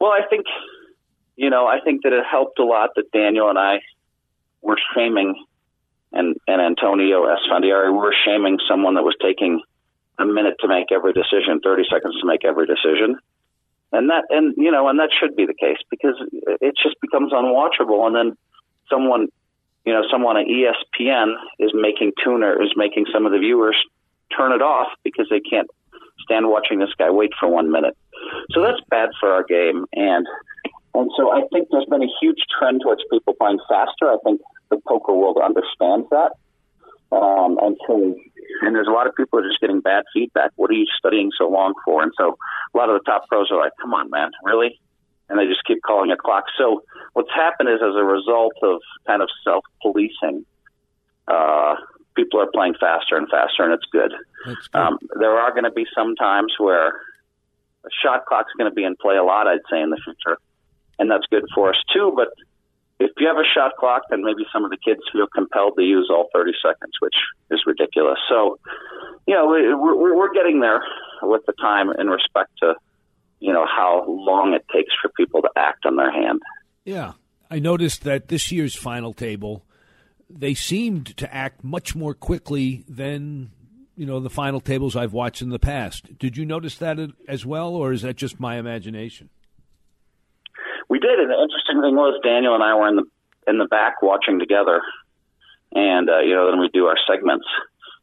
Well, 0.00 0.10
I 0.10 0.26
think 0.28 0.46
you 1.36 1.50
know, 1.50 1.66
I 1.66 1.80
think 1.84 2.02
that 2.02 2.12
it 2.12 2.24
helped 2.28 2.58
a 2.58 2.64
lot 2.64 2.90
that 2.96 3.10
Daniel 3.12 3.48
and 3.48 3.58
I 3.58 3.80
were 4.60 4.78
shaming, 4.94 5.34
and 6.12 6.36
and 6.46 6.60
Antonio 6.60 7.24
Esfandiari 7.26 7.92
were 7.92 8.14
shaming 8.24 8.58
someone 8.68 8.94
that 8.94 9.02
was 9.02 9.16
taking 9.20 9.60
a 10.18 10.24
minute 10.24 10.56
to 10.60 10.68
make 10.68 10.92
every 10.92 11.12
decision, 11.12 11.60
thirty 11.62 11.84
seconds 11.90 12.18
to 12.20 12.26
make 12.26 12.44
every 12.44 12.66
decision, 12.66 13.18
and 13.92 14.10
that 14.10 14.24
and 14.30 14.54
you 14.56 14.70
know, 14.70 14.88
and 14.88 14.98
that 14.98 15.10
should 15.18 15.36
be 15.36 15.46
the 15.46 15.54
case 15.54 15.78
because 15.90 16.14
it 16.60 16.74
just 16.82 17.00
becomes 17.00 17.32
unwatchable, 17.32 18.06
and 18.06 18.14
then 18.14 18.36
someone, 18.92 19.28
you 19.84 19.92
know, 19.92 20.02
someone 20.10 20.36
at 20.36 20.46
ESPN 20.46 21.34
is 21.58 21.72
making 21.74 22.12
tuner 22.22 22.62
is 22.62 22.72
making 22.76 23.06
some 23.12 23.26
of 23.26 23.32
the 23.32 23.38
viewers 23.38 23.76
turn 24.36 24.52
it 24.52 24.62
off 24.62 24.88
because 25.02 25.26
they 25.30 25.40
can't 25.40 25.68
stand 26.20 26.48
watching 26.48 26.78
this 26.78 26.90
guy 26.98 27.10
wait 27.10 27.30
for 27.38 27.48
one 27.48 27.70
minute. 27.70 27.96
So 28.52 28.62
that's 28.62 28.80
bad 28.88 29.10
for 29.18 29.30
our 29.30 29.42
game, 29.42 29.84
and 29.92 30.26
and 30.94 31.10
so 31.16 31.32
I 31.32 31.42
think 31.52 31.68
there's 31.70 31.86
been 31.86 32.02
a 32.02 32.12
huge 32.20 32.44
trend 32.58 32.82
towards 32.82 33.02
people 33.10 33.34
playing 33.34 33.58
faster. 33.68 34.10
I 34.10 34.18
think 34.24 34.40
the 34.70 34.78
poker 34.86 35.12
world 35.12 35.38
understands 35.42 36.06
that. 36.10 36.32
Um, 37.12 37.58
and 37.60 37.76
so, 37.86 38.14
and 38.62 38.74
there's 38.74 38.88
a 38.88 38.92
lot 38.92 39.06
of 39.06 39.14
people 39.14 39.38
are 39.38 39.46
just 39.46 39.60
getting 39.60 39.80
bad 39.80 40.04
feedback. 40.14 40.50
What 40.56 40.70
are 40.70 40.74
you 40.74 40.86
studying 40.98 41.30
so 41.36 41.48
long 41.48 41.74
for? 41.84 42.02
And 42.02 42.12
so 42.16 42.36
a 42.74 42.76
lot 42.76 42.88
of 42.88 42.98
the 42.98 43.04
top 43.04 43.28
pros 43.28 43.50
are 43.50 43.58
like, 43.58 43.72
come 43.80 43.92
on, 43.92 44.08
man, 44.10 44.30
really? 44.44 44.80
And 45.32 45.40
they 45.40 45.46
just 45.46 45.64
keep 45.64 45.82
calling 45.82 46.10
a 46.12 46.16
clock. 46.16 46.44
So 46.58 46.82
what's 47.14 47.32
happened 47.34 47.70
is 47.70 47.80
as 47.82 47.96
a 47.96 48.04
result 48.04 48.52
of 48.62 48.80
kind 49.06 49.22
of 49.22 49.30
self-policing, 49.42 50.44
uh, 51.26 51.76
people 52.14 52.38
are 52.40 52.50
playing 52.52 52.74
faster 52.78 53.16
and 53.16 53.26
faster, 53.30 53.64
and 53.64 53.72
it's 53.72 53.86
good. 53.90 54.12
good. 54.44 54.58
Um, 54.74 54.98
there 55.18 55.32
are 55.32 55.50
going 55.52 55.64
to 55.64 55.70
be 55.70 55.86
some 55.94 56.14
times 56.16 56.52
where 56.58 56.88
a 56.88 57.90
shot 58.02 58.26
clock's 58.26 58.52
going 58.58 58.70
to 58.70 58.74
be 58.74 58.84
in 58.84 58.94
play 59.00 59.16
a 59.16 59.24
lot, 59.24 59.48
I'd 59.48 59.64
say, 59.70 59.80
in 59.80 59.88
the 59.88 60.00
future 60.04 60.36
and 60.98 61.10
that's 61.10 61.26
good 61.30 61.44
for 61.54 61.70
us 61.70 61.80
too. 61.92 62.12
But 62.14 62.28
if 63.00 63.10
you 63.18 63.26
have 63.26 63.36
a 63.36 63.48
shot 63.54 63.72
clock, 63.78 64.02
then 64.10 64.22
maybe 64.22 64.44
some 64.52 64.64
of 64.64 64.70
the 64.70 64.76
kids 64.76 65.00
feel 65.12 65.26
compelled 65.26 65.74
to 65.76 65.82
use 65.82 66.08
all 66.10 66.28
30 66.32 66.52
seconds, 66.62 66.92
which 67.00 67.16
is 67.50 67.60
ridiculous. 67.66 68.18
So, 68.28 68.58
you 69.26 69.34
know, 69.34 69.46
we're, 69.46 70.16
we're 70.16 70.32
getting 70.32 70.60
there 70.60 70.84
with 71.22 71.42
the 71.46 71.52
time 71.54 71.90
in 71.98 72.08
respect 72.08 72.50
to, 72.60 72.74
you 73.42 73.52
know, 73.52 73.66
how 73.66 74.04
long 74.06 74.54
it 74.54 74.64
takes 74.72 74.92
for 75.02 75.08
people 75.16 75.42
to 75.42 75.50
act 75.56 75.84
on 75.84 75.96
their 75.96 76.12
hand. 76.12 76.40
Yeah. 76.84 77.14
I 77.50 77.58
noticed 77.58 78.04
that 78.04 78.28
this 78.28 78.52
year's 78.52 78.76
final 78.76 79.12
table, 79.12 79.64
they 80.30 80.54
seemed 80.54 81.16
to 81.16 81.34
act 81.34 81.64
much 81.64 81.96
more 81.96 82.14
quickly 82.14 82.84
than, 82.88 83.50
you 83.96 84.06
know, 84.06 84.20
the 84.20 84.30
final 84.30 84.60
tables 84.60 84.94
I've 84.94 85.12
watched 85.12 85.42
in 85.42 85.50
the 85.50 85.58
past. 85.58 86.16
Did 86.18 86.36
you 86.36 86.46
notice 86.46 86.76
that 86.78 86.98
as 87.26 87.44
well, 87.44 87.74
or 87.74 87.92
is 87.92 88.02
that 88.02 88.16
just 88.16 88.38
my 88.38 88.58
imagination? 88.58 89.28
We 90.88 91.00
did, 91.00 91.18
and 91.18 91.28
the 91.28 91.34
interesting 91.34 91.82
thing 91.82 91.96
was 91.96 92.20
Daniel 92.22 92.54
and 92.54 92.62
I 92.62 92.74
were 92.76 92.88
in 92.88 92.96
the 92.96 93.04
in 93.48 93.58
the 93.58 93.66
back 93.66 94.02
watching 94.02 94.38
together, 94.38 94.80
and 95.72 96.08
uh, 96.08 96.20
you 96.20 96.34
know 96.34 96.48
then 96.50 96.60
we 96.60 96.68
do 96.72 96.86
our 96.86 96.96
segments. 97.10 97.46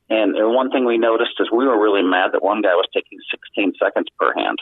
And, 0.09 0.35
and 0.35 0.53
one 0.53 0.69
thing 0.69 0.85
we 0.85 0.97
noticed 0.97 1.39
is 1.39 1.49
we 1.51 1.65
were 1.65 1.79
really 1.79 2.01
mad 2.01 2.31
that 2.33 2.43
one 2.43 2.61
guy 2.61 2.73
was 2.73 2.87
taking 2.93 3.19
16 3.31 3.73
seconds 3.81 4.07
per 4.19 4.33
hand. 4.35 4.57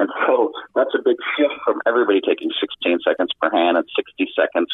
And 0.00 0.08
so 0.26 0.52
that's 0.74 0.96
a 0.96 1.02
big 1.04 1.16
shift 1.36 1.52
from 1.62 1.80
everybody 1.86 2.20
taking 2.24 2.50
16 2.56 3.00
seconds 3.04 3.30
per 3.36 3.50
hand 3.50 3.76
and 3.76 3.84
60 3.94 4.32
seconds, 4.34 4.72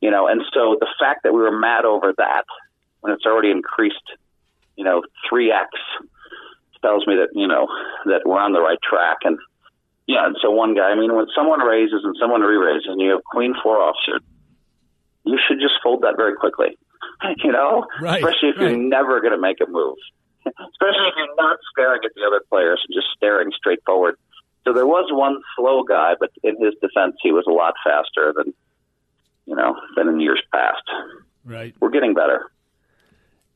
you 0.00 0.10
know. 0.10 0.28
And 0.28 0.42
so 0.52 0.76
the 0.78 0.86
fact 1.00 1.24
that 1.24 1.32
we 1.32 1.40
were 1.40 1.56
mad 1.56 1.86
over 1.86 2.12
that 2.18 2.44
when 3.00 3.14
it's 3.14 3.24
already 3.24 3.50
increased, 3.50 4.04
you 4.76 4.84
know, 4.84 5.02
3x 5.24 5.72
tells 6.82 7.06
me 7.06 7.16
that, 7.16 7.28
you 7.32 7.48
know, 7.48 7.66
that 8.04 8.22
we're 8.26 8.38
on 8.38 8.52
the 8.52 8.60
right 8.60 8.78
track. 8.84 9.18
And 9.24 9.38
yeah, 10.06 10.26
and 10.26 10.36
so 10.40 10.50
one 10.50 10.74
guy, 10.74 10.92
I 10.92 10.94
mean, 10.94 11.16
when 11.16 11.26
someone 11.34 11.60
raises 11.60 12.04
and 12.04 12.14
someone 12.20 12.42
re-raises 12.42 12.88
and 12.88 13.00
you 13.00 13.10
have 13.10 13.24
queen 13.24 13.54
four 13.62 13.78
offsuit, 13.78 14.20
you 15.24 15.38
should 15.48 15.60
just 15.60 15.80
fold 15.82 16.02
that 16.02 16.16
very 16.16 16.36
quickly. 16.36 16.76
You 17.42 17.50
know, 17.50 17.84
right, 18.00 18.22
especially 18.22 18.50
if 18.50 18.56
right. 18.58 18.70
you're 18.70 18.78
never 18.78 19.20
going 19.20 19.32
to 19.32 19.40
make 19.40 19.58
a 19.60 19.68
move, 19.68 19.96
especially 20.46 21.08
if 21.10 21.14
you're 21.16 21.34
not 21.36 21.58
staring 21.72 22.00
at 22.04 22.12
the 22.14 22.22
other 22.24 22.40
players 22.48 22.80
and 22.86 22.94
just 22.94 23.08
staring 23.16 23.50
straight 23.56 23.80
forward. 23.84 24.14
So 24.68 24.74
there 24.74 24.86
was 24.86 25.08
one 25.10 25.40
slow 25.56 25.82
guy, 25.82 26.12
but 26.20 26.30
in 26.42 26.62
his 26.62 26.74
defense, 26.82 27.16
he 27.22 27.32
was 27.32 27.44
a 27.48 27.50
lot 27.50 27.72
faster 27.82 28.34
than 28.36 28.52
you 29.46 29.56
know 29.56 29.74
than 29.96 30.08
in 30.08 30.20
years 30.20 30.42
past. 30.52 30.82
Right, 31.42 31.74
we're 31.80 31.88
getting 31.88 32.12
better. 32.12 32.50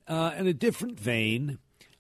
Uh, 0.09 0.33
in 0.39 0.47
a 0.47 0.55
different 0.55 0.99
vein, 0.99 1.59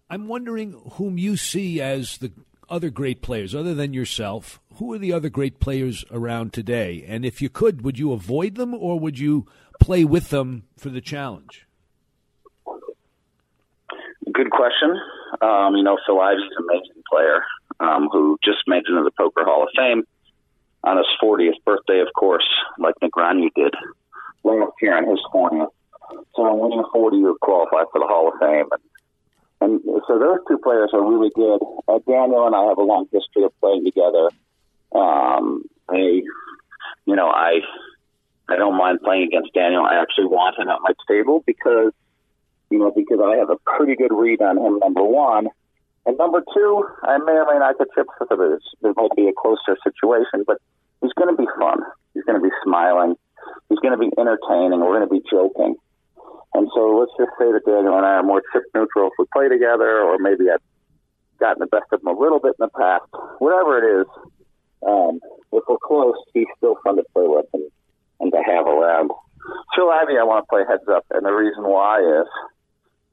I'm 0.08 0.28
wondering 0.28 0.80
whom 0.94 1.18
you 1.18 1.36
see 1.36 1.78
as 1.82 2.16
the 2.18 2.32
other 2.70 2.88
great 2.88 3.20
players 3.20 3.54
other 3.54 3.74
than 3.74 3.92
yourself? 3.92 4.58
Who 4.76 4.94
are 4.94 4.98
the 4.98 5.12
other 5.12 5.28
great 5.28 5.60
players 5.60 6.06
around 6.10 6.54
today? 6.54 7.04
And 7.06 7.26
if 7.26 7.42
you 7.42 7.50
could, 7.50 7.82
would 7.82 7.98
you 7.98 8.12
avoid 8.12 8.54
them 8.54 8.72
or 8.72 8.98
would 8.98 9.18
you 9.18 9.46
play 9.78 10.04
with 10.04 10.30
them 10.30 10.64
for 10.78 10.88
the 10.88 11.02
challenge? 11.02 11.66
Good 14.32 14.50
question. 14.50 14.98
Um, 15.42 15.76
you 15.76 15.82
know, 15.82 15.98
Phil 16.06 16.18
Ivey's 16.18 16.42
an 16.56 16.64
amazing 16.64 17.02
player. 17.10 17.42
Um, 17.82 18.08
who 18.10 18.38
just 18.44 18.58
made 18.66 18.84
it 18.86 18.88
into 18.88 19.02
the 19.02 19.10
Poker 19.10 19.44
Hall 19.44 19.64
of 19.64 19.68
Fame 19.76 20.04
on 20.84 20.96
his 20.96 21.06
40th 21.22 21.62
birthday, 21.64 22.00
of 22.00 22.08
course, 22.14 22.46
like 22.78 22.94
Negreanu 23.02 23.48
did 23.54 23.74
last 24.44 24.72
year 24.80 24.96
on 24.96 25.08
his 25.08 25.20
40th. 25.34 25.68
So 26.34 26.54
when 26.54 26.72
you're 26.72 26.88
40, 26.92 27.16
you 27.16 27.36
qualify 27.40 27.84
for 27.90 28.00
the 28.00 28.06
Hall 28.06 28.28
of 28.32 28.38
Fame. 28.40 28.68
And, 29.60 29.80
and 29.84 30.02
so 30.06 30.18
those 30.18 30.38
two 30.48 30.58
players 30.58 30.90
are 30.92 31.02
really 31.02 31.30
good. 31.34 31.60
Uh, 31.88 31.98
Daniel 32.06 32.46
and 32.46 32.54
I 32.54 32.64
have 32.64 32.78
a 32.78 32.82
long 32.82 33.06
history 33.12 33.44
of 33.44 33.52
playing 33.60 33.84
together. 33.84 34.28
Um, 34.92 35.64
I, 35.88 36.22
you 37.06 37.16
know, 37.16 37.28
I 37.28 37.60
I 38.48 38.56
don't 38.56 38.76
mind 38.76 39.00
playing 39.02 39.24
against 39.24 39.54
Daniel. 39.54 39.84
I 39.84 40.00
actually 40.00 40.26
want 40.26 40.58
him 40.58 40.68
at 40.68 40.80
my 40.82 40.92
table 41.08 41.42
because, 41.46 41.92
you 42.70 42.78
know, 42.78 42.90
because 42.94 43.20
I 43.22 43.36
have 43.36 43.50
a 43.50 43.56
pretty 43.56 43.94
good 43.94 44.12
read 44.12 44.42
on 44.42 44.58
him. 44.58 44.78
Number 44.78 45.02
one, 45.02 45.48
and 46.06 46.18
number 46.18 46.42
two, 46.54 46.84
I 47.04 47.18
may 47.18 47.32
or 47.32 47.46
may 47.46 47.58
not 47.58 47.78
get 47.78 47.88
chips 47.94 48.10
with 48.18 48.30
him. 48.30 48.40
It 48.40 48.96
might 48.96 49.14
be 49.16 49.28
a 49.28 49.32
closer 49.36 49.76
situation, 49.84 50.44
but 50.46 50.58
he's 51.00 51.12
going 51.14 51.30
to 51.30 51.38
be 51.38 51.48
fun. 51.58 51.78
He's 52.14 52.24
going 52.24 52.40
to 52.40 52.42
be 52.42 52.54
smiling. 52.64 53.14
He's 53.68 53.78
going 53.78 53.94
to 53.94 53.98
be 53.98 54.10
entertaining. 54.18 54.80
We're 54.80 54.98
going 54.98 55.08
to 55.08 55.14
be 55.14 55.22
joking. 55.30 55.76
And 56.54 56.68
so 56.74 56.98
let's 56.98 57.12
just 57.16 57.32
say 57.38 57.50
that 57.54 57.64
Daniel 57.64 57.96
and 57.96 58.04
I 58.04 58.20
are 58.20 58.22
more 58.22 58.42
chip 58.52 58.64
neutral 58.74 59.08
if 59.08 59.14
we 59.18 59.24
play 59.32 59.48
together, 59.48 60.02
or 60.02 60.18
maybe 60.18 60.50
I've 60.50 60.60
gotten 61.38 61.60
the 61.60 61.66
best 61.66 61.86
of 61.92 62.02
him 62.02 62.08
a 62.08 62.18
little 62.18 62.40
bit 62.40 62.54
in 62.58 62.66
the 62.66 62.74
past. 62.74 63.06
Whatever 63.38 63.78
it 63.78 64.02
is, 64.02 64.06
um, 64.86 65.20
if 65.52 65.64
we're 65.68 65.78
close, 65.82 66.18
he's 66.34 66.50
still 66.58 66.76
fun 66.84 66.96
to 66.96 67.04
play 67.14 67.24
with 67.26 67.46
and, 67.54 67.70
and 68.20 68.32
to 68.32 68.42
have 68.42 68.66
around. 68.66 69.10
Phil 69.74 69.90
Ivey, 69.90 70.18
I 70.18 70.24
want 70.24 70.44
to 70.44 70.48
play 70.50 70.62
heads 70.68 70.86
up, 70.90 71.06
and 71.10 71.24
the 71.24 71.32
reason 71.32 71.62
why 71.64 72.00
is 72.00 72.26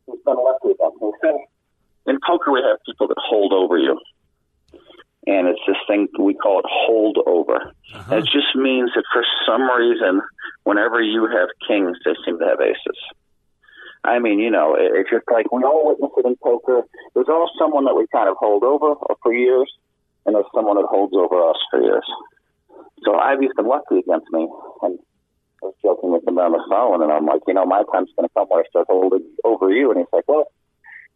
he's 0.05 0.21
been 0.25 0.35
lucky 0.35 0.75
enough. 0.77 0.93
In 2.07 2.17
poker, 2.25 2.51
we 2.51 2.61
have 2.61 2.79
people 2.85 3.07
that 3.07 3.17
hold 3.19 3.53
over 3.53 3.77
you. 3.77 3.99
And 5.27 5.47
it's 5.47 5.59
this 5.67 5.77
thing, 5.87 6.07
we 6.17 6.33
call 6.33 6.59
it 6.59 6.65
hold 6.67 7.17
over. 7.27 7.73
Uh-huh. 7.93 8.15
It 8.15 8.23
just 8.25 8.55
means 8.55 8.91
that 8.95 9.03
for 9.13 9.23
some 9.45 9.69
reason, 9.69 10.21
whenever 10.63 11.01
you 11.01 11.27
have 11.27 11.49
kings, 11.67 11.97
they 12.05 12.13
seem 12.25 12.39
to 12.39 12.45
have 12.45 12.61
aces. 12.61 12.97
I 14.03 14.19
mean, 14.19 14.39
you 14.39 14.49
know, 14.49 14.75
it's 14.79 15.09
just 15.09 15.25
like 15.31 15.51
we 15.51 15.63
all 15.63 15.87
witness 15.87 16.11
it 16.17 16.25
in 16.25 16.35
poker. 16.41 16.81
There's 17.13 17.27
always 17.27 17.51
someone 17.59 17.83
that 17.85 17.95
we 17.95 18.07
kind 18.11 18.29
of 18.29 18.37
hold 18.39 18.63
over 18.63 18.95
for 19.21 19.33
years, 19.33 19.69
and 20.25 20.35
there's 20.35 20.47
someone 20.55 20.77
that 20.77 20.87
holds 20.89 21.13
over 21.13 21.49
us 21.49 21.57
for 21.69 21.81
years. 21.81 22.05
So 23.03 23.19
Ivey's 23.19 23.51
been 23.55 23.67
lucky 23.67 23.99
against 23.99 24.27
me, 24.31 24.47
and 24.81 24.97
I 25.61 25.65
was 25.65 25.75
joking 25.83 26.11
with 26.11 26.25
him 26.25 26.39
on 26.39 26.53
the 26.53 26.63
phone, 26.69 27.03
and 27.03 27.11
I'm 27.11 27.25
like, 27.25 27.41
you 27.45 27.53
know, 27.53 27.65
my 27.65 27.83
time's 27.91 28.11
going 28.15 28.27
to 28.27 28.33
come 28.33 28.47
where 28.47 28.63
I 28.63 28.69
start 28.69 28.87
holding 28.89 29.25
over 29.43 29.69
you, 29.69 29.91
and 29.91 29.99
he's 29.99 30.13
like, 30.13 30.27
well, 30.27 30.49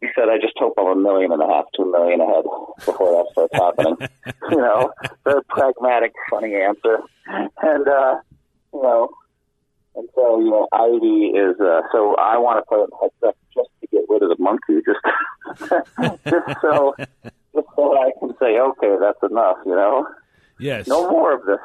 he 0.04 0.10
said, 0.14 0.28
I 0.28 0.36
just 0.36 0.54
hope 0.56 0.74
I'm 0.78 0.86
a 0.86 0.96
million 0.96 1.32
and 1.32 1.42
a 1.42 1.46
half, 1.46 1.64
two 1.76 1.90
million 1.90 2.20
ahead 2.20 2.44
before 2.84 3.24
that 3.24 3.32
starts 3.32 3.54
happening. 3.54 3.96
you 4.50 4.56
know, 4.58 4.92
very 5.24 5.42
pragmatic, 5.48 6.12
funny 6.30 6.54
answer. 6.54 6.98
And, 7.26 7.88
uh, 7.88 8.16
you 8.72 8.82
know, 8.82 9.08
and 9.96 10.08
so, 10.14 10.40
you 10.40 10.50
know, 10.50 10.68
Ivey 10.72 11.38
is, 11.38 11.58
uh, 11.60 11.82
so 11.92 12.16
I 12.16 12.36
want 12.38 12.58
to 12.58 12.68
play 12.68 12.80
it 12.80 12.90
heads 13.00 13.14
up 13.26 13.36
just 13.54 13.70
to 13.80 13.86
get 13.86 14.04
rid 14.08 14.22
of 14.22 14.28
the 14.28 14.42
monkey, 14.42 14.82
just, 14.84 15.70
just 16.24 16.60
so, 16.60 16.94
just 17.54 17.68
so 17.76 17.96
I 17.96 18.10
can 18.18 18.34
say, 18.38 18.58
okay, 18.58 18.96
that's 19.00 19.22
enough, 19.30 19.58
you 19.64 19.74
know? 19.74 20.06
Yes. 20.58 20.86
No 20.86 21.10
more 21.10 21.34
of 21.34 21.46
this. 21.46 21.58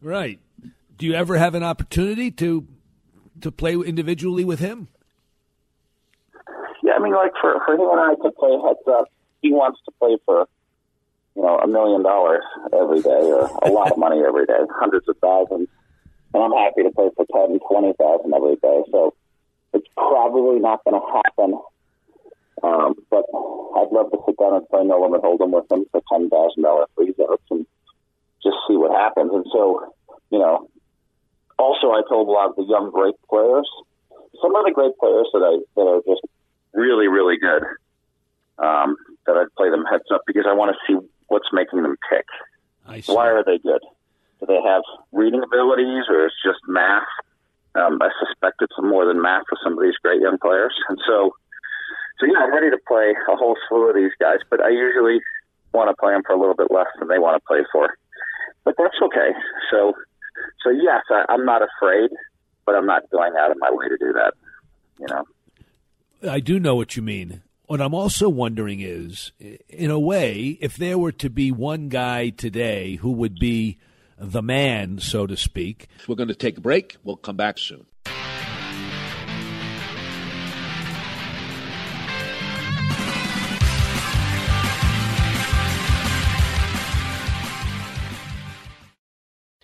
Right. 0.00 0.40
Do 0.96 1.06
you 1.06 1.14
ever 1.14 1.36
have 1.36 1.54
an 1.54 1.62
opportunity 1.62 2.30
to 2.32 2.66
to 3.40 3.52
play 3.52 3.74
individually 3.74 4.44
with 4.44 4.58
him? 4.58 4.88
I 6.98 7.00
mean, 7.00 7.14
like 7.14 7.30
for 7.40 7.54
for 7.64 7.74
him 7.74 7.86
and 7.94 8.00
I 8.00 8.14
to 8.26 8.30
play 8.34 8.58
heads 8.58 8.82
up, 8.90 9.06
he 9.40 9.52
wants 9.52 9.78
to 9.84 9.92
play 10.02 10.18
for 10.26 10.48
you 11.36 11.42
know 11.42 11.58
a 11.58 11.68
million 11.68 12.02
dollars 12.02 12.42
every 12.74 13.00
day 13.02 13.22
or 13.22 13.46
a 13.62 13.70
lot 13.70 13.92
of 13.92 13.98
money 14.02 14.20
every 14.26 14.46
day, 14.46 14.58
hundreds 14.74 15.08
of 15.08 15.16
thousands, 15.22 15.68
and 16.34 16.42
I'm 16.42 16.50
happy 16.50 16.82
to 16.82 16.90
play 16.90 17.08
for 17.14 17.24
ten, 17.30 17.60
twenty 17.70 17.94
thousand 17.94 18.34
every 18.34 18.56
day. 18.56 18.82
So 18.90 19.14
it's 19.74 19.86
probably 19.94 20.58
not 20.58 20.82
going 20.82 20.98
to 20.98 21.06
happen. 21.06 21.60
Um, 22.66 22.94
but 23.10 23.22
I'd 23.30 23.94
love 23.94 24.10
to 24.10 24.18
sit 24.26 24.36
down 24.36 24.58
and 24.58 24.68
play 24.68 24.82
no 24.82 24.98
limit 24.98 25.22
hold'em 25.22 25.54
with 25.54 25.70
him 25.70 25.86
for 25.92 26.02
ten 26.10 26.28
thousand 26.28 26.64
dollar 26.64 26.86
freezeouts 26.98 27.46
and 27.52 27.64
just 28.42 28.58
see 28.66 28.74
what 28.74 28.90
happens. 28.90 29.30
And 29.32 29.46
so, 29.52 29.94
you 30.30 30.40
know, 30.40 30.66
also 31.60 31.94
I 31.94 32.02
told 32.08 32.26
a 32.26 32.32
lot 32.32 32.50
of 32.50 32.56
the 32.56 32.66
young 32.66 32.90
great 32.90 33.14
players, 33.30 33.70
some 34.42 34.56
of 34.56 34.66
the 34.66 34.74
great 34.74 34.98
players 34.98 35.30
that 35.30 35.46
I 35.46 35.62
that 35.78 35.86
are 35.86 36.02
just 36.02 36.26
really, 36.74 37.08
really 37.08 37.36
good. 37.38 37.62
Um, 38.58 38.96
that 39.26 39.36
I'd 39.36 39.54
play 39.56 39.70
them 39.70 39.84
heads 39.84 40.10
up 40.12 40.22
because 40.26 40.44
I 40.48 40.52
want 40.52 40.74
to 40.74 40.78
see 40.86 40.98
what's 41.28 41.48
making 41.52 41.82
them 41.82 41.96
tick. 42.10 42.26
Why 43.14 43.28
are 43.28 43.44
they 43.44 43.58
good? 43.58 43.82
Do 44.40 44.46
they 44.46 44.60
have 44.64 44.82
reading 45.12 45.42
abilities 45.42 46.04
or 46.08 46.24
it's 46.24 46.34
just 46.42 46.58
math? 46.66 47.06
Um, 47.74 47.98
I 48.00 48.08
suspect 48.18 48.62
it's 48.62 48.74
more 48.80 49.04
than 49.04 49.20
math 49.20 49.44
for 49.48 49.58
some 49.62 49.74
of 49.74 49.82
these 49.82 49.96
great 50.02 50.20
young 50.20 50.38
players. 50.38 50.74
And 50.88 50.98
so, 51.06 51.34
so 52.18 52.26
yeah, 52.26 52.40
I'm 52.42 52.52
ready 52.52 52.70
to 52.70 52.78
play 52.88 53.14
a 53.30 53.36
whole 53.36 53.56
slew 53.68 53.88
of 53.90 53.94
these 53.94 54.12
guys, 54.18 54.38
but 54.50 54.60
I 54.60 54.70
usually 54.70 55.20
want 55.72 55.90
to 55.90 55.96
play 56.00 56.12
them 56.12 56.22
for 56.26 56.32
a 56.32 56.40
little 56.40 56.56
bit 56.56 56.70
less 56.70 56.88
than 56.98 57.08
they 57.08 57.18
want 57.18 57.40
to 57.40 57.46
play 57.46 57.60
for. 57.70 57.94
But 58.64 58.74
that's 58.78 58.96
okay. 59.02 59.30
So, 59.70 59.92
so 60.64 60.70
yes, 60.70 61.02
I, 61.10 61.24
I'm 61.28 61.44
not 61.44 61.62
afraid, 61.62 62.10
but 62.64 62.74
I'm 62.74 62.86
not 62.86 63.08
going 63.10 63.34
out 63.38 63.50
of 63.50 63.58
my 63.60 63.70
way 63.70 63.88
to 63.88 63.96
do 63.98 64.12
that. 64.14 64.34
You 64.98 65.06
know. 65.08 65.24
I 66.22 66.40
do 66.40 66.58
know 66.58 66.74
what 66.74 66.96
you 66.96 67.02
mean. 67.02 67.42
What 67.66 67.80
I'm 67.80 67.94
also 67.94 68.28
wondering 68.28 68.80
is, 68.80 69.32
in 69.68 69.90
a 69.90 70.00
way, 70.00 70.58
if 70.60 70.76
there 70.76 70.98
were 70.98 71.12
to 71.12 71.28
be 71.28 71.52
one 71.52 71.88
guy 71.88 72.30
today 72.30 72.96
who 72.96 73.12
would 73.12 73.38
be 73.38 73.78
the 74.18 74.42
man, 74.42 74.98
so 74.98 75.26
to 75.26 75.36
speak. 75.36 75.86
We're 76.08 76.16
going 76.16 76.28
to 76.28 76.34
take 76.34 76.58
a 76.58 76.62
break. 76.62 76.96
We'll 77.04 77.16
come 77.16 77.36
back 77.36 77.58
soon. 77.58 77.86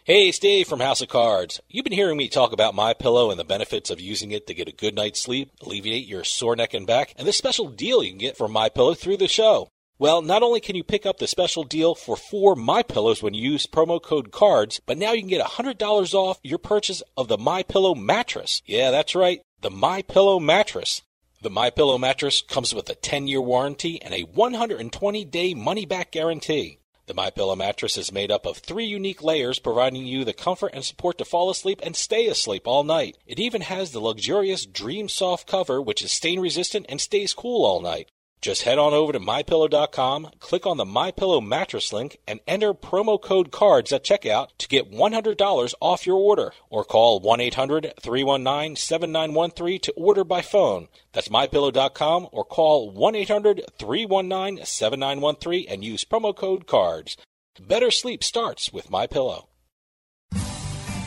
Hey, 0.06 0.28
it's 0.28 0.38
Dave 0.38 0.68
from 0.68 0.80
House 0.80 1.00
of 1.00 1.08
Cards. 1.08 1.62
You've 1.66 1.84
been 1.84 1.94
hearing 1.94 2.18
me 2.18 2.28
talk 2.28 2.52
about 2.52 2.74
My 2.74 2.92
Pillow 2.92 3.30
and 3.30 3.40
the 3.40 3.42
benefits 3.44 3.88
of 3.88 4.02
using 4.02 4.32
it 4.32 4.46
to 4.46 4.52
get 4.52 4.68
a 4.68 4.72
good 4.72 4.94
night's 4.94 5.22
sleep, 5.22 5.50
alleviate 5.62 6.06
your 6.06 6.24
sore 6.24 6.54
neck 6.54 6.74
and 6.74 6.86
back, 6.86 7.14
and 7.16 7.26
this 7.26 7.38
special 7.38 7.70
deal 7.70 8.02
you 8.02 8.10
can 8.10 8.18
get 8.18 8.36
from 8.36 8.52
My 8.52 8.68
Pillow 8.68 8.92
through 8.92 9.16
the 9.16 9.28
show. 9.28 9.68
Well, 9.98 10.20
not 10.20 10.42
only 10.42 10.60
can 10.60 10.76
you 10.76 10.84
pick 10.84 11.06
up 11.06 11.16
the 11.16 11.26
special 11.26 11.64
deal 11.64 11.94
for 11.94 12.18
four 12.18 12.54
My 12.54 12.82
Pillows 12.82 13.22
when 13.22 13.32
you 13.32 13.52
use 13.52 13.66
promo 13.66 13.98
code 13.98 14.30
CARDS, 14.30 14.78
but 14.84 14.98
now 14.98 15.12
you 15.12 15.22
can 15.22 15.30
get 15.30 15.46
$100 15.46 16.12
off 16.12 16.38
your 16.42 16.58
purchase 16.58 17.02
of 17.16 17.28
the 17.28 17.38
My 17.38 17.62
Pillow 17.62 17.94
mattress. 17.94 18.60
Yeah, 18.66 18.90
that's 18.90 19.14
right, 19.14 19.40
the 19.62 19.70
My 19.70 20.02
Pillow 20.02 20.38
mattress. 20.38 21.00
The 21.40 21.48
My 21.48 21.70
Pillow 21.70 21.96
mattress 21.96 22.42
comes 22.42 22.74
with 22.74 22.90
a 22.90 22.94
10-year 22.94 23.40
warranty 23.40 24.02
and 24.02 24.12
a 24.12 24.24
120-day 24.24 25.54
money-back 25.54 26.12
guarantee. 26.12 26.80
The 27.06 27.12
My 27.12 27.28
Pillow 27.28 27.54
mattress 27.54 27.98
is 27.98 28.10
made 28.10 28.30
up 28.30 28.46
of 28.46 28.56
three 28.56 28.86
unique 28.86 29.22
layers, 29.22 29.58
providing 29.58 30.06
you 30.06 30.24
the 30.24 30.32
comfort 30.32 30.70
and 30.72 30.82
support 30.82 31.18
to 31.18 31.26
fall 31.26 31.50
asleep 31.50 31.80
and 31.82 31.94
stay 31.94 32.28
asleep 32.28 32.66
all 32.66 32.82
night. 32.82 33.18
It 33.26 33.38
even 33.38 33.60
has 33.60 33.92
the 33.92 34.00
luxurious 34.00 34.64
Dream 34.64 35.10
Soft 35.10 35.46
cover, 35.46 35.82
which 35.82 36.00
is 36.00 36.12
stain 36.12 36.40
resistant 36.40 36.86
and 36.88 36.98
stays 36.98 37.34
cool 37.34 37.66
all 37.66 37.82
night. 37.82 38.08
Just 38.44 38.64
head 38.64 38.76
on 38.76 38.92
over 38.92 39.10
to 39.10 39.18
mypillow.com, 39.18 40.32
click 40.38 40.66
on 40.66 40.76
the 40.76 40.84
MyPillow 40.84 41.42
mattress 41.42 41.94
link, 41.94 42.18
and 42.28 42.40
enter 42.46 42.74
promo 42.74 43.18
code 43.18 43.50
CARDS 43.50 43.90
at 43.90 44.04
checkout 44.04 44.48
to 44.58 44.68
get 44.68 44.92
$100 44.92 45.74
off 45.80 46.06
your 46.06 46.18
order. 46.18 46.52
Or 46.68 46.84
call 46.84 47.20
1 47.20 47.40
800 47.40 47.94
319 47.98 48.76
7913 48.76 49.80
to 49.80 49.92
order 49.92 50.24
by 50.24 50.42
phone. 50.42 50.88
That's 51.14 51.28
mypillow.com 51.28 52.28
or 52.32 52.44
call 52.44 52.90
1 52.90 53.14
800 53.14 53.62
319 53.78 54.66
7913 54.66 55.66
and 55.66 55.82
use 55.82 56.04
promo 56.04 56.36
code 56.36 56.66
CARDS. 56.66 57.16
Better 57.58 57.90
sleep 57.90 58.22
starts 58.22 58.70
with 58.70 58.90
MyPillow. 58.90 59.46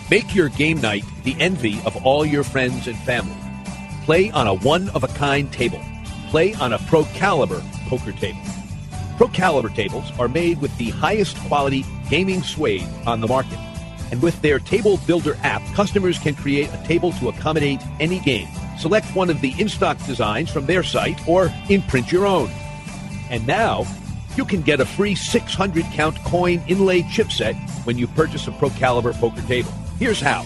Make 0.09 0.33
your 0.33 0.49
game 0.49 0.81
night 0.81 1.03
the 1.23 1.35
envy 1.39 1.79
of 1.85 2.03
all 2.03 2.25
your 2.25 2.43
friends 2.43 2.87
and 2.87 2.97
family. 2.97 3.37
Play 4.05 4.31
on 4.31 4.47
a 4.47 4.55
one 4.55 4.89
of 4.89 5.03
a 5.03 5.07
kind 5.09 5.53
table 5.53 5.83
play 6.27 6.53
on 6.55 6.73
a 6.73 6.79
Pro 6.79 7.03
Caliber 7.05 7.63
poker 7.87 8.11
table. 8.11 8.39
Pro 9.17 9.27
Caliber 9.27 9.69
tables 9.69 10.11
are 10.19 10.27
made 10.27 10.61
with 10.61 10.75
the 10.77 10.91
highest 10.91 11.37
quality 11.47 11.83
gaming 12.09 12.43
suede 12.43 12.87
on 13.05 13.19
the 13.19 13.27
market. 13.27 13.57
And 14.11 14.21
with 14.21 14.39
their 14.41 14.59
Table 14.59 14.99
Builder 15.07 15.37
app, 15.43 15.61
customers 15.73 16.19
can 16.19 16.35
create 16.35 16.69
a 16.73 16.83
table 16.85 17.11
to 17.13 17.29
accommodate 17.29 17.81
any 17.99 18.19
game. 18.19 18.47
Select 18.77 19.07
one 19.15 19.29
of 19.29 19.41
the 19.41 19.53
in 19.59 19.69
stock 19.69 19.97
designs 20.05 20.49
from 20.51 20.65
their 20.65 20.83
site 20.83 21.27
or 21.27 21.51
imprint 21.69 22.11
your 22.11 22.25
own. 22.25 22.49
And 23.29 23.45
now, 23.47 23.85
you 24.35 24.45
can 24.45 24.61
get 24.61 24.79
a 24.79 24.85
free 24.85 25.15
600 25.15 25.83
count 25.85 26.17
coin 26.23 26.63
inlay 26.67 27.01
chipset 27.01 27.55
when 27.85 27.97
you 27.97 28.07
purchase 28.07 28.47
a 28.47 28.51
Pro 28.51 28.69
Caliber 28.69 29.13
poker 29.13 29.41
table. 29.41 29.71
Here's 29.99 30.21
how. 30.21 30.45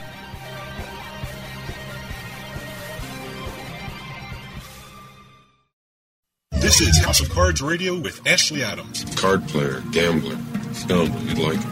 This 6.61 6.79
is 6.79 7.03
House 7.03 7.19
of 7.19 7.29
Cards 7.31 7.59
Radio 7.59 7.97
with 7.97 8.25
Ashley 8.27 8.61
Adams. 8.61 9.03
Card 9.15 9.47
player, 9.47 9.81
gambler, 9.91 10.37
scoundrel, 10.73 11.19
you'd 11.23 11.39
like 11.39 11.57
it. 11.57 11.65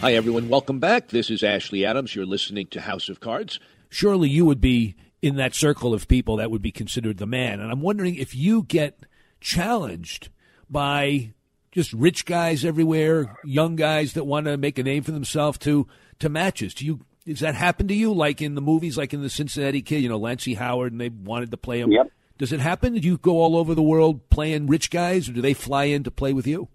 Hi, 0.00 0.12
everyone. 0.12 0.50
Welcome 0.50 0.80
back. 0.80 1.08
This 1.08 1.30
is 1.30 1.42
Ashley 1.42 1.86
Adams. 1.86 2.14
You're 2.14 2.26
listening 2.26 2.66
to 2.68 2.82
House 2.82 3.08
of 3.08 3.20
Cards. 3.20 3.58
Surely 3.88 4.28
you 4.28 4.44
would 4.44 4.60
be 4.60 4.96
in 5.22 5.36
that 5.36 5.54
circle 5.54 5.94
of 5.94 6.06
people 6.08 6.36
that 6.36 6.50
would 6.50 6.60
be 6.60 6.70
considered 6.70 7.16
the 7.16 7.26
man. 7.26 7.58
And 7.58 7.72
I'm 7.72 7.80
wondering 7.80 8.16
if 8.16 8.34
you 8.34 8.64
get 8.64 8.98
challenged 9.44 10.30
by 10.68 11.34
just 11.70 11.92
rich 11.92 12.24
guys 12.24 12.64
everywhere, 12.64 13.36
young 13.44 13.76
guys 13.76 14.14
that 14.14 14.24
want 14.24 14.46
to 14.46 14.56
make 14.56 14.78
a 14.78 14.82
name 14.82 15.02
for 15.02 15.12
themselves 15.12 15.58
to 15.58 15.86
to 16.18 16.28
matches. 16.28 16.74
Do 16.74 16.86
you 16.86 17.00
does 17.26 17.40
that 17.40 17.54
happen 17.54 17.86
to 17.88 17.94
you 17.94 18.12
like 18.12 18.42
in 18.42 18.54
the 18.54 18.60
movies 18.60 18.98
like 18.98 19.14
in 19.14 19.22
the 19.22 19.30
Cincinnati 19.30 19.82
Kid, 19.82 20.00
you 20.00 20.08
know, 20.08 20.18
Lancey 20.18 20.54
Howard 20.54 20.92
and 20.92 21.00
they 21.00 21.10
wanted 21.10 21.50
to 21.50 21.56
play 21.56 21.80
him? 21.80 21.92
Yep. 21.92 22.10
Does 22.38 22.52
it 22.52 22.60
happen? 22.60 22.94
Do 22.94 23.06
you 23.06 23.18
go 23.18 23.40
all 23.40 23.56
over 23.56 23.74
the 23.74 23.82
world 23.82 24.28
playing 24.30 24.66
rich 24.66 24.90
guys 24.90 25.28
or 25.28 25.32
do 25.32 25.40
they 25.40 25.54
fly 25.54 25.84
in 25.84 26.02
to 26.04 26.10
play 26.10 26.32
with 26.32 26.46
you? 26.46 26.68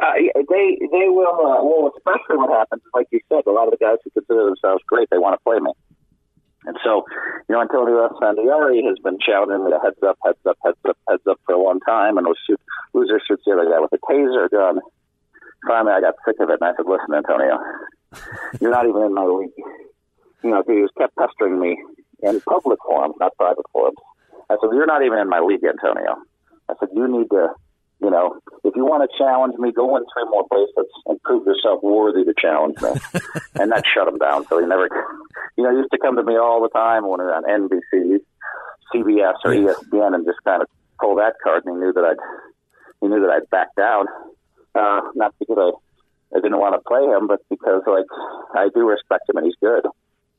Uh, 0.00 0.12
they 0.34 0.78
they 0.92 1.08
will. 1.08 1.26
Uh, 1.26 1.62
well, 1.62 1.92
especially 1.96 2.36
what 2.36 2.50
happens 2.50 2.82
like 2.94 3.08
you 3.10 3.20
said, 3.28 3.42
a 3.46 3.50
lot 3.50 3.66
of 3.66 3.72
the 3.72 3.84
guys 3.84 3.98
who 4.04 4.10
consider 4.10 4.46
themselves 4.46 4.82
great, 4.86 5.08
they 5.10 5.18
want 5.18 5.38
to 5.38 5.42
play 5.44 5.58
me. 5.58 5.72
And 6.68 6.76
so, 6.84 7.02
you 7.48 7.54
know, 7.54 7.62
Antonio 7.62 8.06
Esfandiari 8.08 8.84
has 8.84 8.98
been 9.02 9.16
shouting 9.24 9.64
me 9.64 9.72
heads 9.82 9.96
up, 10.06 10.18
heads 10.22 10.44
up, 10.46 10.58
heads 10.62 10.76
up, 10.86 10.98
heads 11.08 11.22
up 11.26 11.40
for 11.46 11.54
a 11.54 11.62
long 11.62 11.80
time, 11.80 12.18
and 12.18 12.26
was 12.26 12.36
shoot, 12.46 12.60
loser 12.92 13.18
shoots 13.26 13.42
the 13.46 13.52
other 13.52 13.64
guy 13.64 13.80
with 13.80 13.92
a 13.94 13.98
taser 14.04 14.50
gun. 14.50 14.78
Finally, 15.66 15.94
I 15.96 16.00
got 16.02 16.16
sick 16.26 16.36
of 16.40 16.50
it, 16.50 16.60
and 16.60 16.68
I 16.68 16.76
said, 16.76 16.84
"Listen, 16.84 17.14
Antonio, 17.16 17.56
you're 18.60 18.70
not 18.70 18.86
even 18.86 19.00
in 19.00 19.14
my 19.14 19.24
league." 19.24 19.56
You 20.44 20.50
know, 20.50 20.62
he 20.66 20.84
was 20.84 20.90
kept 20.98 21.16
pestering 21.16 21.58
me 21.58 21.82
in 22.22 22.38
public 22.42 22.78
forums, 22.84 23.14
not 23.18 23.34
private 23.38 23.64
forums. 23.72 23.96
I 24.50 24.56
said, 24.60 24.68
"You're 24.74 24.84
not 24.84 25.02
even 25.02 25.18
in 25.20 25.28
my 25.30 25.40
league, 25.40 25.64
Antonio." 25.64 26.20
I 26.68 26.74
said, 26.78 26.90
"You 26.92 27.08
need 27.08 27.30
to." 27.30 27.48
You 28.00 28.10
know, 28.10 28.38
if 28.62 28.76
you 28.76 28.84
want 28.84 29.02
to 29.02 29.18
challenge 29.18 29.58
me, 29.58 29.72
go 29.72 29.92
win 29.92 30.04
three 30.14 30.24
more 30.30 30.46
bracelets 30.48 30.92
and 31.06 31.20
prove 31.22 31.46
yourself 31.46 31.82
worthy 31.82 32.24
to 32.24 32.34
challenge 32.38 32.80
me. 32.80 32.90
and 33.58 33.72
that 33.72 33.82
shut 33.92 34.06
him 34.06 34.18
down. 34.18 34.46
So 34.46 34.60
he 34.60 34.66
never, 34.66 34.88
you 35.56 35.64
know, 35.64 35.70
he 35.70 35.78
used 35.78 35.90
to 35.90 35.98
come 35.98 36.14
to 36.16 36.22
me 36.22 36.36
all 36.36 36.62
the 36.62 36.68
time 36.68 37.08
when 37.08 37.18
we 37.18 37.26
were 37.26 37.34
on 37.34 37.42
NBC, 37.42 38.20
CBS, 38.94 39.34
or 39.44 39.50
ESPN, 39.50 40.14
and 40.14 40.24
just 40.24 40.38
kind 40.44 40.62
of 40.62 40.68
pull 41.00 41.16
that 41.16 41.34
card. 41.42 41.64
And 41.66 41.76
he 41.76 41.80
knew 41.80 41.92
that 41.92 42.04
I'd, 42.04 42.22
he 43.00 43.08
knew 43.08 43.20
that 43.20 43.30
I'd 43.30 43.50
back 43.50 43.74
down. 43.76 44.06
Uh, 44.74 45.00
not 45.16 45.34
because 45.40 45.58
I, 45.58 46.36
I 46.36 46.40
didn't 46.40 46.60
want 46.60 46.76
to 46.76 46.86
play 46.86 47.02
him, 47.02 47.26
but 47.26 47.40
because 47.50 47.82
like 47.86 48.06
I 48.54 48.68
do 48.72 48.86
respect 48.86 49.28
him 49.28 49.38
and 49.38 49.46
he's 49.46 49.58
good. 49.60 49.86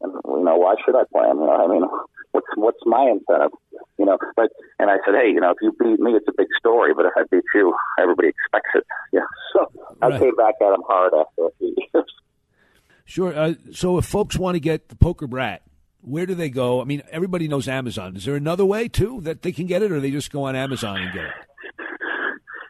And 0.02 0.14
you 0.14 0.44
know, 0.44 0.58
why 0.58 0.76
should 0.86 0.96
I 0.96 1.04
play 1.12 1.28
him? 1.30 1.40
You 1.40 1.48
know, 1.48 1.66
I 1.66 1.68
mean, 1.68 1.84
what's 2.32 2.48
what's 2.56 2.80
my 2.86 3.12
incentive? 3.12 3.52
You 3.98 4.06
know, 4.06 4.18
but 4.36 4.50
and 4.80 4.90
I 4.90 4.98
said, 5.06 5.16
hey, 5.16 5.30
you 5.30 5.40
know, 5.40 5.52
if 5.52 5.58
you 5.62 5.72
beat 5.80 6.00
me, 6.00 6.14
it's 6.14 6.28
a 6.28 6.34
big 6.36 6.48
story. 6.58 6.94
But 6.94 7.06
if 7.06 7.14
I 7.18 7.24
beat 7.30 7.44
you, 7.54 7.76
everybody 8.00 8.30
expects 8.30 8.72
it. 8.76 8.86
Yeah. 9.12 9.22
So 9.54 9.72
I 10.04 10.12
came 10.20 10.36
back 10.36 10.54
at 10.62 10.74
him 10.74 10.84
hard 10.88 11.14
after 11.14 11.48
a 11.48 11.50
few 11.58 11.76
years. 11.78 12.06
Sure. 13.06 13.36
Uh, 13.36 13.56
so 13.74 13.98
if 13.98 14.06
folks 14.06 14.38
want 14.38 14.54
to 14.54 14.60
get 14.60 14.90
the 14.90 14.96
Poker 14.96 15.26
Brat, 15.26 15.64
where 16.02 16.28
do 16.28 16.36
they 16.36 16.52
go? 16.52 16.80
I 16.80 16.84
mean, 16.84 17.02
everybody 17.10 17.48
knows 17.48 17.68
Amazon. 17.68 18.16
Is 18.16 18.26
there 18.26 18.36
another 18.36 18.66
way 18.66 18.88
too 18.88 19.20
that 19.22 19.42
they 19.42 19.52
can 19.52 19.66
get 19.66 19.82
it, 19.82 19.92
or 19.92 20.00
they 20.00 20.12
just 20.12 20.32
go 20.32 20.44
on 20.44 20.56
Amazon 20.56 21.02
and 21.02 21.12
get 21.12 21.24
it? 21.24 21.32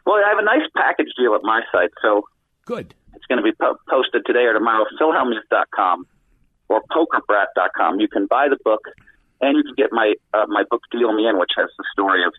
Well, 0.06 0.16
I 0.16 0.30
have 0.30 0.38
a 0.38 0.42
nice 0.42 0.66
package 0.74 1.08
deal 1.18 1.34
at 1.34 1.42
my 1.42 1.60
site, 1.70 1.90
so 2.00 2.22
good. 2.64 2.94
It's 3.14 3.26
going 3.26 3.36
to 3.36 3.42
be 3.42 3.52
po- 3.52 3.76
posted 3.90 4.24
today 4.24 4.44
or 4.44 4.54
tomorrow. 4.54 4.86
PhilHellmuth.com 4.98 6.06
or 6.70 6.80
PokerBrat.com. 6.94 7.98
You 7.98 8.08
can 8.08 8.26
buy 8.26 8.48
the 8.48 8.56
book, 8.64 8.80
and 9.42 9.56
you 9.58 9.64
can 9.64 9.74
get 9.74 9.90
my 9.92 10.14
uh, 10.32 10.46
my 10.48 10.62
book 10.70 10.82
Deal 10.90 11.12
Me 11.12 11.26
In, 11.26 11.38
which 11.38 11.52
has 11.56 11.68
the 11.76 11.84
story 11.92 12.24
of 12.24 12.32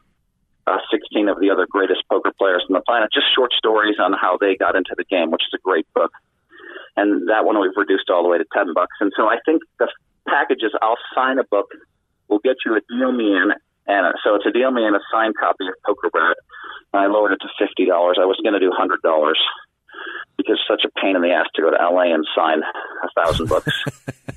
uh, 0.68 0.80
16 0.90 1.28
of 1.28 1.40
the 1.40 1.52
other 1.52 1.68
greatest 1.70 2.02
poker 2.10 2.32
players 2.40 2.64
on 2.70 2.74
the 2.74 2.82
planet. 2.82 3.10
Just 3.14 3.28
short 3.36 3.52
stories 3.54 3.98
on 4.00 4.14
how 4.14 4.38
they 4.40 4.56
got 4.56 4.76
into 4.76 4.96
the 4.98 5.04
game, 5.04 5.30
which 5.30 5.44
is 5.44 5.54
a 5.54 5.62
great 5.62 5.86
book. 5.94 6.12
And 6.96 7.28
that 7.30 7.46
one 7.46 7.60
we've 7.60 7.76
reduced 7.76 8.10
all 8.10 8.24
the 8.24 8.30
way 8.30 8.38
to 8.38 8.46
10 8.54 8.74
bucks. 8.74 8.96
And 9.00 9.12
so 9.16 9.28
I 9.28 9.38
think 9.46 9.62
the 9.80 9.88
package 10.28 10.64
is 10.64 10.72
I'll 10.82 11.00
sign 11.16 11.40
a 11.40 11.44
book. 11.44 11.72
We'll 12.28 12.44
get 12.44 12.58
you 12.66 12.76
a 12.76 12.82
Deal 12.88 13.12
Me 13.12 13.36
In. 13.36 13.52
And 13.88 14.16
so 14.24 14.36
it's 14.36 14.46
a 14.46 14.52
Deal 14.52 14.72
Me 14.72 14.86
In, 14.86 14.96
a 14.96 15.04
signed 15.12 15.36
copy 15.40 15.68
of 15.68 15.76
Poker 15.86 16.10
Brat. 16.10 16.38
I 16.94 17.08
lowered 17.08 17.32
it 17.32 17.40
to 17.42 17.50
$50. 17.60 17.88
I 18.20 18.26
was 18.26 18.40
going 18.44 18.54
to 18.54 18.60
do 18.60 18.72
$100 18.72 19.34
because 20.38 20.60
it's 20.60 20.68
such 20.68 20.84
a 20.86 21.00
pain 21.00 21.16
in 21.16 21.22
the 21.22 21.32
ass 21.32 21.46
to 21.56 21.62
go 21.62 21.72
to 21.72 21.78
LA 21.78 22.14
and 22.14 22.26
sign 22.36 22.62
a 23.04 23.10
thousand 23.22 23.48
books. 23.48 23.72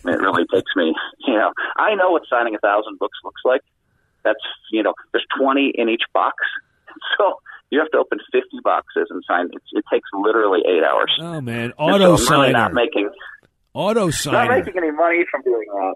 It 0.06 0.20
really 0.20 0.44
takes 0.52 0.70
me, 0.76 0.92
you 1.26 1.32
know, 1.32 1.50
I 1.78 1.94
know 1.94 2.10
what 2.10 2.24
signing 2.28 2.54
a 2.54 2.58
thousand 2.58 2.98
books 2.98 3.16
looks 3.24 3.40
like. 3.42 3.62
That's, 4.22 4.44
you 4.70 4.82
know, 4.82 4.92
there's 5.12 5.24
20 5.40 5.72
in 5.76 5.88
each 5.88 6.02
box. 6.12 6.36
So 7.18 7.40
you 7.70 7.80
have 7.80 7.90
to 7.90 7.98
open 7.98 8.18
50 8.30 8.48
boxes 8.62 9.08
and 9.10 9.22
sign. 9.26 9.46
It, 9.46 9.62
it 9.72 9.84
takes 9.92 10.08
literally 10.12 10.60
eight 10.68 10.84
hours. 10.84 11.10
Oh 11.20 11.40
man, 11.40 11.72
auto 11.72 12.16
so 12.16 12.34
I'm 12.34 12.40
really 12.40 12.52
signer. 12.52 12.52
not 12.52 12.72
making, 12.72 13.10
Auto 13.74 14.08
signer. 14.10 14.38
I'm 14.38 14.48
not 14.48 14.58
making 14.64 14.74
any 14.82 14.92
money 14.92 15.24
from 15.30 15.42
doing 15.42 15.66
that. 15.74 15.94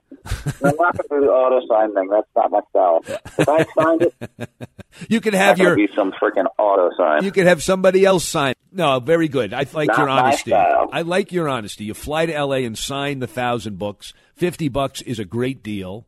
I'm 0.64 0.76
not 0.76 0.96
going 0.98 1.08
to 1.08 1.08
do 1.08 1.20
the 1.20 1.32
auto 1.32 1.64
sign 1.68 1.94
thing. 1.94 2.08
That's 2.10 2.26
not 2.34 2.50
my 2.50 2.60
style. 2.70 3.00
If 3.38 3.48
I 3.48 3.64
signed 3.80 4.02
it, 4.02 4.50
You 5.08 5.20
can 5.20 5.32
have 5.32 5.58
your. 5.58 5.76
be 5.76 5.88
some 5.94 6.12
freaking 6.20 6.46
auto 6.58 6.90
sign. 6.96 7.22
You 7.22 7.30
could 7.30 7.46
have 7.46 7.62
somebody 7.62 8.04
else 8.04 8.24
sign. 8.24 8.54
No, 8.72 8.98
very 8.98 9.28
good. 9.28 9.54
I 9.54 9.64
like 9.72 9.86
Not 9.88 9.98
your 9.98 10.08
honesty. 10.08 10.52
I 10.52 11.02
like 11.02 11.30
your 11.30 11.48
honesty. 11.48 11.84
You 11.84 11.94
fly 11.94 12.26
to 12.26 12.34
L.A. 12.34 12.64
and 12.64 12.76
sign 12.76 13.20
the 13.20 13.28
thousand 13.28 13.78
books. 13.78 14.12
Fifty 14.34 14.68
bucks 14.68 15.00
is 15.02 15.20
a 15.20 15.24
great 15.24 15.62
deal. 15.62 16.04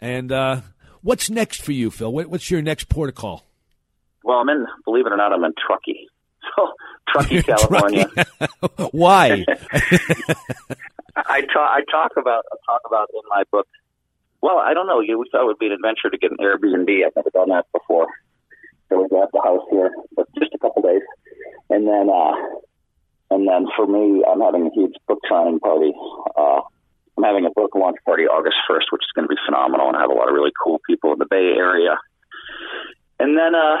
And 0.00 0.32
uh, 0.32 0.62
what's 1.02 1.28
next 1.28 1.60
for 1.62 1.72
you, 1.72 1.90
Phil? 1.90 2.10
What, 2.10 2.28
what's 2.28 2.50
your 2.50 2.62
next 2.62 2.88
protocol? 2.88 3.44
Well, 4.24 4.38
I'm 4.38 4.48
in, 4.48 4.66
believe 4.86 5.04
it 5.06 5.12
or 5.12 5.16
not, 5.18 5.32
I'm 5.34 5.44
in 5.44 5.52
Truckee. 5.66 6.06
So, 6.56 6.68
Truckee, 7.12 7.42
California. 7.44 8.08
Why? 8.92 9.44
I 11.16 11.40
talk, 11.42 11.70
I 11.70 11.80
talk 11.90 12.12
about, 12.16 12.44
I 12.52 12.56
talk 12.66 12.82
about 12.86 13.08
in 13.12 13.20
my 13.28 13.44
book. 13.50 13.66
Well, 14.42 14.58
I 14.58 14.74
don't 14.74 14.86
know. 14.86 15.00
You 15.00 15.18
we 15.18 15.28
thought 15.30 15.42
it 15.42 15.46
would 15.46 15.58
be 15.58 15.66
an 15.66 15.72
adventure 15.72 16.10
to 16.10 16.18
get 16.18 16.30
an 16.30 16.38
Airbnb. 16.38 16.88
I've 17.04 17.16
never 17.16 17.30
done 17.30 17.50
that 17.50 17.66
before. 17.72 18.06
So 18.88 19.02
we 19.02 19.08
got 19.08 19.30
the 19.32 19.40
house 19.42 19.66
here, 19.70 19.90
but 20.16 20.26
just 20.38 20.54
a 20.54 20.58
couple 20.58 20.82
days, 20.82 21.02
and 21.68 21.86
then, 21.86 22.10
uh, 22.10 22.32
and 23.30 23.46
then 23.46 23.66
for 23.76 23.86
me, 23.86 24.24
I'm 24.26 24.40
having 24.40 24.66
a 24.66 24.74
huge 24.74 24.94
book 25.06 25.20
signing 25.28 25.60
party. 25.60 25.92
Uh, 26.36 26.62
I'm 27.16 27.24
having 27.24 27.46
a 27.46 27.50
book 27.50 27.74
launch 27.74 27.98
party 28.04 28.24
August 28.24 28.56
1st, 28.68 28.90
which 28.90 29.02
is 29.02 29.12
going 29.14 29.28
to 29.28 29.34
be 29.34 29.40
phenomenal, 29.46 29.88
and 29.88 29.96
I 29.96 30.00
have 30.00 30.10
a 30.10 30.14
lot 30.14 30.28
of 30.28 30.34
really 30.34 30.52
cool 30.62 30.80
people 30.88 31.12
in 31.12 31.18
the 31.18 31.26
Bay 31.30 31.54
Area. 31.56 31.98
And 33.20 33.36
then, 33.38 33.54
uh, 33.54 33.76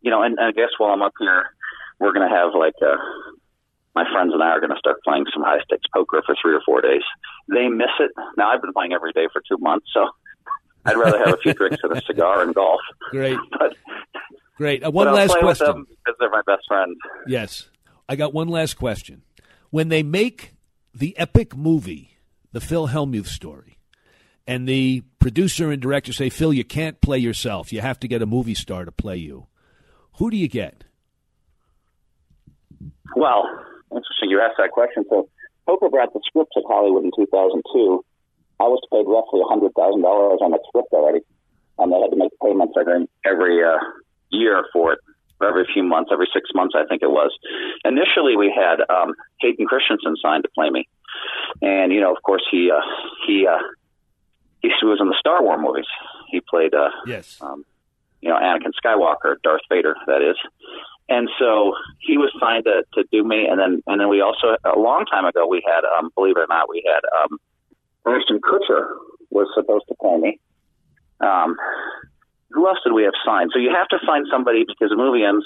you 0.00 0.10
know, 0.10 0.22
and, 0.22 0.38
and 0.38 0.48
I 0.48 0.52
guess 0.52 0.70
while 0.78 0.90
I'm 0.90 1.02
up 1.02 1.12
here, 1.20 1.44
we're 2.00 2.12
going 2.12 2.28
to 2.28 2.34
have 2.34 2.54
like 2.58 2.74
uh, 2.82 2.96
my 3.94 4.04
friends 4.10 4.32
and 4.32 4.42
I 4.42 4.48
are 4.48 4.60
going 4.60 4.70
to 4.70 4.78
start 4.78 5.02
playing 5.04 5.24
some 5.32 5.42
high 5.42 5.60
stakes 5.64 5.86
poker 5.94 6.22
for 6.24 6.34
three 6.40 6.54
or 6.54 6.60
four 6.64 6.80
days. 6.80 7.02
They 7.48 7.68
miss 7.68 7.90
it. 8.00 8.10
Now 8.36 8.50
I've 8.50 8.62
been 8.62 8.72
playing 8.72 8.92
every 8.92 9.12
day 9.12 9.26
for 9.32 9.42
two 9.46 9.58
months, 9.58 9.86
so 9.92 10.06
I'd 10.84 10.96
rather 10.96 11.18
have 11.18 11.34
a 11.34 11.36
few 11.38 11.52
drinks 11.54 11.78
and 11.82 11.96
a 11.96 12.02
cigar 12.02 12.42
and 12.42 12.54
golf. 12.54 12.80
Great. 13.10 13.38
But 13.58 13.76
Great. 14.56 14.84
Uh, 14.84 14.90
one 14.90 15.12
last 15.12 15.36
question. 15.38 15.66
them 15.66 15.86
because 15.88 16.16
they're 16.20 16.30
my 16.30 16.42
best 16.46 16.62
friends. 16.68 16.96
Yes. 17.26 17.68
I 18.08 18.16
got 18.16 18.34
one 18.34 18.48
last 18.48 18.74
question. 18.74 19.22
When 19.70 19.88
they 19.88 20.02
make 20.02 20.54
the 20.94 21.16
epic 21.18 21.56
movie, 21.56 22.18
the 22.52 22.60
Phil 22.60 22.88
Hellmuth 22.88 23.26
story, 23.26 23.78
and 24.46 24.68
the 24.68 25.02
producer 25.18 25.70
and 25.70 25.80
director 25.80 26.12
say, 26.12 26.28
Phil, 26.28 26.52
you 26.52 26.64
can't 26.64 27.00
play 27.00 27.18
yourself. 27.18 27.72
You 27.72 27.80
have 27.80 27.98
to 28.00 28.08
get 28.08 28.22
a 28.22 28.26
movie 28.26 28.54
star 28.54 28.84
to 28.84 28.92
play 28.92 29.16
you. 29.16 29.46
Who 30.18 30.30
do 30.30 30.36
you 30.36 30.48
get? 30.48 30.84
Well, 33.16 33.44
you 34.32 34.40
asked 34.40 34.56
that 34.58 34.72
question. 34.72 35.04
So, 35.08 35.28
Poker 35.66 35.88
brought 35.88 36.12
the 36.12 36.20
script 36.24 36.52
to 36.56 36.62
Hollywood 36.66 37.04
in 37.04 37.12
2002. 37.14 38.04
I 38.58 38.64
was 38.64 38.80
paid 38.90 39.06
roughly 39.06 39.44
$100,000 39.44 40.40
on 40.40 40.50
the 40.50 40.58
script 40.68 40.88
already. 40.92 41.20
And 41.78 41.92
they 41.92 42.00
had 42.00 42.10
to 42.10 42.16
make 42.16 42.32
payments 42.42 42.74
every, 42.78 43.08
every 43.24 43.62
uh, 43.62 43.78
year 44.30 44.64
for 44.72 44.94
it, 44.94 44.98
every 45.42 45.66
few 45.72 45.82
months, 45.82 46.10
every 46.12 46.28
six 46.32 46.50
months, 46.54 46.74
I 46.76 46.84
think 46.86 47.02
it 47.02 47.10
was. 47.10 47.30
Initially, 47.84 48.36
we 48.36 48.52
had 48.54 48.82
um, 48.88 49.14
Hayden 49.40 49.66
Christensen 49.66 50.16
signed 50.22 50.44
to 50.44 50.50
play 50.50 50.70
me. 50.70 50.88
And, 51.60 51.92
you 51.92 52.00
know, 52.00 52.12
of 52.14 52.22
course, 52.22 52.42
he, 52.50 52.70
uh, 52.70 52.80
he, 53.26 53.46
uh, 53.46 53.58
he 54.62 54.68
was 54.82 54.98
in 55.00 55.08
the 55.08 55.16
Star 55.18 55.42
Wars 55.42 55.60
movies. 55.60 55.86
He 56.30 56.40
played, 56.40 56.74
uh, 56.74 56.90
yes. 57.06 57.38
um, 57.40 57.64
you 58.20 58.28
know, 58.28 58.36
Anakin 58.36 58.72
Skywalker, 58.82 59.36
Darth 59.42 59.62
Vader, 59.68 59.94
that 60.06 60.22
is. 60.22 60.36
And 61.12 61.28
so 61.38 61.74
he 62.00 62.16
was 62.16 62.30
signed 62.40 62.64
to, 62.64 62.84
to 62.94 63.04
do 63.12 63.22
me, 63.22 63.46
and 63.50 63.58
then 63.60 63.82
and 63.86 64.00
then 64.00 64.08
we 64.08 64.20
also 64.22 64.56
a 64.64 64.78
long 64.78 65.04
time 65.12 65.26
ago 65.26 65.46
we 65.46 65.60
had, 65.66 65.82
um, 65.96 66.08
believe 66.16 66.36
it 66.38 66.40
or 66.40 66.46
not, 66.48 66.68
we 66.70 66.80
had 66.88 67.02
um, 67.20 67.32
Ashton 68.06 68.40
Kutcher 68.40 68.82
was 69.30 69.46
supposed 69.54 69.84
to 69.88 69.94
play 70.00 70.16
me. 70.16 70.40
Um, 71.20 71.56
who 72.50 72.66
else 72.66 72.78
did 72.84 72.92
we 72.94 73.04
have 73.04 73.18
signed? 73.24 73.50
So 73.52 73.58
you 73.58 73.70
have 73.70 73.88
to 73.88 73.98
find 74.06 74.26
somebody 74.30 74.64
because 74.66 74.90
the 74.90 74.96
movie 74.96 75.24
ends. 75.24 75.44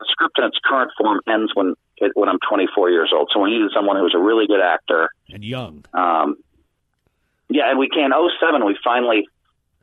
The 0.00 0.06
script 0.10 0.38
in 0.38 0.44
its 0.44 0.58
current 0.64 0.90
form 0.98 1.20
ends 1.28 1.52
when 1.54 1.74
it, 1.98 2.10
when 2.14 2.28
I'm 2.28 2.38
24 2.50 2.90
years 2.90 3.10
old. 3.14 3.30
So 3.32 3.38
we 3.40 3.50
needed 3.54 3.70
someone 3.72 3.96
who 3.96 4.02
was 4.02 4.14
a 4.14 4.18
really 4.18 4.46
good 4.48 4.60
actor 4.60 5.08
And 5.30 5.44
young. 5.44 5.84
um, 5.94 6.36
yeah, 7.48 7.70
and 7.70 7.78
we 7.78 7.88
can. 7.88 8.10
07, 8.10 8.66
we 8.66 8.76
finally 8.82 9.26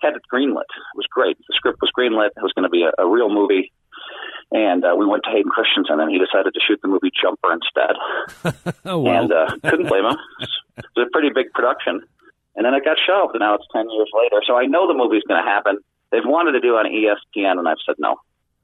had 0.02 0.16
it 0.16 0.22
greenlit. 0.32 0.68
It 0.68 0.98
was 0.98 1.08
great. 1.10 1.38
The 1.38 1.54
script 1.56 1.80
was 1.82 1.92
greenlit. 1.98 2.32
It 2.36 2.44
was 2.44 2.52
going 2.54 2.64
to 2.64 2.70
be 2.70 2.84
a, 2.84 2.92
a 3.02 3.08
real 3.08 3.30
movie. 3.30 3.72
And 4.54 4.84
uh, 4.84 4.96
we 4.98 5.06
went 5.06 5.24
to 5.24 5.30
Hayden 5.32 5.50
Christensen, 5.52 6.00
and 6.00 6.12
he 6.12 6.20
decided 6.20 6.54
to 6.54 6.60
shoot 6.68 6.80
the 6.82 6.90
movie 6.90 7.12
Jumper 7.16 7.54
instead. 7.54 7.96
Oh, 8.86 9.00
well. 9.00 9.24
And 9.24 9.32
uh, 9.32 9.48
couldn't 9.70 9.88
blame 9.88 10.06
him. 10.06 10.18
It 10.40 10.86
was 10.96 11.08
a 11.08 11.12
pretty 11.12 11.30
big 11.34 11.52
production. 11.54 12.02
And 12.56 12.66
then 12.66 12.74
it 12.74 12.84
got 12.84 12.98
shelved, 13.06 13.34
and 13.36 13.40
now 13.42 13.54
it's 13.56 13.64
10 13.72 13.90
years 13.90 14.10
later. 14.14 14.42
So 14.46 14.56
I 14.58 14.66
know 14.66 14.88
the 14.88 14.94
movie's 14.94 15.24
going 15.28 15.42
to 15.42 15.48
happen. 15.50 15.78
They've 16.12 16.26
wanted 16.26 16.54
to 16.54 16.60
do 16.60 16.76
it 16.76 16.80
on 16.80 16.86
ESPN, 16.92 17.60
and 17.60 17.68
I've 17.68 17.78
said 17.86 17.96
no. 18.00 18.18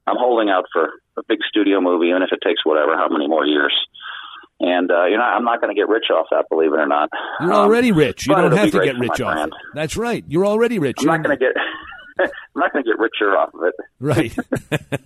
I'm 0.06 0.16
holding 0.18 0.50
out 0.50 0.64
for 0.72 0.90
a 1.16 1.22
big 1.28 1.38
studio 1.48 1.80
movie, 1.80 2.08
even 2.08 2.22
if 2.22 2.30
it 2.32 2.40
takes 2.44 2.64
whatever, 2.66 2.96
how 2.96 3.08
many 3.08 3.26
more 3.28 3.46
years. 3.46 3.72
And 4.60 4.90
uh, 4.90 5.04
you 5.06 5.16
know, 5.16 5.22
I'm 5.22 5.44
not 5.44 5.60
going 5.62 5.74
to 5.74 5.78
get 5.80 5.88
rich 5.88 6.10
off 6.10 6.26
that, 6.32 6.46
believe 6.50 6.72
it 6.72 6.78
or 6.80 6.86
not. 6.86 7.08
You're 7.40 7.52
Um, 7.52 7.60
already 7.60 7.92
rich. 7.92 8.26
You 8.26 8.34
don't 8.34 8.52
have 8.52 8.70
to 8.72 8.84
get 8.84 8.98
rich 8.98 9.20
off 9.20 9.34
brand. 9.34 9.52
it. 9.52 9.74
That's 9.74 9.96
right. 9.96 10.24
You're 10.28 10.46
already 10.46 10.78
rich. 10.78 10.96
I'm 11.00 11.04
You're 11.06 11.16
not 11.18 11.24
going 11.26 11.38
to 11.38 11.44
get. 11.46 11.56
I'm 12.20 12.60
not 12.60 12.72
going 12.72 12.84
to 12.84 12.90
get 12.90 12.98
richer 12.98 13.36
off 13.36 13.54
of 13.54 13.60
it. 13.64 13.74
Right. 14.00 14.36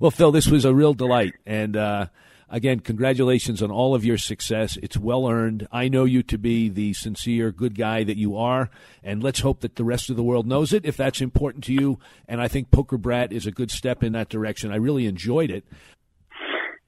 well, 0.00 0.10
Phil, 0.10 0.32
this 0.32 0.46
was 0.46 0.64
a 0.64 0.74
real 0.74 0.94
delight. 0.94 1.34
And 1.44 1.76
uh, 1.76 2.06
again, 2.48 2.80
congratulations 2.80 3.62
on 3.62 3.70
all 3.70 3.94
of 3.94 4.04
your 4.04 4.18
success. 4.18 4.76
It's 4.82 4.96
well 4.96 5.28
earned. 5.28 5.66
I 5.72 5.88
know 5.88 6.04
you 6.04 6.22
to 6.24 6.38
be 6.38 6.68
the 6.68 6.92
sincere, 6.92 7.52
good 7.52 7.76
guy 7.76 8.04
that 8.04 8.16
you 8.16 8.36
are. 8.36 8.70
And 9.02 9.22
let's 9.22 9.40
hope 9.40 9.60
that 9.60 9.76
the 9.76 9.84
rest 9.84 10.10
of 10.10 10.16
the 10.16 10.22
world 10.22 10.46
knows 10.46 10.72
it 10.72 10.84
if 10.84 10.96
that's 10.96 11.20
important 11.20 11.64
to 11.64 11.72
you. 11.72 11.98
And 12.28 12.40
I 12.40 12.48
think 12.48 12.70
Poker 12.70 12.98
Brat 12.98 13.32
is 13.32 13.46
a 13.46 13.52
good 13.52 13.70
step 13.70 14.02
in 14.02 14.12
that 14.12 14.28
direction. 14.28 14.72
I 14.72 14.76
really 14.76 15.06
enjoyed 15.06 15.50
it. 15.50 15.64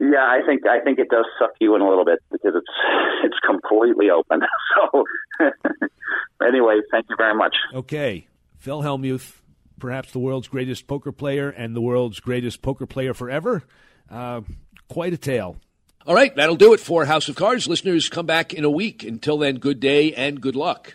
Yeah, 0.01 0.24
I 0.24 0.40
think 0.46 0.62
I 0.64 0.78
think 0.78 1.01
it 1.01 1.09
does 1.11 1.26
suck 1.40 1.51
you 1.61 1.74
in 1.74 1.82
a 1.82 1.88
little 1.88 2.05
bit 2.05 2.20
because 2.30 2.53
it's 2.55 2.66
it's 3.24 3.38
completely 3.46 4.11
open. 4.11 4.40
So 4.92 5.05
anyway, 6.46 6.80
thank 6.90 7.07
you 7.09 7.16
very 7.16 7.34
much. 7.34 7.55
Okay. 7.74 8.28
Phil 8.59 8.82
Hellmuth, 8.82 9.40
perhaps 9.79 10.12
the 10.12 10.18
world's 10.18 10.49
greatest 10.49 10.87
poker 10.87 11.12
player 11.12 11.51
and 11.51 11.74
the 11.74 11.81
world's 11.81 12.20
greatest 12.20 12.62
poker 12.62 12.87
player 12.87 13.14
forever. 13.14 13.64
Uh, 14.11 14.43
quite 14.89 15.12
a 15.12 15.18
tale. 15.18 15.57
All 16.07 16.14
right, 16.14 16.35
that'll 16.37 16.57
do 16.57 16.72
it 16.72 16.81
for 16.81 17.05
House 17.05 17.29
of 17.29 17.37
Cards. 17.37 17.68
Listeners, 17.68 18.09
come 18.09 18.26
back 18.26 18.55
in 18.55 18.64
a 18.64 18.70
week. 18.70 19.05
Until 19.05 19.39
then, 19.39 19.57
good 19.57 19.81
day 19.81 20.14
and 20.14 20.41
good 20.41 20.57
luck. 20.57 20.95